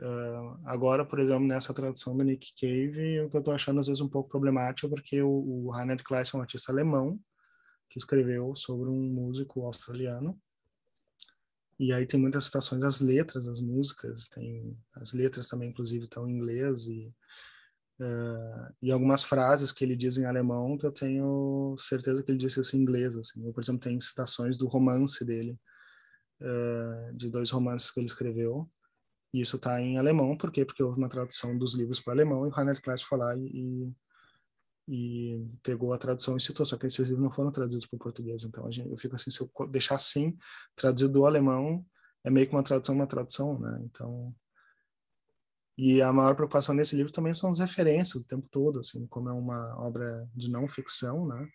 [0.00, 3.88] Uh, agora, por exemplo, nessa tradução do Nick Cave, o que eu estou achando às
[3.88, 5.28] vezes um pouco problemático, porque o,
[5.68, 5.70] o
[6.04, 7.18] Kleist é um artista alemão
[7.90, 10.38] que escreveu sobre um músico australiano.
[11.78, 16.28] E aí tem muitas citações às letras das músicas, tem as letras também, inclusive, estão
[16.28, 17.12] em inglês e
[18.00, 22.38] uh, e algumas frases que ele diz em alemão que eu tenho certeza que ele
[22.38, 23.16] disse isso em inglês.
[23.16, 23.44] Assim.
[23.46, 25.58] Eu, por exemplo, tem citações do romance dele,
[26.40, 28.68] uh, de dois romances que ele escreveu,
[29.32, 30.64] e isso está em alemão, por quê?
[30.64, 33.92] Porque houve uma tradução dos livros para alemão e o Reinhard Kleist foi lá e,
[34.88, 38.00] e pegou a tradução e citou, só que esses livros não foram traduzidos para o
[38.00, 38.44] português.
[38.44, 40.36] Então gente, eu fico assim, se eu deixar assim,
[40.74, 41.84] traduzido do alemão,
[42.24, 43.80] é meio que uma tradução, uma tradução, né?
[43.84, 44.34] Então.
[45.76, 49.28] E a maior preocupação nesse livro também são as referências o tempo todo, assim, como
[49.28, 51.48] é uma obra de não ficção, né?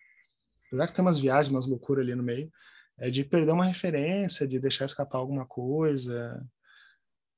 [0.68, 2.50] Apesar que tem umas viagens, umas loucuras ali no meio,
[2.98, 6.42] é de perder uma referência, de deixar escapar alguma coisa,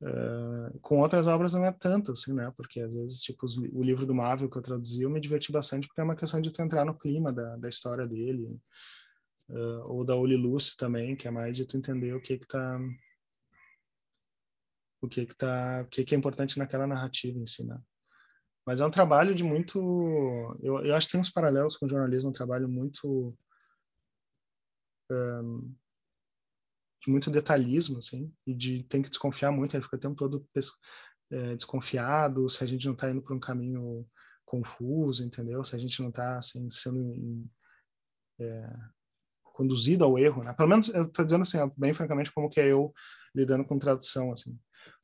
[0.01, 2.53] Uh, com outras obras não é tanto, assim, né?
[2.57, 5.87] Porque às vezes, tipo, o livro do Marvel que eu traduzi, eu me diverti bastante
[5.87, 8.61] porque é uma questão de tu entrar no clima da, da história dele.
[9.49, 12.47] Uh, ou da Oli Lucy também, que é mais de tu entender o que que
[12.49, 12.81] tá
[15.01, 17.81] o que que tá o que que é importante naquela narrativa em si, né?
[18.67, 19.79] Mas é um trabalho de muito
[20.61, 23.39] eu, eu acho que tem uns paralelos com o jornalismo, um trabalho muito
[25.11, 25.86] um, de
[27.11, 30.47] muito detalhismo, assim, e de tem que desconfiar muito, ele fica o tempo todo
[31.31, 34.07] é, desconfiado, se a gente não está indo para um caminho
[34.45, 35.65] confuso, entendeu?
[35.65, 37.49] Se a gente não está assim, sendo
[38.41, 38.73] é,
[39.43, 40.53] conduzido ao erro, né?
[40.53, 42.93] Pelo menos eu estou dizendo assim, bem francamente, como que é eu
[43.35, 44.59] lidando com tradução, assim.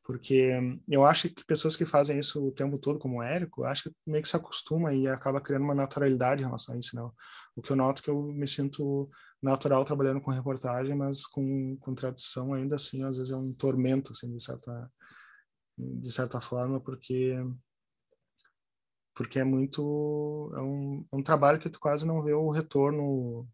[0.05, 0.53] Porque
[0.89, 3.95] eu acho que pessoas que fazem isso o tempo todo, como o Érico, acho que
[4.07, 7.03] meio que se acostuma e acaba criando uma naturalidade em relação a isso, né?
[7.55, 9.09] O que eu noto é que eu me sinto
[9.43, 14.13] natural trabalhando com reportagem, mas com, com tradução ainda assim, às vezes é um tormento,
[14.13, 14.91] assim, de certa,
[15.77, 17.37] de certa forma, porque
[19.15, 23.47] porque é muito é um, é um trabalho que tu quase não vê o retorno.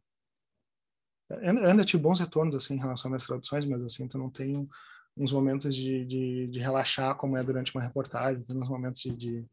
[1.31, 4.69] Ainda tive bons retornos assim em relação às traduções mas assim tu não tem
[5.17, 9.15] uns momentos de, de, de relaxar como é durante uma reportagem tem uns momentos de,
[9.15, 9.47] de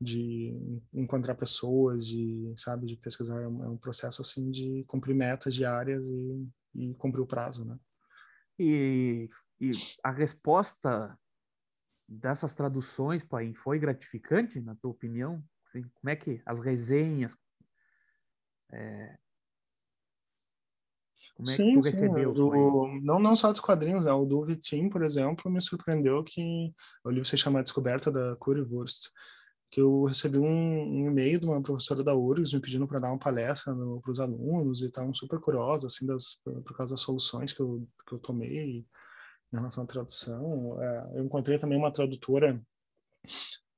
[0.00, 3.42] de encontrar pessoas, de, sabe, de pesquisar.
[3.42, 7.64] É um, é um processo, assim, de cumprir metas diárias e, e cumprir o prazo,
[7.64, 7.78] né?
[8.58, 9.28] E,
[9.60, 9.70] e
[10.02, 11.18] a resposta
[12.08, 15.42] dessas traduções, pai, foi gratificante, na tua opinião?
[15.66, 17.36] Assim, como é que as resenhas...
[18.72, 19.18] É...
[21.36, 22.32] Como é sim, que tu recebeu?
[22.32, 24.12] Do, não, não só dos quadrinhos, né?
[24.12, 26.72] o do Vitim, por exemplo, me surpreendeu que
[27.04, 29.08] o livro se chama Descoberta da Currywurst
[29.70, 33.10] que eu recebi um, um, e-mail de uma professora da URGS me pedindo para dar
[33.10, 37.52] uma palestra para os alunos e estavam super curiosos assim das por, causa das soluções
[37.52, 38.86] que eu que eu tomei
[39.52, 40.82] em relação à tradução.
[40.82, 42.60] É, eu encontrei também uma tradutora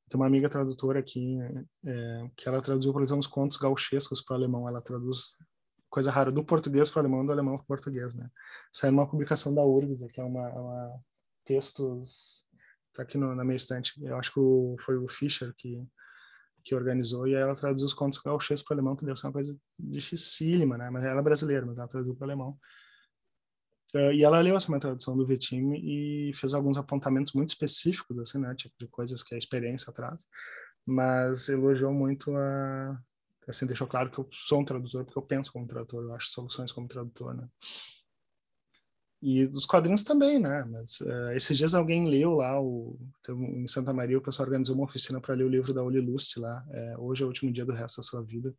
[0.09, 1.39] tem uma amiga tradutora aqui
[1.87, 4.69] é, que ela traduziu por exemplo os contos gauchescos para o alemão.
[4.69, 5.39] Ela traduz
[5.89, 8.29] coisa rara do português para o alemão do alemão para o português né?
[8.73, 11.01] Saiu uma publicação da URGS que é uma, uma
[11.45, 12.49] textos
[12.93, 13.93] tá aqui no, na minha estante.
[14.03, 15.87] Eu acho que o, foi o Fischer que,
[16.65, 19.33] que organizou, e ela traduziu os contos gauchescos para o alemão, que deve ser uma
[19.33, 20.91] coisa dificílima, né?
[20.91, 22.59] Mas ela é brasileira, mas ela traduziu para o alemão.
[23.95, 28.19] Uh, e ela leu essa minha tradução do Vitim e fez alguns apontamentos muito específicos,
[28.19, 28.55] assim, né?
[28.55, 30.27] Tipo, de coisas que a experiência traz.
[30.87, 33.01] Mas elogiou muito a...
[33.49, 36.29] Assim, deixou claro que eu sou um tradutor, porque eu penso como tradutor, eu acho
[36.29, 37.49] soluções como tradutor, né?
[39.23, 40.65] E dos quadrinhos também, né?
[40.71, 42.99] Mas uh, esses dias alguém leu lá, o,
[43.29, 46.39] em Santa Maria, o pessoal organizou uma oficina para ler o livro da Oli Lust
[46.39, 46.65] lá.
[46.71, 48.55] É, hoje é o último dia do resto da sua vida.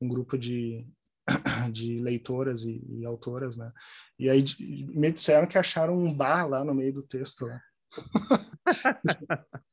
[0.00, 0.86] Um grupo de,
[1.72, 3.72] de leitoras e, e autoras, né?
[4.18, 7.44] E aí me disseram que acharam um bar lá no meio do texto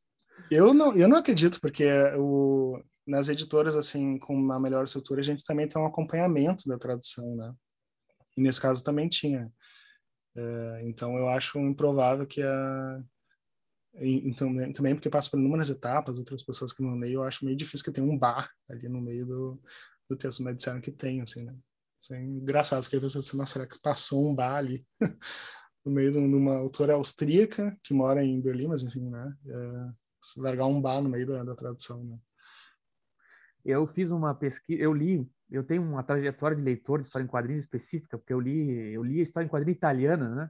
[0.50, 1.86] eu não, eu não acredito, porque
[2.18, 6.78] o, nas editoras assim com uma melhor estrutura a gente também tem um acompanhamento da
[6.78, 7.54] tradução, né?
[8.38, 9.52] E nesse caso também tinha.
[10.36, 13.04] É, então eu acho improvável que a
[13.96, 17.56] então também porque passa por inúmeras etapas outras pessoas que não leem eu acho meio
[17.56, 19.62] difícil que tenha um bar ali no meio do,
[20.10, 21.56] do texto mas disseram que tem assim né
[22.02, 24.86] Isso é engraçado, porque você assim, nossa, será que passou um bar ali
[25.86, 29.34] no meio de uma autora austríaca que mora em Berlim, mas enfim, né?
[29.48, 29.92] É,
[30.38, 32.18] largar um bar no meio da, da tradução, né?
[33.64, 37.28] Eu fiz uma pesquisa, eu li, eu tenho uma trajetória de leitor de história em
[37.28, 40.50] quadrinhos específica, porque eu li, eu li a história em quadrinhos italiana, né?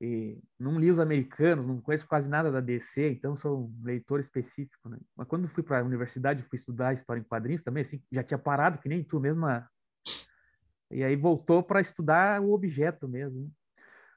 [0.00, 4.20] E não li os americanos, não conheço quase nada da DC, então sou um leitor
[4.20, 4.98] específico, né?
[5.16, 8.38] Mas quando fui para a universidade, fui estudar história em quadrinhos também, assim, já tinha
[8.38, 9.68] parado, que nem tu mesma.
[10.90, 13.42] E aí voltou para estudar o objeto mesmo.
[13.42, 13.48] Né?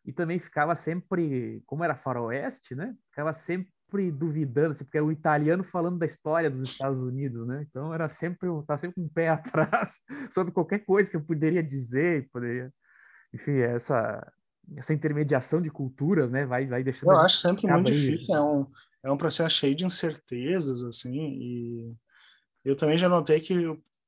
[0.06, 2.96] E também ficava sempre, como era faroeste, né?
[3.10, 3.72] Ficava sempre
[4.12, 7.66] duvidando, assim, porque é o italiano falando da história dos Estados Unidos, né?
[7.70, 9.30] Então era sempre, tá sempre um pé
[9.70, 10.00] atrás
[10.32, 12.72] sobre qualquer coisa que eu poderia dizer, poderia,
[13.34, 14.26] enfim, essa
[14.78, 16.46] essa intermediação de culturas, né?
[16.46, 17.12] Vai, vai deixando.
[17.12, 18.34] Eu acho sempre muito difícil.
[18.34, 18.68] É um,
[19.04, 21.14] é um processo cheio de incertezas, assim.
[21.14, 21.96] E
[22.64, 23.56] eu também já notei que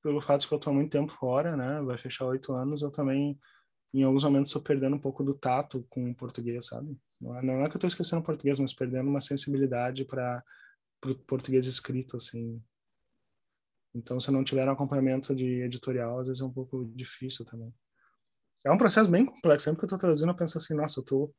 [0.02, 1.82] pelo fato de que eu estou muito tempo fora, né?
[1.82, 3.38] Vai fechar oito anos, eu também
[4.02, 6.98] em alguns momentos estou perdendo um pouco do tato com o português, sabe?
[7.20, 10.44] Não é, não é que eu estou esquecendo o português, mas perdendo uma sensibilidade para
[11.06, 12.62] o português escrito, assim.
[13.96, 17.74] Então, se não tiver um acompanhamento de editorial, às vezes é um pouco difícil também.
[18.64, 19.66] É um processo bem complexo.
[19.66, 21.34] Sempre que eu estou traduzindo, eu penso assim, nossa, eu tô,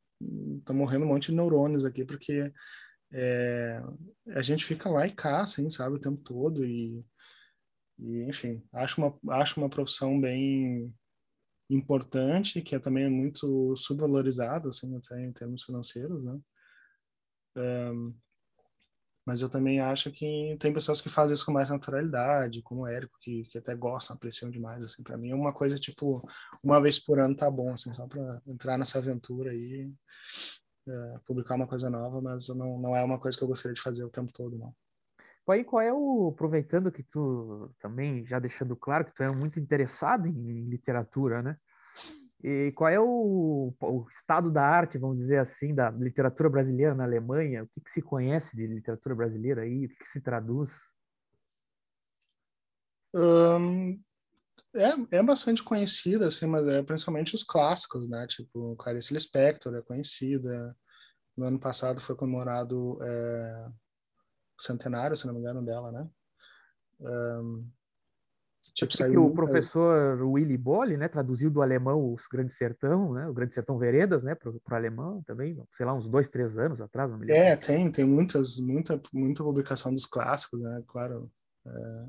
[0.65, 2.51] tô morrendo um monte de neurônios aqui, porque
[3.13, 3.81] é,
[4.35, 7.05] a gente fica lá e cá, assim, sabe, o tempo todo e,
[7.99, 10.93] e enfim, acho uma, acho uma profissão bem
[11.69, 16.39] importante, que é também muito subvalorizada, assim, até em termos financeiros, né?
[17.55, 18.15] Um,
[19.25, 22.87] mas eu também acho que tem pessoas que fazem isso com mais naturalidade, como o
[22.87, 26.27] Érico, que, que até gostam, apreciam demais, assim, para mim é uma coisa, tipo,
[26.63, 29.91] uma vez por ano tá bom, assim, só para entrar nessa aventura aí,
[30.87, 33.81] é, publicar uma coisa nova, mas não, não é uma coisa que eu gostaria de
[33.81, 34.73] fazer o tempo todo, não.
[35.47, 39.59] Aí, qual é o, aproveitando que tu também, já deixando claro que tu é muito
[39.59, 41.57] interessado em literatura, né?
[42.43, 47.03] E qual é o, o, estado da arte, vamos dizer assim, da literatura brasileira na
[47.03, 47.63] Alemanha?
[47.63, 49.85] O que, que se conhece de literatura brasileira aí?
[49.85, 50.71] O que, que se traduz?
[53.13, 54.01] Um,
[54.73, 58.25] é, é bastante conhecida, assim, mas é principalmente os clássicos, né?
[58.27, 60.75] Tipo, Clarice Lispector é conhecida.
[61.35, 63.69] No ano passado foi comemorado é,
[64.59, 66.07] centenário, se não me engano, dela, né?
[66.99, 67.67] Um,
[68.73, 73.33] Tipo, saiu o professor Willy Bolle, né, traduziu do alemão os Grande Sertão, né, o
[73.33, 77.09] Grande Sertão Veredas, né, para o alemão também, sei lá, uns dois, três anos atrás,
[77.11, 77.41] não me lembro.
[77.41, 81.29] É, tem, tem muitas, muita, muita publicação dos clássicos, né, claro.
[81.65, 82.05] É,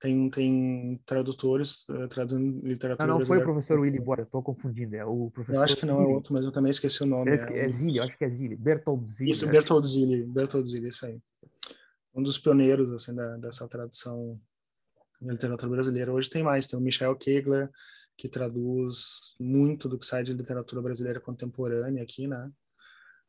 [0.00, 4.94] tem, tem tradutores uh, traduzindo literatura Não, não foi o professor Willy Bolle, estou confundindo,
[4.94, 5.58] é o professor...
[5.58, 7.30] Eu acho que não é outro, mas eu também esqueci o nome.
[7.30, 9.32] É, é Zilli, acho que é Zilli, Bertold Zilli.
[9.32, 11.20] Isso, Bertold Zilli, Bertold Zilli, isso aí.
[12.16, 14.40] Um dos pioneiros, assim, da, dessa tradução
[15.20, 16.12] na literatura brasileira.
[16.12, 17.70] Hoje tem mais, tem o Michel Kegler,
[18.16, 22.50] que traduz muito do que sai de literatura brasileira contemporânea aqui, né?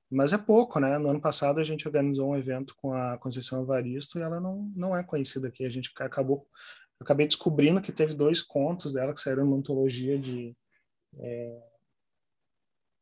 [0.10, 0.98] Mas é pouco, né?
[0.98, 4.72] No ano passado a gente organizou um evento com a Conceição Evaristo e ela não,
[4.74, 5.66] não é conhecida aqui.
[5.66, 6.48] A gente acabou,
[6.98, 10.56] acabei descobrindo que teve dois contos dela que saíram numa antologia de
[11.20, 11.62] é,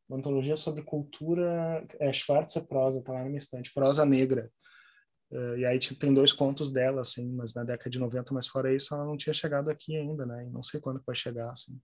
[0.08, 4.50] uma antologia sobre cultura, é Schwarzer Prosa, tá lá na minha estante, prosa negra.
[5.30, 8.46] Uh, e aí tipo, tem dois contos dela, assim, mas na década de 90, mas
[8.46, 10.46] fora isso, ela não tinha chegado aqui ainda, né?
[10.46, 11.80] E não sei quando vai chegar, assim.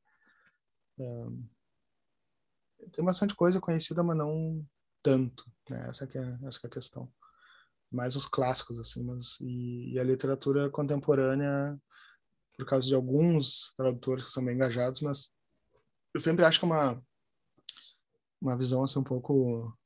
[0.98, 1.44] Uh,
[2.92, 4.64] tem bastante coisa conhecida, mas não
[5.02, 5.88] tanto, né?
[5.88, 7.12] Essa que é, essa que é a questão.
[7.90, 9.40] Mais os clássicos, assim, mas...
[9.40, 11.78] E, e a literatura contemporânea,
[12.56, 15.32] por causa de alguns tradutores que são bem engajados, mas
[16.14, 17.02] eu sempre acho que é uma,
[18.40, 19.76] uma visão, assim, um pouco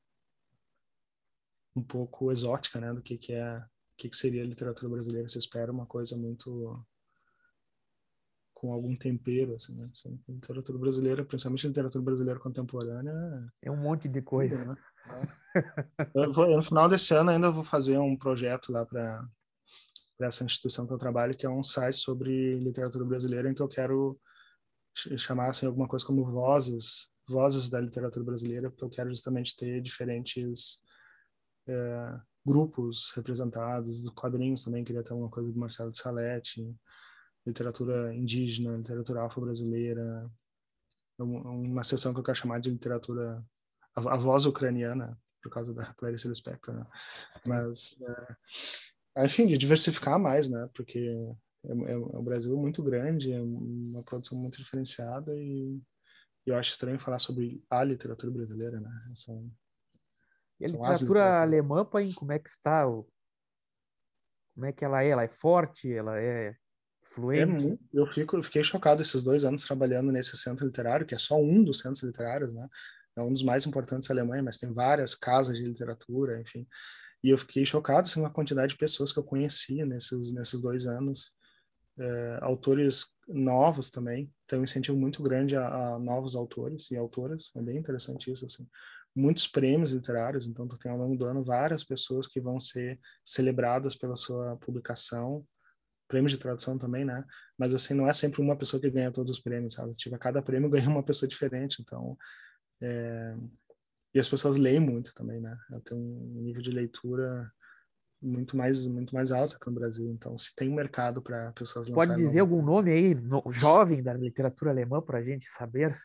[1.77, 3.63] um pouco exótica, né, do que que é,
[3.97, 5.27] que, que seria a literatura brasileira.
[5.27, 6.83] Você espera uma coisa muito
[8.53, 9.87] com algum tempero, assim, né?
[9.91, 13.13] Assim, literatura brasileira, principalmente literatura brasileira contemporânea.
[13.61, 14.65] É um monte de coisa.
[14.65, 14.75] Né?
[16.13, 19.27] Eu vou, no final desse ano ainda vou fazer um projeto lá para
[20.21, 23.67] essa instituição que eu trabalho, que é um site sobre literatura brasileira, em que eu
[23.67, 24.19] quero
[25.17, 29.81] chamar assim, alguma coisa como vozes, vozes da literatura brasileira, porque eu quero justamente ter
[29.81, 30.79] diferentes
[31.67, 36.75] é, grupos representados, do quadrinhos também, queria ter uma coisa do Marcelo de Salete,
[37.45, 40.29] literatura indígena, literatura afro-brasileira,
[41.19, 43.43] uma sessão que eu quero chamar de literatura,
[43.95, 46.85] a, a voz ucraniana, por causa da Clarice Lispector, né?
[47.45, 47.95] Mas,
[49.15, 50.69] é, enfim, de diversificar mais, né?
[50.73, 50.99] Porque
[51.65, 55.81] é, é, é um Brasil muito grande, é uma produção muito diferenciada e
[56.45, 59.11] eu acho estranho falar sobre a literatura brasileira, né?
[60.59, 62.83] E a literatura alemã, pai, como é que está?
[62.85, 65.09] Como é que ela é?
[65.09, 65.91] Ela é forte?
[65.93, 66.55] Ela é
[67.13, 67.67] fluente.
[67.67, 71.17] É, eu, fico, eu fiquei chocado esses dois anos trabalhando nesse centro literário, que é
[71.17, 72.67] só um dos centros literários, né?
[73.15, 76.67] É um dos mais importantes da Alemanha, mas tem várias casas de literatura, enfim.
[77.23, 80.61] E eu fiquei chocado assim, com a quantidade de pessoas que eu conheci nesses, nesses
[80.61, 81.35] dois anos.
[81.99, 87.51] É, autores novos também, tem um incentivo muito grande a, a, novos autores e autoras,
[87.55, 88.67] é bem interessante isso, assim.
[89.17, 92.99] Muitos prêmios literários, então tu tem ao longo do ano várias pessoas que vão ser
[93.25, 95.45] celebradas pela sua publicação,
[96.07, 97.23] prêmios de tradução também, né?
[97.57, 99.93] Mas assim, não é sempre uma pessoa que ganha todos os prêmios, sabe?
[99.93, 102.17] Tipo, cada prêmio ganha uma pessoa diferente, então
[102.81, 103.35] é...
[104.13, 105.57] e as pessoas leem muito também, né?
[105.83, 107.51] Tem um nível de leitura
[108.21, 110.09] muito mais muito mais alto que no Brasil.
[110.11, 114.13] Então, se tem um mercado para pessoas Pode dizer algum nome aí no, jovem da
[114.13, 115.97] literatura alemã para a gente saber?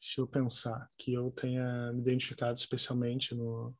[0.00, 3.74] Deixa eu pensar que eu tenha me identificado especialmente no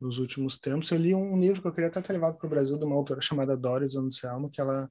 [0.00, 0.90] nos últimos tempos.
[0.90, 2.94] Eu li um livro que eu queria até ter levado para o Brasil de uma
[2.94, 4.88] autora chamada Doris Anselmo, que ela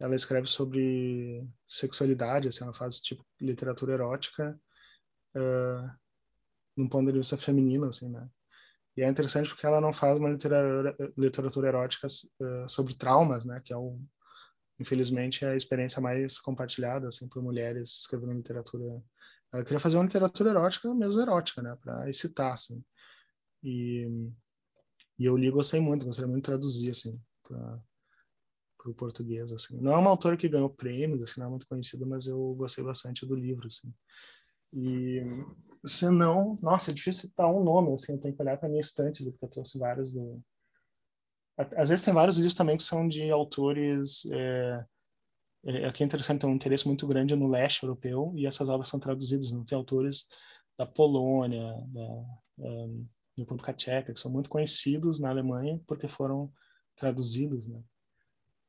[0.00, 4.58] ela escreve sobre sexualidade, assim, ela faz tipo literatura erótica
[5.34, 5.90] uh,
[6.76, 8.28] num ponto de vista feminino, assim, né?
[8.96, 13.60] E é interessante porque ela não faz uma literatura, literatura erótica uh, sobre traumas, né?
[13.64, 14.00] Que é o,
[14.78, 19.02] infelizmente, é a experiência mais compartilhada, assim, por mulheres escrevendo literatura.
[19.52, 21.76] Ela queria fazer uma literatura erótica, mesmo erótica, né?
[21.80, 22.82] Para excitar, assim.
[23.62, 24.06] E,
[25.18, 27.80] e eu li gostei muito, gostaria muito de traduzir, assim, para
[28.86, 29.76] o português, assim.
[29.80, 32.84] Não é uma autora que ganhou prêmios, assim, não é muito conhecida, mas eu gostei
[32.84, 33.92] bastante do livro, assim.
[34.72, 35.22] E
[35.84, 38.80] se não, nossa, é difícil citar um nome, assim, eu tenho que olhar para minha
[38.80, 40.42] estante, porque eu trouxe vários do.
[41.76, 44.24] Às vezes tem vários livros também que são de autores.
[44.30, 44.84] É,
[45.64, 48.88] é, aqui é interessante, tem um interesse muito grande no leste europeu e essas obras
[48.88, 49.52] são traduzidas.
[49.52, 50.26] Não tem autores
[50.78, 52.24] da Polônia, da
[52.58, 53.06] um,
[53.36, 56.52] República Tcheca, que são muito conhecidos na Alemanha porque foram
[56.96, 57.82] traduzidos, né?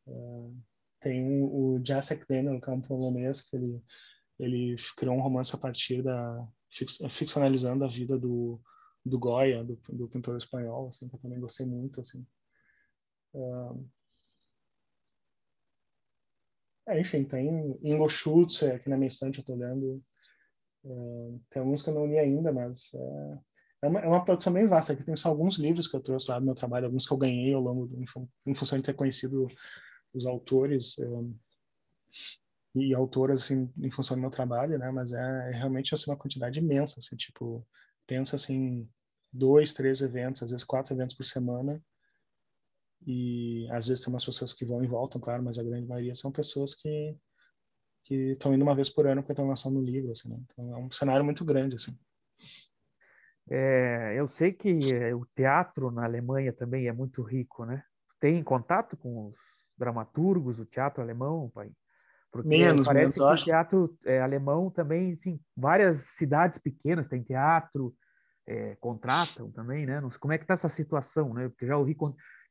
[0.08, 0.58] Uh,
[1.00, 3.82] tem o, Jacek Daniel, que é um polonês, que ele,
[4.40, 6.48] ele criou um romance a partir da
[7.10, 8.60] ficcionalizando a vida do,
[9.06, 12.26] do Goya, do, do pintor espanhol, assim, que eu também gostei muito, assim.
[13.34, 13.86] Uh,
[16.88, 20.04] é, enfim, tem Ingo Schultz, aqui na minha estante eu tô lendo.
[20.84, 23.40] Uh, tem alguns que eu não li ainda, mas é,
[23.84, 24.94] é, uma, é uma produção bem vasta.
[24.94, 27.18] Aqui tem só alguns livros que eu trouxe lá do meu trabalho, alguns que eu
[27.18, 28.02] ganhei ao longo, do,
[28.46, 29.48] em, função de ter conhecido
[30.14, 30.98] os autores.
[32.76, 34.92] E autoras assim, em função do meu trabalho, né?
[34.92, 37.66] Mas é, é realmente assim, uma quantidade imensa, assim, tipo,
[38.08, 38.88] pensa assim,
[39.32, 41.82] dois, três eventos, às vezes quatro eventos por semana.
[43.06, 46.16] E às vezes tem umas pessoas que vão e voltam, claro, mas a grande maioria
[46.16, 47.16] são pessoas que
[48.04, 50.40] que estão indo uma vez por ano porque estão lançando um livro, assim, né?
[50.44, 51.96] Então é um cenário muito grande, assim.
[53.48, 57.84] É, eu sei que é, o teatro na Alemanha também é muito rico, né?
[58.20, 59.36] Tem contato com os
[59.78, 61.72] dramaturgos, o teatro alemão, pai?
[62.32, 67.24] Porque menos, parece menos, que o teatro é, alemão também, sim, várias cidades pequenas têm
[67.24, 67.96] teatro,
[68.50, 70.02] é, contratam também, né?
[70.02, 71.48] Não sei como é que está essa situação, né?
[71.50, 71.96] Porque já ouvi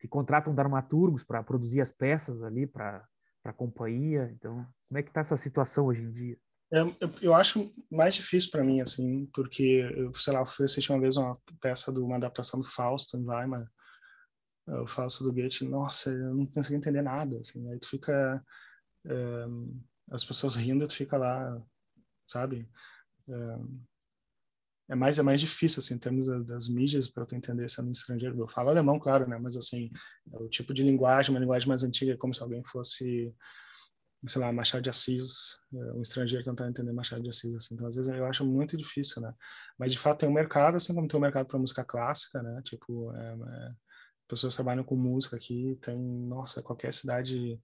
[0.01, 3.05] que contratam dramaturgos para produzir as peças ali para
[3.45, 4.31] a companhia.
[4.33, 6.39] Então, como é que está essa situação hoje em dia?
[6.73, 10.67] É, eu, eu, acho mais difícil para mim, assim, porque, eu, sei lá, eu fui
[10.91, 13.67] uma vez uma peça de uma adaptação do Fausto em Weimar,
[14.67, 18.45] o Fausto do Goethe, nossa, eu não consegui entender nada, assim, aí tu fica
[20.11, 21.59] as pessoas rindo, tu fica lá,
[22.27, 22.69] sabe?
[23.31, 23.89] é
[24.95, 28.39] mais é mais difícil assim em termos das mídias para tu entender sendo estrangeiro.
[28.39, 29.91] Eu falo alemão claro né mas assim
[30.33, 33.35] é o tipo de linguagem uma linguagem mais antiga é como se alguém fosse
[34.27, 37.75] sei lá Machado de Assis é, um estrangeiro tentando entender Machado de Assis assim.
[37.75, 39.33] Então às vezes eu acho muito difícil né.
[39.79, 42.63] Mas de fato tem um mercado assim como tem um mercado para música clássica né
[42.65, 43.73] tipo é, é,
[44.27, 47.61] pessoas trabalham com música aqui tem nossa qualquer cidade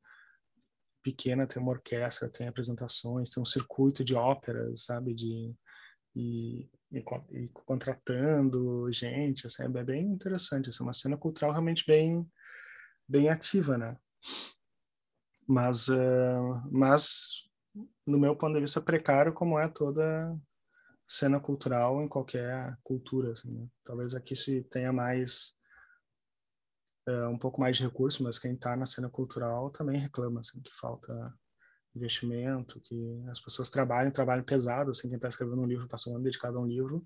[1.05, 5.55] pequena tem uma orquestra, tem apresentações, tem um circuito de óperas, sabe, de
[6.17, 6.69] e,
[6.99, 12.29] e, contratando gente, assim, é bem interessante, assim, uma cena cultural realmente bem
[13.09, 13.99] bem ativa, né?
[15.47, 17.45] Mas uh, mas
[18.07, 20.37] no meu ponto de vista precário como é toda
[21.07, 23.69] cena cultural em qualquer cultura, assim, né?
[23.85, 25.55] Talvez aqui se tenha mais
[27.31, 30.73] um pouco mais de recurso, mas quem está na cena cultural também reclama assim, que
[30.75, 31.13] falta
[31.95, 36.15] investimento, que as pessoas trabalham, trabalham pesado, assim, quem está escrevendo um livro, passa um
[36.15, 37.05] ano dedicado a um livro,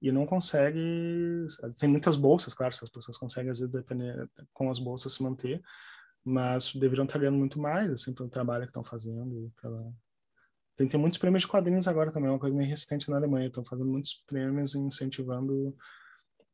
[0.00, 1.46] e não consegue,
[1.76, 5.22] tem muitas bolsas, claro, se as pessoas conseguem, às vezes, depender, com as bolsas se
[5.22, 5.60] manter,
[6.24, 9.92] mas deveriam estar ganhando muito mais, assim, pelo trabalho que estão fazendo, pela...
[10.76, 13.48] Tem, tem muitos prêmios de quadrinhos agora também, é uma coisa meio recente na Alemanha,
[13.48, 15.76] estão fazendo muitos prêmios incentivando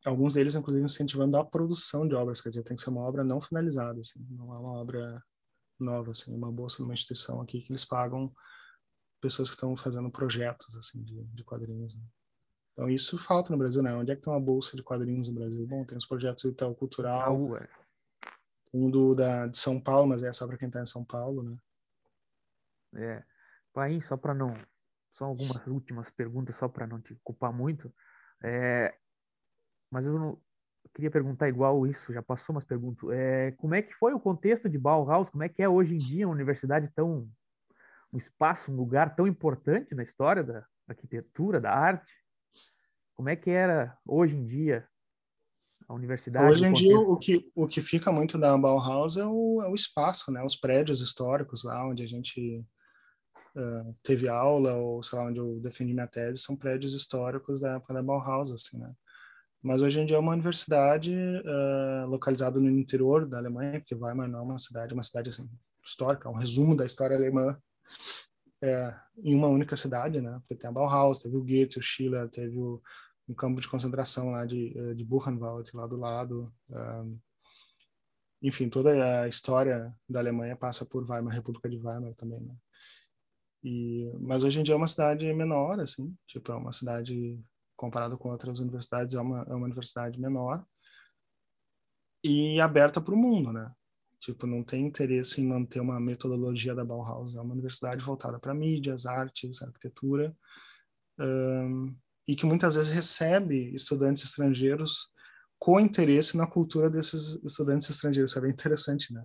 [0.04, 3.24] alguns deles, inclusive, incentivando a produção de obras, quer dizer, tem que ser uma obra
[3.24, 5.22] não finalizada, assim, não é uma obra
[5.84, 8.34] nova, assim, uma bolsa de uma instituição aqui que eles pagam
[9.20, 11.96] pessoas que estão fazendo projetos assim de, de quadrinhos.
[11.96, 12.02] Né?
[12.72, 13.94] Então isso falta no Brasil, né?
[13.94, 15.66] Onde é que tem uma bolsa de quadrinhos no Brasil?
[15.66, 17.68] Bom, tem os projetos do Itaú Cultural, é.
[18.72, 21.42] um do da de São Paulo, mas é só para quem está em São Paulo,
[21.42, 21.56] né?
[22.96, 23.24] É,
[23.72, 24.48] Pai, só para não,
[25.14, 27.92] só algumas últimas perguntas só para não te culpar muito.
[28.42, 28.96] É,
[29.90, 30.40] mas eu, não,
[30.94, 33.10] queria perguntar igual isso, já passou umas perguntas.
[33.10, 35.28] É, como é que foi o contexto de Bauhaus?
[35.28, 37.28] Como é que é hoje em dia uma universidade tão
[38.12, 42.12] um espaço, um lugar tão importante na história da arquitetura, da arte?
[43.14, 44.86] Como é que era hoje em dia
[45.88, 46.52] a universidade?
[46.52, 49.74] Hoje em dia, o que, o que fica muito da Bauhaus é o, é o
[49.74, 50.44] espaço, né?
[50.44, 52.64] Os prédios históricos lá onde a gente
[53.56, 57.74] uh, teve aula ou, sei lá, onde eu defendi minha tese, são prédios históricos da
[57.74, 58.92] época da Bauhaus, assim, né?
[59.64, 64.28] Mas hoje em dia é uma universidade uh, localizada no interior da Alemanha, porque Weimar
[64.28, 65.48] não é uma cidade, é uma cidade assim,
[65.82, 67.56] histórica, um resumo da história alemã
[68.62, 70.38] é, em uma única cidade, né?
[70.40, 72.82] Porque tem a Bauhaus, teve o Goethe, o Schiller, teve o,
[73.26, 76.52] um campo de concentração lá de, eh, de Buchenwald, lá do lado.
[76.68, 77.18] Um,
[78.42, 82.54] enfim, toda a história da Alemanha passa por Weimar, República de Weimar também, né?
[83.62, 87.42] E, mas hoje em dia é uma cidade menor, assim, tipo, é uma cidade,
[87.76, 90.64] comparado com outras universidades, é uma, é uma universidade menor
[92.22, 93.70] e aberta para o mundo, né?
[94.18, 97.36] Tipo, não tem interesse em manter uma metodologia da Bauhaus.
[97.36, 100.34] É uma universidade voltada para mídias, artes, arquitetura,
[101.18, 101.94] um,
[102.26, 105.12] e que muitas vezes recebe estudantes estrangeiros
[105.58, 108.30] com interesse na cultura desses estudantes estrangeiros.
[108.30, 109.22] Isso é bem interessante, né?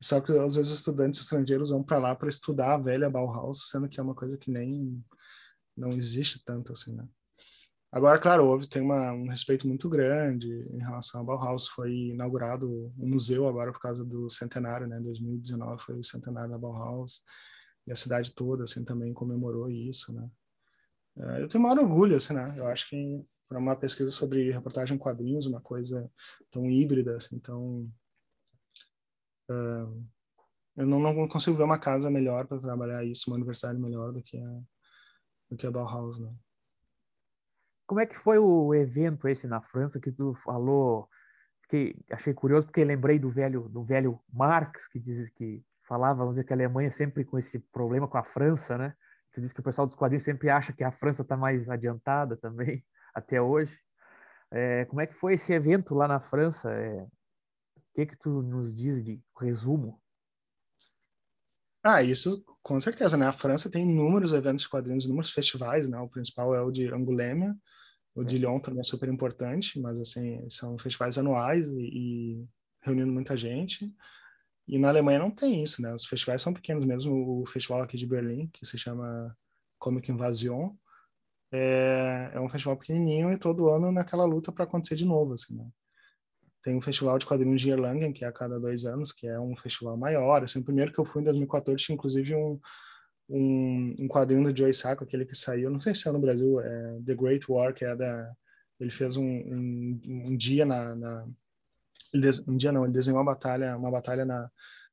[0.00, 3.68] Só que às vezes os estudantes estrangeiros vão para lá para estudar a velha Bauhaus,
[3.68, 5.04] sendo que é uma coisa que nem
[5.76, 7.06] não existe tanto assim, né?
[7.92, 11.66] Agora, claro, houve, tem uma, um respeito muito grande em relação ao Bauhaus.
[11.66, 15.00] Foi inaugurado um museu agora por causa do centenário, né?
[15.00, 17.24] 2019 foi o centenário da Bauhaus.
[17.86, 20.30] E a cidade toda, assim, também comemorou isso, né?
[21.18, 22.54] É, eu tenho maior orgulho, assim, né?
[22.56, 26.08] Eu acho que para uma pesquisa sobre reportagem em quadrinhos, uma coisa
[26.52, 27.90] tão híbrida, assim, tão...
[29.50, 30.06] Uh,
[30.76, 34.22] eu não, não consigo ver uma casa melhor para trabalhar isso, uma universidade melhor do
[34.22, 34.60] que a,
[35.50, 36.32] do que a Bauhaus, né?
[37.90, 41.08] Como é que foi o evento esse na França que tu falou?
[41.68, 46.34] Que achei curioso porque lembrei do velho do velho Marx que diz que falava, vamos
[46.34, 48.94] dizer que a Alemanha sempre com esse problema com a França, né?
[49.32, 52.36] Tu disse que o pessoal dos quadrinhos sempre acha que a França está mais adiantada
[52.36, 53.76] também até hoje.
[54.52, 56.70] É, como é que foi esse evento lá na França?
[56.70, 57.10] É, o
[57.92, 60.00] que que tu nos diz de resumo?
[61.82, 63.26] Ah, isso com certeza, né?
[63.26, 65.98] A França tem inúmeros eventos de quadrinhos, inúmeros festivais, né?
[65.98, 67.52] O principal é o de Angoulême,
[68.14, 72.48] o de Lyon também é super importante, mas assim, são festivais anuais e, e,
[72.82, 73.94] reunindo muita gente.
[74.66, 75.92] E na Alemanha não tem isso, né?
[75.94, 77.42] Os festivais são pequenos mesmo.
[77.42, 79.36] O festival aqui de Berlim, que se chama
[79.78, 80.74] Comic Invasion,
[81.52, 85.56] é, é um festival pequenininho e todo ano naquela luta para acontecer de novo, assim,
[85.56, 85.68] né?
[86.62, 89.40] Tem um festival de quadrinhos de Erlangen, que é a cada dois anos, que é
[89.40, 90.44] um festival maior.
[90.44, 92.60] Assim, o primeiro que eu fui em 2014 tinha inclusive um,
[93.30, 96.60] um, um quadrinho do Joe Sacco, aquele que saiu, não sei se é no Brasil,
[96.60, 98.32] é The Great War, que é da...
[98.78, 100.94] Ele fez um, um, um dia na...
[100.96, 101.28] na
[102.12, 104.50] ele um dia não, ele desenhou uma batalha, uma batalha na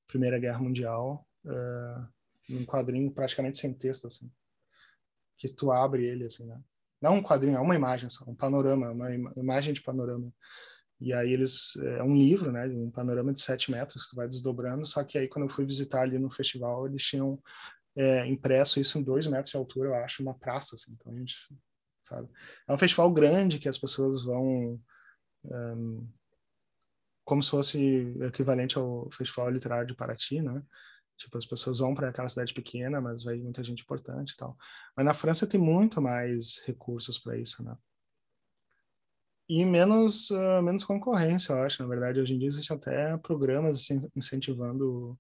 [0.08, 2.08] Primeira Guerra Mundial, uh,
[2.50, 4.30] um quadrinho praticamente sem texto, assim.
[5.38, 6.60] Que tu abre ele, assim, né?
[7.02, 10.32] Não um quadrinho, é uma imagem só, um panorama, uma imagem de panorama.
[11.00, 14.28] E aí eles é um livro, né, um panorama de sete metros que tu vai
[14.28, 14.86] desdobrando.
[14.86, 17.40] Só que aí quando eu fui visitar ali no festival eles tinham
[17.98, 20.94] é, impresso isso em dois metros de altura, eu acho, uma praça, assim.
[20.94, 21.36] Então, a gente,
[22.04, 22.30] sabe?
[22.68, 24.80] É um festival grande que as pessoas vão...
[25.44, 26.08] Um,
[27.26, 30.64] como se fosse equivalente ao Festival Literário de Paraty, né?
[31.18, 34.56] Tipo, as pessoas vão para aquela cidade pequena, mas vai muita gente importante e tal.
[34.96, 37.76] Mas na França tem muito mais recursos para isso, né?
[39.50, 41.82] E menos, uh, menos concorrência, eu acho.
[41.82, 45.20] Na verdade, hoje em dia existem até programas assim, incentivando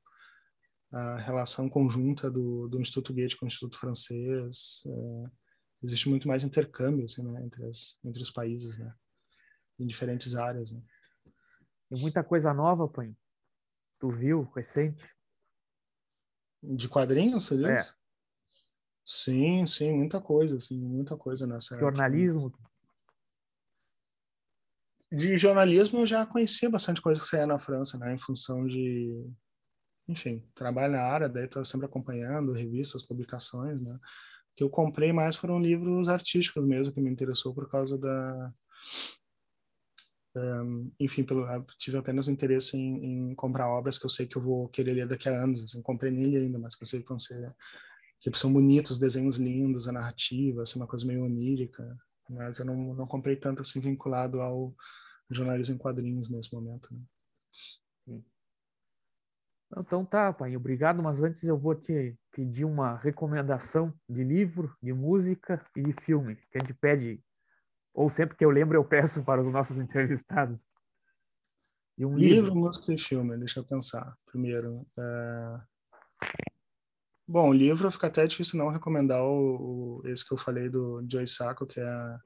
[0.91, 4.83] a relação conjunta do, do Instituto Goethe com o Instituto Francês.
[4.85, 5.29] É,
[5.83, 8.93] existe muito mais intercâmbio assim, né, entre, as, entre os países, né,
[9.79, 10.71] em diferentes áreas.
[10.71, 10.81] Né.
[11.89, 13.15] Tem muita coisa nova, Pai.
[13.99, 15.03] Tu viu, recente?
[16.63, 17.63] De quadrinhos, diz?
[17.63, 17.97] É.
[19.03, 22.47] Sim, sim, muita coisa, assim, muita coisa nessa Jornalismo?
[22.47, 22.69] Época.
[25.09, 29.25] De jornalismo eu já conhecia bastante coisa que saía na França, né, em função de
[30.07, 33.93] enfim, trabalho na área, daí estou sempre acompanhando revistas, publicações, né?
[33.93, 38.53] O que eu comprei mais foram livros artísticos mesmo, que me interessou por causa da
[40.37, 41.45] um, enfim, pelo,
[41.79, 45.07] tive apenas interesse em, em, comprar obras que eu sei que eu vou querer ler
[45.07, 45.63] daqui a anos.
[45.63, 47.53] Assim, comprei nele ainda, mas que eu sei que vão ser
[48.19, 51.97] que são bonitos, desenhos lindos, a narrativa, assim, uma coisa meio onírica.
[52.29, 54.75] Mas eu não, não comprei tanto assim vinculado ao
[55.29, 56.93] jornalismo em quadrinhos nesse momento.
[56.93, 56.99] Né?
[59.75, 64.93] Então tá, pai, obrigado, mas antes eu vou te pedir uma recomendação de livro, de
[64.93, 67.21] música e de filme, que a gente pede,
[67.93, 70.59] ou sempre que eu lembro eu peço para os nossos entrevistados.
[71.97, 74.85] E um livro, livro música e filme, deixa eu pensar primeiro.
[74.97, 75.59] É...
[77.27, 81.27] Bom, livro fica até difícil não recomendar o, o, esse que eu falei do Joy
[81.27, 82.19] Sacco, que é a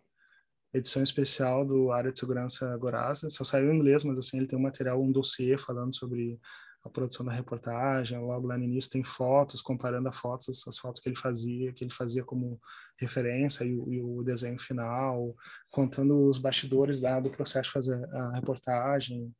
[0.74, 3.30] edição especial do Área de Segurança Goraza.
[3.30, 6.40] Só saiu em inglês, mas assim ele tem um material, um dossiê falando sobre
[6.84, 8.18] a produção da reportagem.
[8.18, 11.84] Logo lá no início tem fotos, comparando as fotos, as fotos que ele fazia, que
[11.84, 12.60] ele fazia como
[13.00, 15.36] referência e, e o desenho final,
[15.70, 19.34] contando os bastidores lá do processo de fazer a reportagem.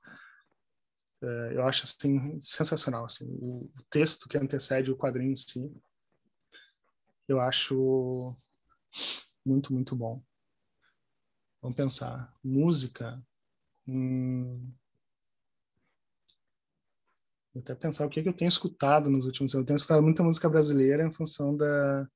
[1.24, 5.72] É, eu acho assim sensacional assim o texto que antecede o quadrinho em si
[7.28, 8.36] eu acho
[9.46, 10.20] muito muito bom
[11.62, 13.24] vamos pensar música
[13.88, 14.74] hum,
[17.54, 19.64] Vou até pensar o que, é que eu tenho escutado nos últimos anos.
[19.64, 22.08] Eu tenho escutado muita música brasileira em função da,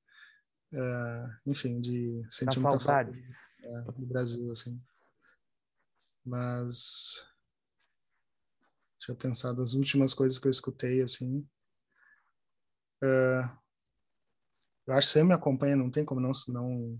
[0.72, 4.80] uh, enfim, de sentir muita falta uh, do Brasil, assim.
[6.24, 7.26] Mas
[8.98, 11.46] deixa eu pensar das últimas coisas que eu escutei, assim.
[13.02, 13.46] Uh,
[14.86, 16.98] eu acho que você me acompanha, não tem como não, não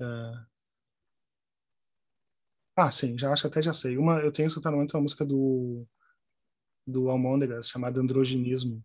[0.00, 0.46] uh,
[2.76, 3.96] ah, sim, já acho que até já sei.
[3.96, 5.86] Uma, eu tenho escutado muito a música do
[6.86, 8.84] do Almôndegas, chamada Androginismo,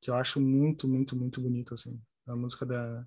[0.00, 2.00] que eu acho muito, muito, muito bonito, assim.
[2.26, 3.06] A música da...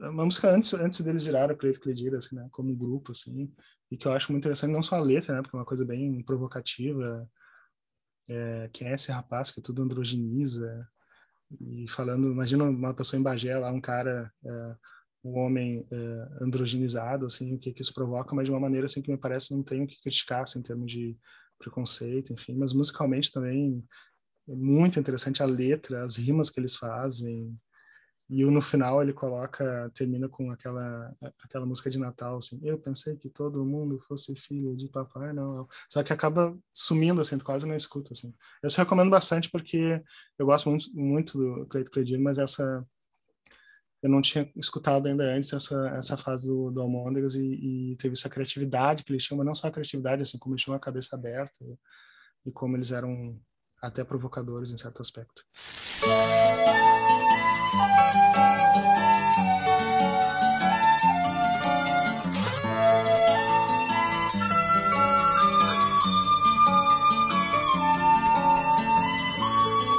[0.00, 2.48] Uma música antes, antes deles virarem o Cleito Cledira, assim, né?
[2.52, 3.52] Como grupo, assim.
[3.90, 5.42] E que eu acho muito interessante, não só a letra, né?
[5.42, 7.28] Porque é uma coisa bem provocativa.
[8.28, 10.88] É, quem é esse rapaz que tudo androgeniza?
[11.60, 14.32] E falando, imagina uma pessoa em Bagé lá, um cara...
[14.44, 14.76] É,
[15.22, 19.02] um homem é, androgenizado, assim, o que, que isso provoca, mas de uma maneira assim
[19.02, 21.16] que me parece não tem o que criticar, assim, em termos de
[21.60, 23.84] preconceito, enfim, mas musicalmente também
[24.48, 27.56] é muito interessante a letra, as rimas que eles fazem.
[28.28, 31.12] E no final ele coloca, termina com aquela
[31.42, 32.60] aquela música de Natal, assim.
[32.62, 35.68] Eu pensei que todo mundo fosse filho de Papai Noel.
[35.88, 38.32] Só que acaba sumindo, assim, quase não escuta, assim.
[38.62, 40.00] Eu recomendo bastante porque
[40.38, 42.86] eu gosto muito, muito do Cleito Cledir, mas essa
[44.02, 48.14] eu não tinha escutado ainda antes essa essa fase do, do Almôndegas e, e, teve
[48.14, 51.16] essa criatividade que eles chamam, não só a criatividade, assim, como eles tinham a cabeça
[51.16, 51.78] aberta e,
[52.48, 53.38] e como eles eram
[53.82, 55.44] até provocadores em certo aspecto.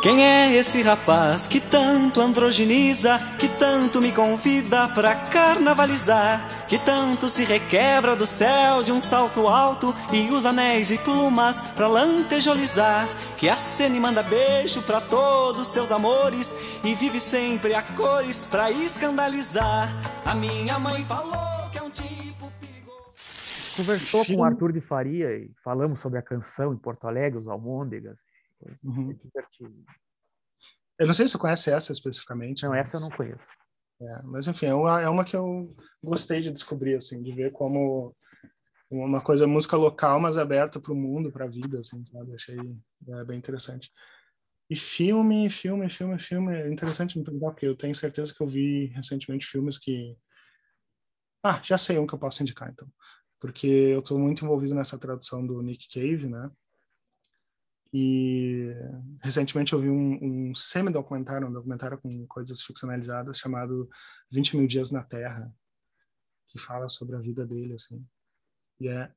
[0.02, 7.30] Quem é esse rapaz que tanto androgeniza, que tanto me convida pra carnavalizar, que tanto
[7.30, 13.08] se requebra do céu de um salto alto e usa anéis e plumas pra lantejolizar,
[13.38, 16.52] que acena e manda beijo pra todos seus amores
[16.84, 19.88] e vive sempre a cores pra escandalizar.
[20.26, 23.78] A minha mãe falou que é um tipo perigoso.
[23.78, 27.48] Conversou com o Arthur de Faria e falamos sobre a canção em Porto Alegre, os
[27.48, 28.31] Almôndegas
[28.84, 29.18] Uhum.
[31.00, 32.64] Eu não sei se você conhece essa especificamente.
[32.64, 32.88] Não, mas...
[32.88, 33.44] essa eu não conheço.
[34.02, 37.52] É, mas enfim, é uma, é uma que eu gostei de descobrir, assim, de ver
[37.52, 38.16] como
[38.90, 42.34] uma coisa música local, mas aberta para o mundo, para a vida, assim, sabe?
[42.34, 43.92] Achei é, bem interessante.
[44.70, 48.48] E filme, filme, filme, filme, é interessante me perguntar, porque eu tenho certeza que eu
[48.48, 50.18] vi recentemente filmes que...
[51.44, 52.88] Ah, já sei um que eu posso indicar, então.
[53.40, 56.50] Porque eu estou muito envolvido nessa tradução do Nick Cave, né?
[57.94, 58.74] E
[59.22, 63.90] recentemente eu vi um, um semi-documentário, um documentário com coisas ficcionalizadas chamado
[64.32, 65.54] 20 Mil Dias na Terra,
[66.48, 68.06] que fala sobre a vida dele, assim.
[68.80, 69.12] E é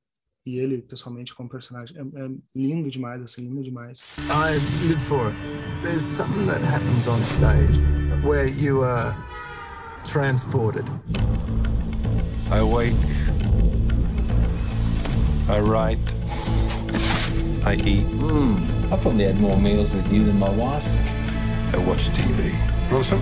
[0.46, 4.52] e ele pessoalmente como personagem é, é, lindo demais assim lindo demais I
[4.86, 5.36] live for it.
[5.82, 7.80] There's something that happens on stage
[8.22, 9.16] where you are
[10.04, 10.84] transported
[12.50, 12.94] I wake
[15.48, 16.14] I write
[17.66, 18.06] I eat.
[18.20, 20.86] Mm, I probably had more meals with you than my wife.
[21.72, 22.52] I watch TV.
[22.92, 23.18] Wilson?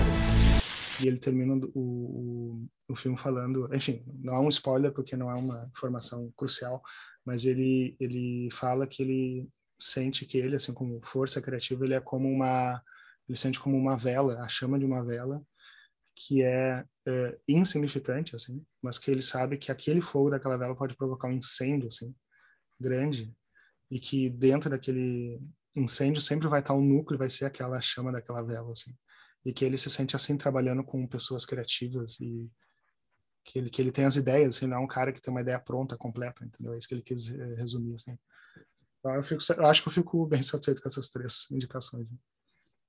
[1.01, 5.31] E ele termina o, o, o filme falando, enfim, não é um spoiler porque não
[5.31, 6.82] é uma informação crucial,
[7.24, 9.48] mas ele ele fala que ele
[9.78, 12.82] sente que ele, assim como força criativa, ele é como uma,
[13.28, 15.40] ele sente como uma vela, a chama de uma vela
[16.16, 20.97] que é, é, insignificante, assim, mas que ele sabe que aquele fogo daquela vela pode
[20.97, 22.12] provocar um incêndio, assim,
[22.81, 23.32] grande,
[23.93, 25.39] e que dentro daquele
[25.77, 28.97] incêndio sempre vai estar um núcleo, vai ser aquela chama daquela vela, assim,
[29.44, 32.51] e que ele se sente assim trabalhando com pessoas criativas e
[33.44, 35.43] que ele que ele tem as ideias, assim, não é um cara que tem uma
[35.43, 36.73] ideia pronta, completa, entendeu?
[36.73, 38.16] É isso que ele quis eh, resumir, assim.
[38.98, 42.10] Então, eu, fico, eu acho que eu fico bem satisfeito com essas três indicações.
[42.10, 42.16] Né?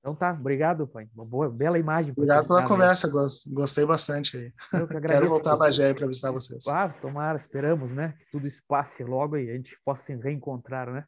[0.04, 1.08] Então tá, obrigado, pai.
[1.16, 2.12] Uma boa, bela imagem.
[2.12, 3.10] Obrigado pela conversa,
[3.48, 4.54] gostei bastante aí.
[4.74, 6.62] Eu que agradeço, Quero voltar para a GE para visitar vocês.
[6.66, 8.14] Claro, tomara, esperamos, né?
[8.20, 11.06] Que tudo isso passe logo e a gente possa se reencontrar, né?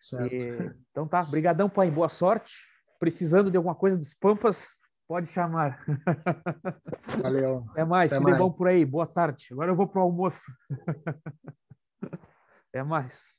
[0.00, 0.34] Certo.
[0.34, 1.88] E, então tá, brigadão, pai.
[1.88, 2.52] Boa sorte.
[2.98, 4.70] Precisando de alguma coisa dos Pampas,
[5.06, 5.84] pode chamar.
[7.22, 7.64] Valeu.
[7.70, 8.84] Até mais, Até tudo bom por aí.
[8.84, 9.46] Boa tarde.
[9.52, 10.42] Agora eu vou pro almoço.
[12.70, 13.36] Até mais.